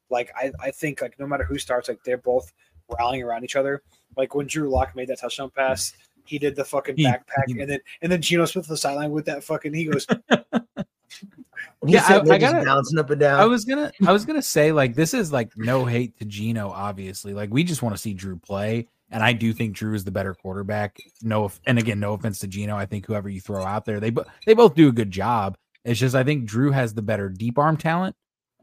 [0.10, 2.52] Like I, I think like no matter who starts, like they're both
[2.98, 3.82] rallying around each other.
[4.18, 5.94] Like when Drew Lock made that touchdown pass,
[6.26, 8.78] he did the fucking He- backpack, he- and then and then Geno Smith on the
[8.78, 9.74] sideline with that fucking.
[9.74, 10.06] He goes,
[11.86, 13.40] Yeah, I- I gotta- bouncing up and down.
[13.40, 16.70] I was gonna I was gonna say like this is like no hate to Geno,
[16.70, 17.34] obviously.
[17.34, 18.88] Like we just want to see Drew play.
[19.14, 20.98] And I do think Drew is the better quarterback.
[21.22, 22.76] No, and again, no offense to Geno.
[22.76, 24.12] I think whoever you throw out there, they
[24.48, 25.56] they both do a good job.
[25.86, 28.16] It's just I think Drew has the better deep arm talent.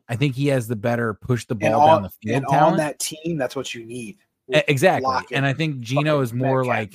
[0.09, 2.63] I think he has the better push the and ball down on, the field and
[2.63, 4.19] on that team, that's what you need.
[4.49, 5.07] Exactly.
[5.07, 5.27] lock.
[5.31, 6.77] And I think Geno is more Metcalf.
[6.77, 6.95] like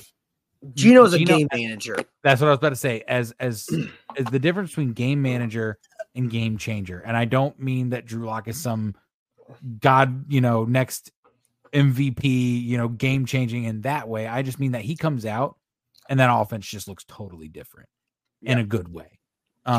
[0.74, 1.96] Geno's a Geno- game manager.
[2.22, 3.04] That's what I was about to say.
[3.08, 3.68] As as
[4.18, 5.78] as the difference between game manager
[6.14, 8.94] and game changer, and I don't mean that Drew Lock is some
[9.80, 11.10] god, you know, next
[11.84, 14.26] MVP, you know, game changing in that way.
[14.26, 15.56] I just mean that he comes out
[16.08, 17.88] and that offense just looks totally different
[18.42, 19.18] in a good way.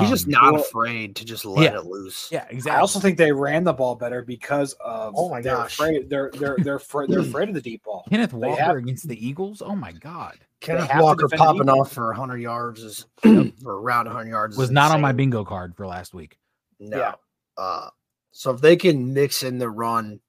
[0.01, 1.79] He's just Um, not well- afraid to just let Yeah.
[1.79, 2.27] it loose.
[2.29, 2.71] yeah, exactly.
[2.77, 5.75] I also think they ran the ball better because of Oh my they're gosh.
[5.75, 8.03] afraid they're they're they're afraid, they're afraid of the deep ball.
[8.09, 9.61] Kenneth they Walker have- against the Eagles.
[9.65, 14.57] Oh my god, Kenneth Walker popping off for 100 yards is or around 100 yards
[14.57, 16.37] was not on my bingo card for last week.
[16.81, 16.97] No.
[16.97, 17.13] Yeah.
[17.57, 17.89] Uh,
[18.33, 20.19] so if they can mix in the run, or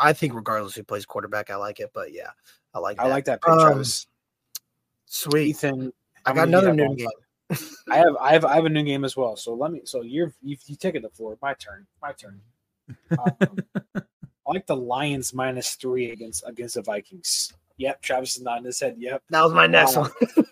[0.00, 1.90] I think regardless who plays quarterback, I like it.
[1.92, 2.30] But yeah,
[2.74, 2.96] I like.
[2.96, 3.04] That.
[3.04, 4.06] I like that pick, Um, Travis.
[5.06, 5.48] Sweet.
[5.48, 5.92] Ethan,
[6.26, 7.08] I got many do you another have noon game.
[7.90, 9.36] I have I have I have a new game as well.
[9.36, 9.80] So let me.
[9.84, 11.38] So you're you you taking the floor.
[11.40, 11.86] My turn.
[12.02, 12.40] My turn.
[13.18, 13.58] Um,
[14.46, 17.52] I like the Lions minus three against against the Vikings.
[17.76, 18.96] Yep, Travis is nodding his head.
[18.98, 19.22] Yep.
[19.28, 20.46] That was my next Uh, one.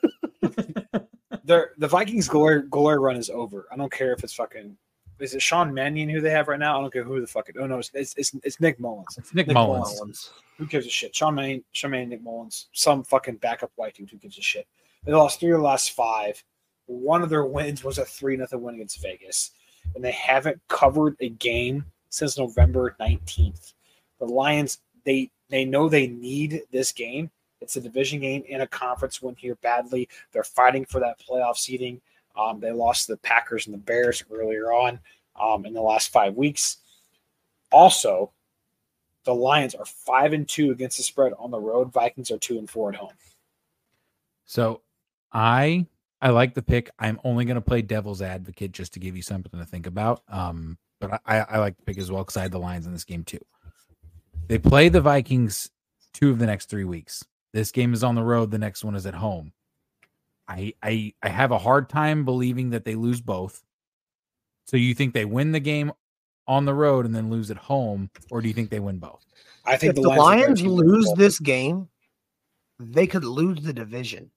[1.45, 3.69] The the Vikings glory glory run is over.
[3.73, 4.77] I don't care if it's fucking.
[5.19, 6.79] Is it Sean Mannion who they have right now?
[6.79, 7.57] I don't care who the fuck it.
[7.59, 9.17] Oh no, it's it's, it's, it's Nick Mullens.
[9.17, 9.95] It's Nick Nick Mullens.
[9.97, 10.31] Mullens.
[10.59, 11.15] Who gives a shit?
[11.15, 14.11] Sean Mannion, Sean Mannion, Nick Mullens, some fucking backup white dude.
[14.11, 14.67] Who gives a shit?
[15.05, 16.43] They lost three of the last five.
[16.87, 19.53] One of their wins was a three nothing win against Vegas,
[19.95, 23.73] and they haven't covered a game since November nineteenth.
[24.19, 27.31] The Lions they they know they need this game.
[27.61, 30.09] It's a division game and a conference win here badly.
[30.33, 32.01] They're fighting for that playoff seeding.
[32.37, 35.01] Um, they lost the Packers and the Bears earlier on
[35.41, 36.79] um, in the last five weeks.
[37.73, 38.33] Also,
[39.25, 41.93] the Lions are five and two against the spread on the road.
[41.93, 43.13] Vikings are two and four at home.
[44.45, 44.83] So
[45.33, 45.87] I
[46.23, 46.91] I like the pick.
[46.99, 50.23] I'm only going to play devil's advocate just to give you something to think about.
[50.29, 52.93] Um, but I, I like the pick as well because I had the Lions in
[52.93, 53.45] this game too.
[54.49, 55.71] They play the Vikings
[56.15, 57.25] two of the next three weeks.
[57.53, 58.51] This game is on the road.
[58.51, 59.53] The next one is at home.
[60.49, 63.63] I I I have a hard time believing that they lose both.
[64.67, 65.93] So you think they win the game
[66.49, 69.25] on the road and then lose at home, or do you think they win both?
[69.65, 71.89] I think If the are better Lions lose this game,
[72.79, 74.31] they could lose the division.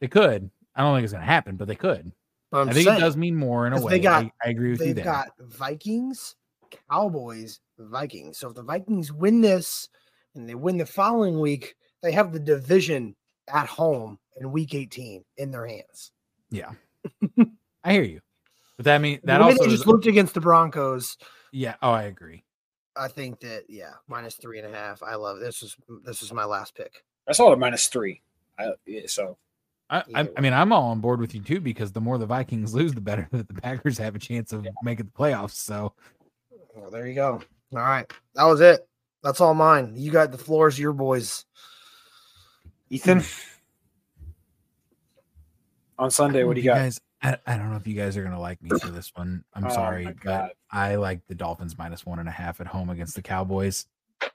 [0.00, 0.50] They could.
[0.74, 2.12] I don't think it's going to happen, but they could.
[2.50, 3.92] But I'm I think saying, it does mean more in a way.
[3.92, 6.34] they got- I, I agree with you they've got Vikings,
[6.90, 8.38] Cowboys, Vikings.
[8.38, 9.88] So if the Vikings win this
[10.34, 13.14] and they win the following week, they have the division
[13.48, 16.12] at home in week 18 in their hands.
[16.50, 16.70] Yeah,
[17.84, 18.20] I hear you.
[18.76, 21.16] But that mean that the also they is- just looked against the Broncos,
[21.52, 21.76] yeah.
[21.82, 22.44] Oh, I agree.
[22.96, 25.02] I think that yeah, minus three and a half.
[25.02, 25.62] I love this.
[25.62, 27.04] Was this was my last pick.
[27.28, 28.22] I saw it at minus three.
[28.58, 29.36] I, yeah, so
[29.90, 32.26] I, I, I mean, I'm all on board with you too because the more the
[32.26, 35.54] Vikings lose, the better that the Packers have a chance of making the playoffs.
[35.54, 35.92] So
[36.74, 37.40] Well, there you go.
[37.72, 38.86] All right, that was it.
[39.22, 39.94] That's all mine.
[39.96, 41.44] You got the floors, your boys.
[42.90, 43.22] Ethan,
[45.98, 46.76] on Sunday, what do you got?
[46.76, 47.00] guys?
[47.22, 49.44] I, I don't know if you guys are gonna like me for this one.
[49.54, 52.90] I'm Oh, sorry, but I like the Dolphins minus one and a half at home
[52.90, 53.86] against the Cowboys.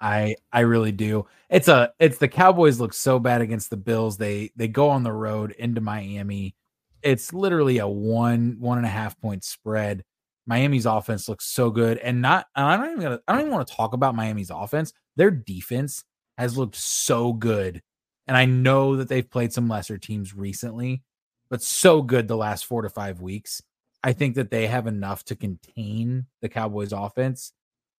[0.02, 1.26] I I really do.
[1.50, 4.18] It's a it's the Cowboys look so bad against the Bills.
[4.18, 6.56] They they go on the road into Miami.
[7.02, 10.04] It's literally a one one and a half point spread.
[10.48, 13.54] Miami's offense looks so good, and not and I don't even gonna, I don't even
[13.54, 14.94] want to talk about Miami's offense.
[15.16, 16.04] Their defense
[16.40, 17.82] has looked so good,
[18.28, 21.04] and I know that they've played some lesser teams recently,
[21.50, 23.62] but so good the last four to five weeks.
[24.04, 27.52] I think that they have enough to contain the Cowboys offense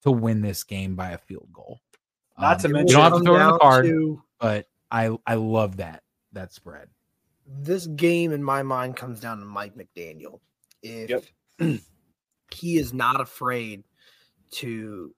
[0.02, 1.80] to win this game by a field goal.
[2.38, 5.16] Not to Um, mention- you don't have to throw in the card, to- but I
[5.26, 6.02] I love that
[6.32, 6.88] that spread.
[7.46, 10.40] this game in my mind comes down to Mike McDaniel.
[10.82, 13.84] If he is not afraid
[14.52, 15.14] to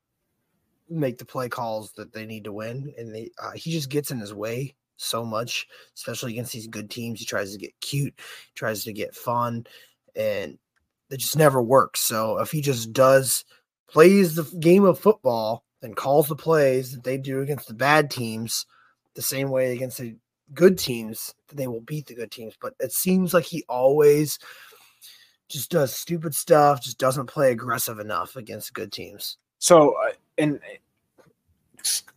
[0.88, 4.10] make the play calls that they need to win, and they, uh, he just gets
[4.10, 7.20] in his way so much, especially against these good teams.
[7.20, 8.14] He tries to get cute,
[8.54, 9.66] tries to get fun,
[10.16, 10.58] and
[11.10, 12.00] it just never works.
[12.00, 13.44] So if he just does
[13.88, 18.10] plays the game of football and calls the plays that they do against the bad
[18.10, 18.66] teams
[19.14, 20.16] the same way against the
[20.54, 22.54] good teams, they will beat the good teams.
[22.60, 24.38] But it seems like he always
[25.48, 29.36] just does stupid stuff, just doesn't play aggressive enough against good teams.
[29.58, 30.58] So, uh, and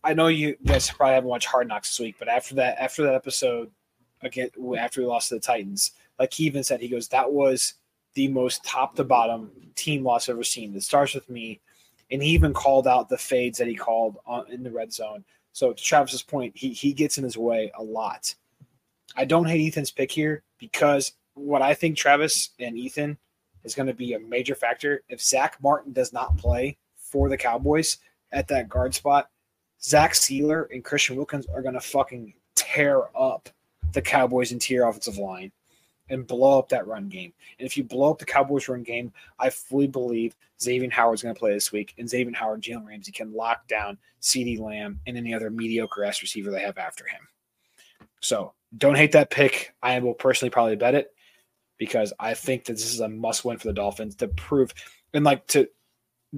[0.04, 3.02] I know you guys probably haven't watched Hard Knocks this week, but after that, after
[3.02, 3.70] that episode,
[4.22, 7.74] again, after we lost to the Titans, like he even said, he goes, "That was
[8.14, 11.60] the most top to bottom team loss I've ever seen." It starts with me,
[12.10, 15.24] and he even called out the fades that he called on, in the red zone.
[15.52, 18.34] So, to Travis's point, he he gets in his way a lot.
[19.16, 23.18] I don't hate Ethan's pick here because what I think Travis and Ethan
[23.64, 27.36] is going to be a major factor if Zack Martin does not play for the
[27.36, 27.98] Cowboys
[28.32, 29.30] at that guard spot.
[29.86, 33.48] Zach Sieler and Christian Wilkins are going to fucking tear up
[33.92, 35.52] the Cowboys' interior offensive line
[36.10, 37.32] and blow up that run game.
[37.58, 41.34] And if you blow up the Cowboys' run game, I fully believe Xavier Howard's going
[41.34, 45.16] to play this week, and Xavier Howard, Jalen Ramsey can lock down CeeDee Lamb and
[45.16, 47.20] any other mediocre ass receiver they have after him.
[48.20, 49.72] So don't hate that pick.
[49.84, 51.12] I will personally probably bet it
[51.78, 54.74] because I think that this is a must win for the Dolphins to prove
[55.14, 55.68] and like to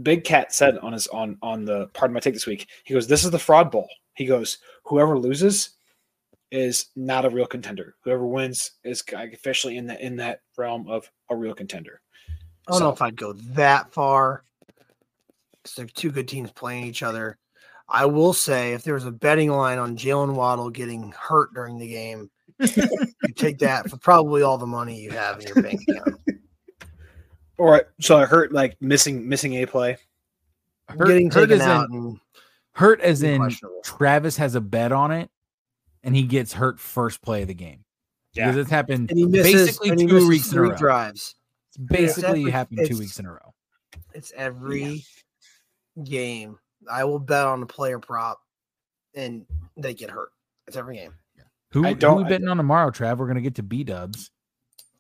[0.03, 2.69] Big Cat said on his on on the Pardon My Take this week.
[2.85, 5.71] He goes, "This is the fraud bowl." He goes, "Whoever loses
[6.51, 7.97] is not a real contender.
[8.03, 12.01] Whoever wins is officially in the in that realm of a real contender."
[12.67, 14.45] I don't so, know if I'd go that far
[15.63, 17.39] because they're two good teams playing each other.
[17.89, 21.79] I will say, if there was a betting line on Jaylen Waddle getting hurt during
[21.79, 25.81] the game, you take that for probably all the money you have in your bank
[25.89, 26.21] account.
[27.59, 29.97] Or so I hurt like missing missing a play.
[30.89, 32.19] Hurt, getting hurt taken out in,
[32.73, 35.31] hurt as in Travis has a bet on it
[36.03, 37.85] and he gets hurt first play of the game.
[38.33, 38.47] Yeah.
[38.47, 40.77] Because it's happened misses, basically two weeks in a row.
[40.77, 41.35] Drives.
[41.69, 43.55] It's basically it's happened two weeks in a row.
[44.15, 45.05] It's every
[45.97, 46.05] yeah.
[46.05, 46.59] game.
[46.91, 48.41] I will bet on a player prop
[49.15, 49.45] and
[49.77, 50.31] they get hurt.
[50.67, 51.15] It's every game.
[51.37, 51.45] Yeah.
[51.73, 53.19] Who, I don't, who we betting on tomorrow, Trav?
[53.19, 54.31] We're gonna get to B dubs.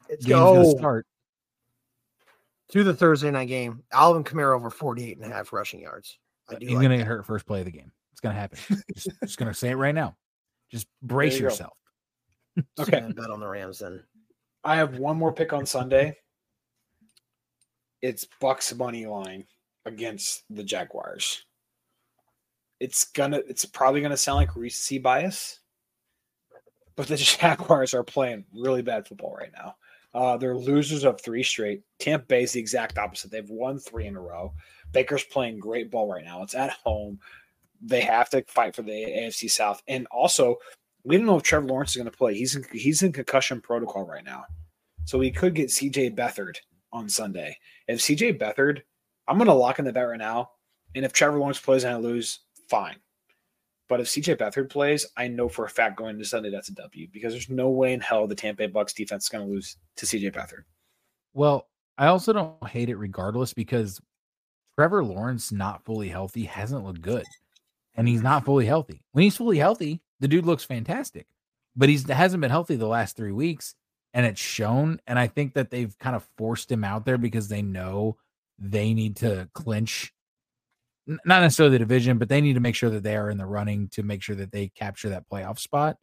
[0.09, 0.76] Game's gonna oh.
[0.76, 1.06] start
[2.70, 3.82] to the Thursday night game.
[3.93, 6.19] Alvin Kamara over 48 and a half rushing yards.
[6.59, 7.93] He's like gonna get hurt first play of the game.
[8.12, 8.59] It's gonna happen.
[8.95, 10.16] just, just gonna say it right now.
[10.70, 11.74] Just brace you yourself.
[12.78, 13.01] okay.
[13.15, 14.03] Bet on the Rams then.
[14.65, 16.16] I have one more pick on Sunday.
[18.03, 19.47] It's Bucs money line
[19.85, 21.45] against the Jaguars.
[22.81, 25.61] It's gonna it's probably gonna sound like recency bias,
[26.97, 29.77] but the Jaguars are playing really bad football right now.
[30.14, 31.82] Uh, they're losers of three straight.
[31.98, 33.30] Tampa Bay is the exact opposite.
[33.30, 34.52] They've won three in a row.
[34.93, 36.43] Baker's playing great ball right now.
[36.43, 37.18] It's at home.
[37.80, 39.82] They have to fight for the AFC South.
[39.86, 40.56] And also,
[41.05, 42.35] we don't know if Trevor Lawrence is going to play.
[42.35, 44.44] He's in, he's in concussion protocol right now.
[45.05, 46.56] So we could get CJ Beathard
[46.93, 47.56] on Sunday.
[47.86, 48.82] If CJ Beathard,
[49.26, 50.51] I'm going to lock in the bet right now.
[50.94, 52.97] And if Trevor Lawrence plays and I lose, fine.
[53.89, 56.74] But if CJ Beathard plays, I know for a fact going into Sunday that's a
[56.74, 59.52] W because there's no way in hell the Tampa Bay Bucs defense is going to
[59.52, 60.65] lose to CJ Beathard.
[61.32, 64.01] Well, I also don't hate it regardless because
[64.77, 67.24] Trevor Lawrence not fully healthy hasn't looked good.
[67.97, 69.02] And he's not fully healthy.
[69.12, 71.27] When he's fully healthy, the dude looks fantastic.
[71.74, 73.74] But he's hasn't been healthy the last 3 weeks
[74.15, 77.48] and it's shown and I think that they've kind of forced him out there because
[77.48, 78.16] they know
[78.59, 80.12] they need to clinch
[81.24, 83.47] not necessarily the division, but they need to make sure that they are in the
[83.47, 85.97] running to make sure that they capture that playoff spot.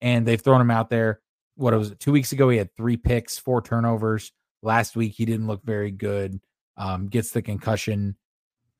[0.00, 1.20] And they've thrown him out there.
[1.56, 2.00] What was it?
[2.00, 4.32] Two weeks ago, he had three picks, four turnovers.
[4.62, 6.40] Last week, he didn't look very good.
[6.76, 8.16] Um, gets the concussion.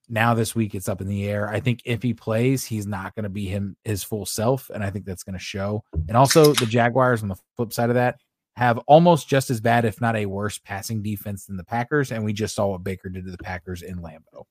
[0.09, 1.49] Now this week, it's up in the air.
[1.49, 4.83] I think if he plays, he's not going to be him his full self, and
[4.83, 5.83] I think that's going to show.
[6.07, 8.21] And also, the Jaguars on the flip side of that
[8.57, 12.11] have almost just as bad, if not a worse, passing defense than the Packers.
[12.11, 14.45] And we just saw what Baker did to the Packers in Lambeau.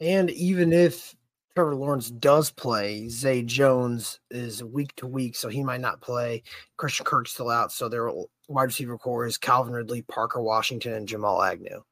[0.00, 1.14] And even if
[1.54, 6.42] Trevor Lawrence does play, Zay Jones is week to week, so he might not play.
[6.76, 8.10] Christian Kirk's still out, so their
[8.48, 11.82] wide receiver core is Calvin Ridley, Parker Washington, and Jamal Agnew.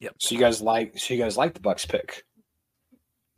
[0.00, 0.14] Yep.
[0.18, 2.24] So you guys like so you guys like the Bucs pick?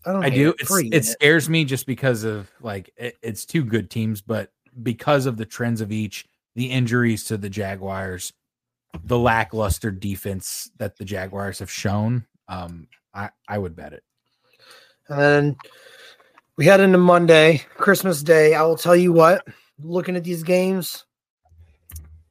[0.07, 0.55] I, I do.
[0.59, 4.53] It, it scares me just because of like it, it's two good teams, but
[4.83, 6.25] because of the trends of each,
[6.55, 8.33] the injuries to the Jaguars,
[9.05, 14.05] the lackluster defense that the Jaguars have shown, um, I I would bet it.
[15.09, 15.57] And then
[16.57, 18.55] we head into Monday, Christmas Day.
[18.55, 19.47] I will tell you what,
[19.83, 21.05] looking at these games,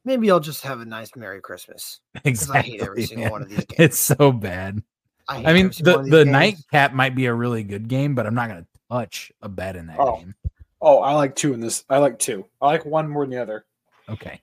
[0.04, 2.00] maybe I'll just have a nice Merry Christmas.
[2.24, 2.58] Exactly.
[2.58, 3.32] I hate every single man.
[3.32, 3.80] one of these games.
[3.80, 4.82] It's so bad.
[5.28, 8.48] I, I mean, the, the nightcap might be a really good game, but I'm not
[8.48, 10.18] going to touch a bet in that oh.
[10.18, 10.34] game.
[10.80, 11.84] Oh, I like two in this.
[11.88, 12.46] I like two.
[12.60, 13.64] I like one more than the other.
[14.08, 14.40] Okay.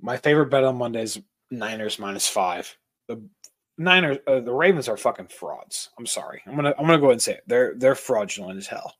[0.00, 1.20] My favorite bet on Monday is
[1.50, 2.76] Niners minus five.
[3.08, 3.22] The
[3.78, 5.90] Niners, uh, the Ravens are fucking frauds.
[5.98, 6.42] I'm sorry.
[6.46, 7.44] I'm gonna I'm gonna go ahead and say it.
[7.46, 8.94] They're they're fraudulent as hell.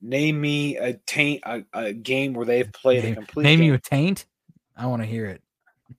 [0.00, 3.42] Name me a taint a, a game where they've played name, a complete.
[3.44, 3.66] Name game.
[3.66, 4.26] you a taint.
[4.76, 5.42] I want to hear it.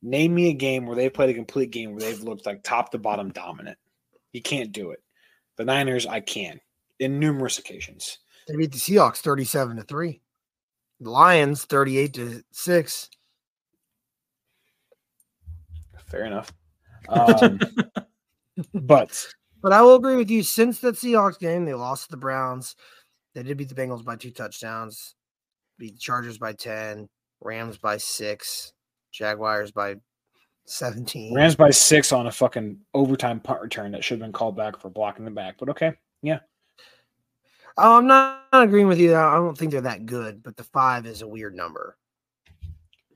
[0.02, 2.92] Name me a game where they've played a complete game where they've looked like top
[2.92, 3.78] to bottom dominant.
[4.32, 5.04] You can't do it.
[5.58, 6.60] The Niners, I can
[7.00, 8.20] in numerous occasions.
[8.48, 10.22] They beat the Seahawks 37 to 3.
[11.02, 13.10] The Lions 38 to 6.
[16.08, 16.52] Fair enough.
[17.10, 17.60] Um,
[18.74, 19.28] but
[19.62, 20.44] but I will agree with you.
[20.44, 22.76] Since that Seahawks game, they lost to the Browns.
[23.34, 25.16] They did beat the Bengals by two touchdowns,
[25.78, 27.10] beat the Chargers by ten,
[27.42, 28.74] Rams by six,
[29.12, 29.96] Jaguars by
[30.66, 31.34] seventeen.
[31.34, 34.80] Rams by six on a fucking overtime punt return that should have been called back
[34.80, 35.56] for blocking the back.
[35.60, 36.40] But okay, Yeah.
[37.82, 39.16] Oh, I'm not agreeing with you.
[39.16, 41.96] I don't think they're that good, but the five is a weird number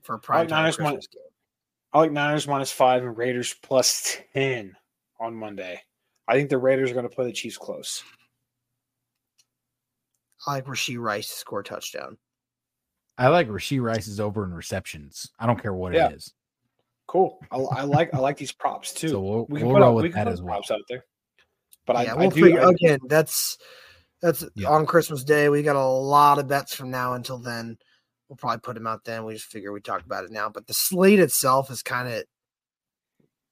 [0.02, 1.22] for a prime time Niners Christmas game.
[1.94, 4.76] I like Niners minus five and Raiders plus ten
[5.20, 5.80] on Monday.
[6.26, 8.02] I think the Raiders are going to play the Chiefs close.
[10.46, 12.18] I like Rashee Rice to score a touchdown.
[13.16, 15.30] I like Rashee Rice's over in receptions.
[15.38, 16.08] I don't care what Yeah.
[16.08, 16.32] it is.
[17.06, 17.38] Cool.
[17.50, 19.08] I, I like I like these props too.
[19.10, 20.54] So we'll, we can we'll put, roll out, with we can that put as well.
[20.56, 21.04] props out there.
[21.86, 22.42] But yeah, I, we'll I do.
[22.42, 22.98] figure I- again.
[23.08, 23.58] That's
[24.20, 24.70] that's Yeah.
[24.70, 25.48] on Christmas Day.
[25.50, 27.76] We got a lot of bets from now until then.
[28.34, 29.24] We'll probably put them out then.
[29.24, 30.48] We just figure we talk about it now.
[30.48, 32.24] But the slate itself is kind of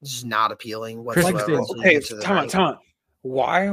[0.02, 1.52] just not appealing Christmas whatsoever.
[1.52, 2.50] Day- until you okay, get to time out, night.
[2.50, 2.78] time out.
[3.22, 3.68] Why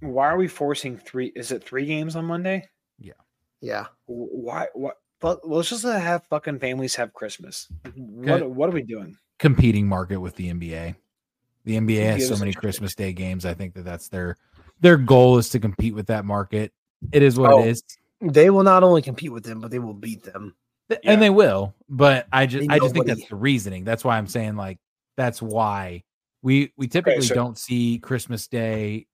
[0.00, 1.32] why are we forcing three?
[1.34, 2.68] Is it three games on Monday?
[3.00, 3.12] Yeah,
[3.60, 3.86] yeah.
[4.06, 4.68] Why?
[4.74, 4.98] What?
[5.20, 7.66] But let's just have fucking families have Christmas.
[7.96, 8.42] What?
[8.42, 8.46] Okay.
[8.46, 9.16] What are we doing?
[9.40, 10.94] Competing market with the NBA.
[11.64, 12.52] The NBA Give has so many.
[12.52, 13.44] Christmas Day games.
[13.44, 14.36] I think that that's their
[14.80, 16.72] their goal is to compete with that market.
[17.10, 17.60] It is what Oh.
[17.62, 17.82] it is,
[18.32, 20.54] they will not only compete with them, but they will beat them.
[20.88, 21.12] Th- Yeah.
[21.12, 21.74] and they will.
[21.88, 23.84] But I just I just think that's the reasoning.
[23.84, 24.78] That's why I'm saying like
[25.16, 26.02] that's why
[26.42, 29.06] we we typically so- don't see Christmas Day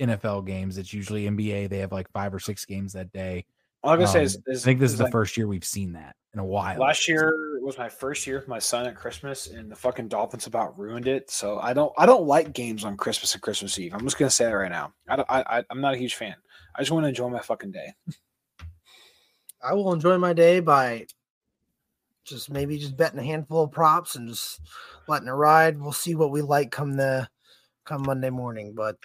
[0.00, 0.76] NFL games.
[0.78, 1.68] It's usually NBA.
[1.70, 3.44] They have like five or six games that day.
[3.82, 5.46] All I'm gonna say Um, is, is I think this is the like, first year
[5.46, 6.78] we've seen that in a while.
[6.80, 10.46] Last year was my first year with my son at Christmas, and the fucking Dolphins
[10.46, 11.30] about ruined it.
[11.30, 13.92] So I don't, I don't like games on Christmas and Christmas Eve.
[13.94, 14.92] I'm just gonna say that right now.
[15.08, 16.34] I, don't, I, I I'm not a huge fan.
[16.74, 17.94] I just want to enjoy my fucking day.
[19.62, 21.06] I will enjoy my day by
[22.24, 24.60] just maybe just betting a handful of props and just
[25.08, 25.80] letting it ride.
[25.80, 27.28] We'll see what we like come the
[27.84, 28.96] come Monday morning, but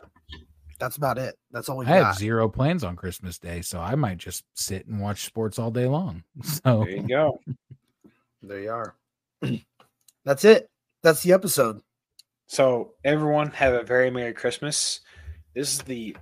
[0.79, 1.35] that's about it.
[1.51, 4.87] That's all we I have zero plans on Christmas Day, so I might just sit
[4.87, 6.23] and watch sports all day long.
[6.43, 7.39] So There you go.
[8.41, 8.95] There you are.
[10.25, 10.69] that's it.
[11.03, 11.81] That's the episode.
[12.47, 15.01] So everyone have a very merry Christmas.
[15.53, 16.15] This is the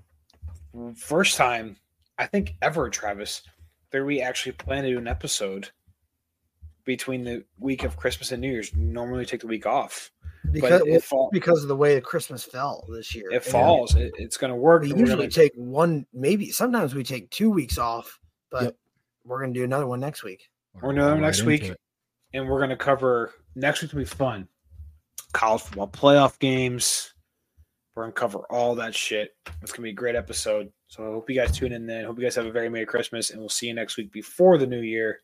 [0.95, 1.77] first time
[2.17, 3.41] I think ever, Travis,
[3.91, 5.69] that we actually plan to do an episode
[6.85, 8.73] between the week of Christmas and New Year's.
[8.73, 10.09] We normally take the week off,
[10.51, 13.29] Because but it, fall, because of the way the Christmas fell this year.
[13.31, 13.95] it falls.
[13.95, 14.83] It, it's going to work.
[14.83, 18.19] We usually gonna- take one, maybe sometimes we take two weeks off,
[18.49, 18.75] but Yep.
[19.25, 20.49] we're gonna do another one next week.
[20.81, 21.63] We're doing it Right next week.
[21.63, 21.79] it.
[22.33, 24.47] and we're going to cover next week will be fun.
[25.33, 27.13] College football playoff games.
[27.97, 29.35] We're going to cover all that shit.
[29.63, 30.71] It's going to be a great episode.
[30.87, 32.05] So I hope you guys tune in then.
[32.05, 34.59] Hope you guys have a very Merry Christmas, and we'll see you next week before
[34.59, 35.21] the new year.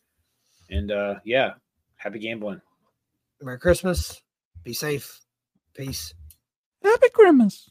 [0.71, 1.51] And uh yeah,
[1.97, 2.61] happy gambling.
[3.43, 4.19] Merry Christmas.
[4.63, 5.21] Be safe.
[5.75, 6.15] Peace.
[6.81, 7.69] Happy Christmas.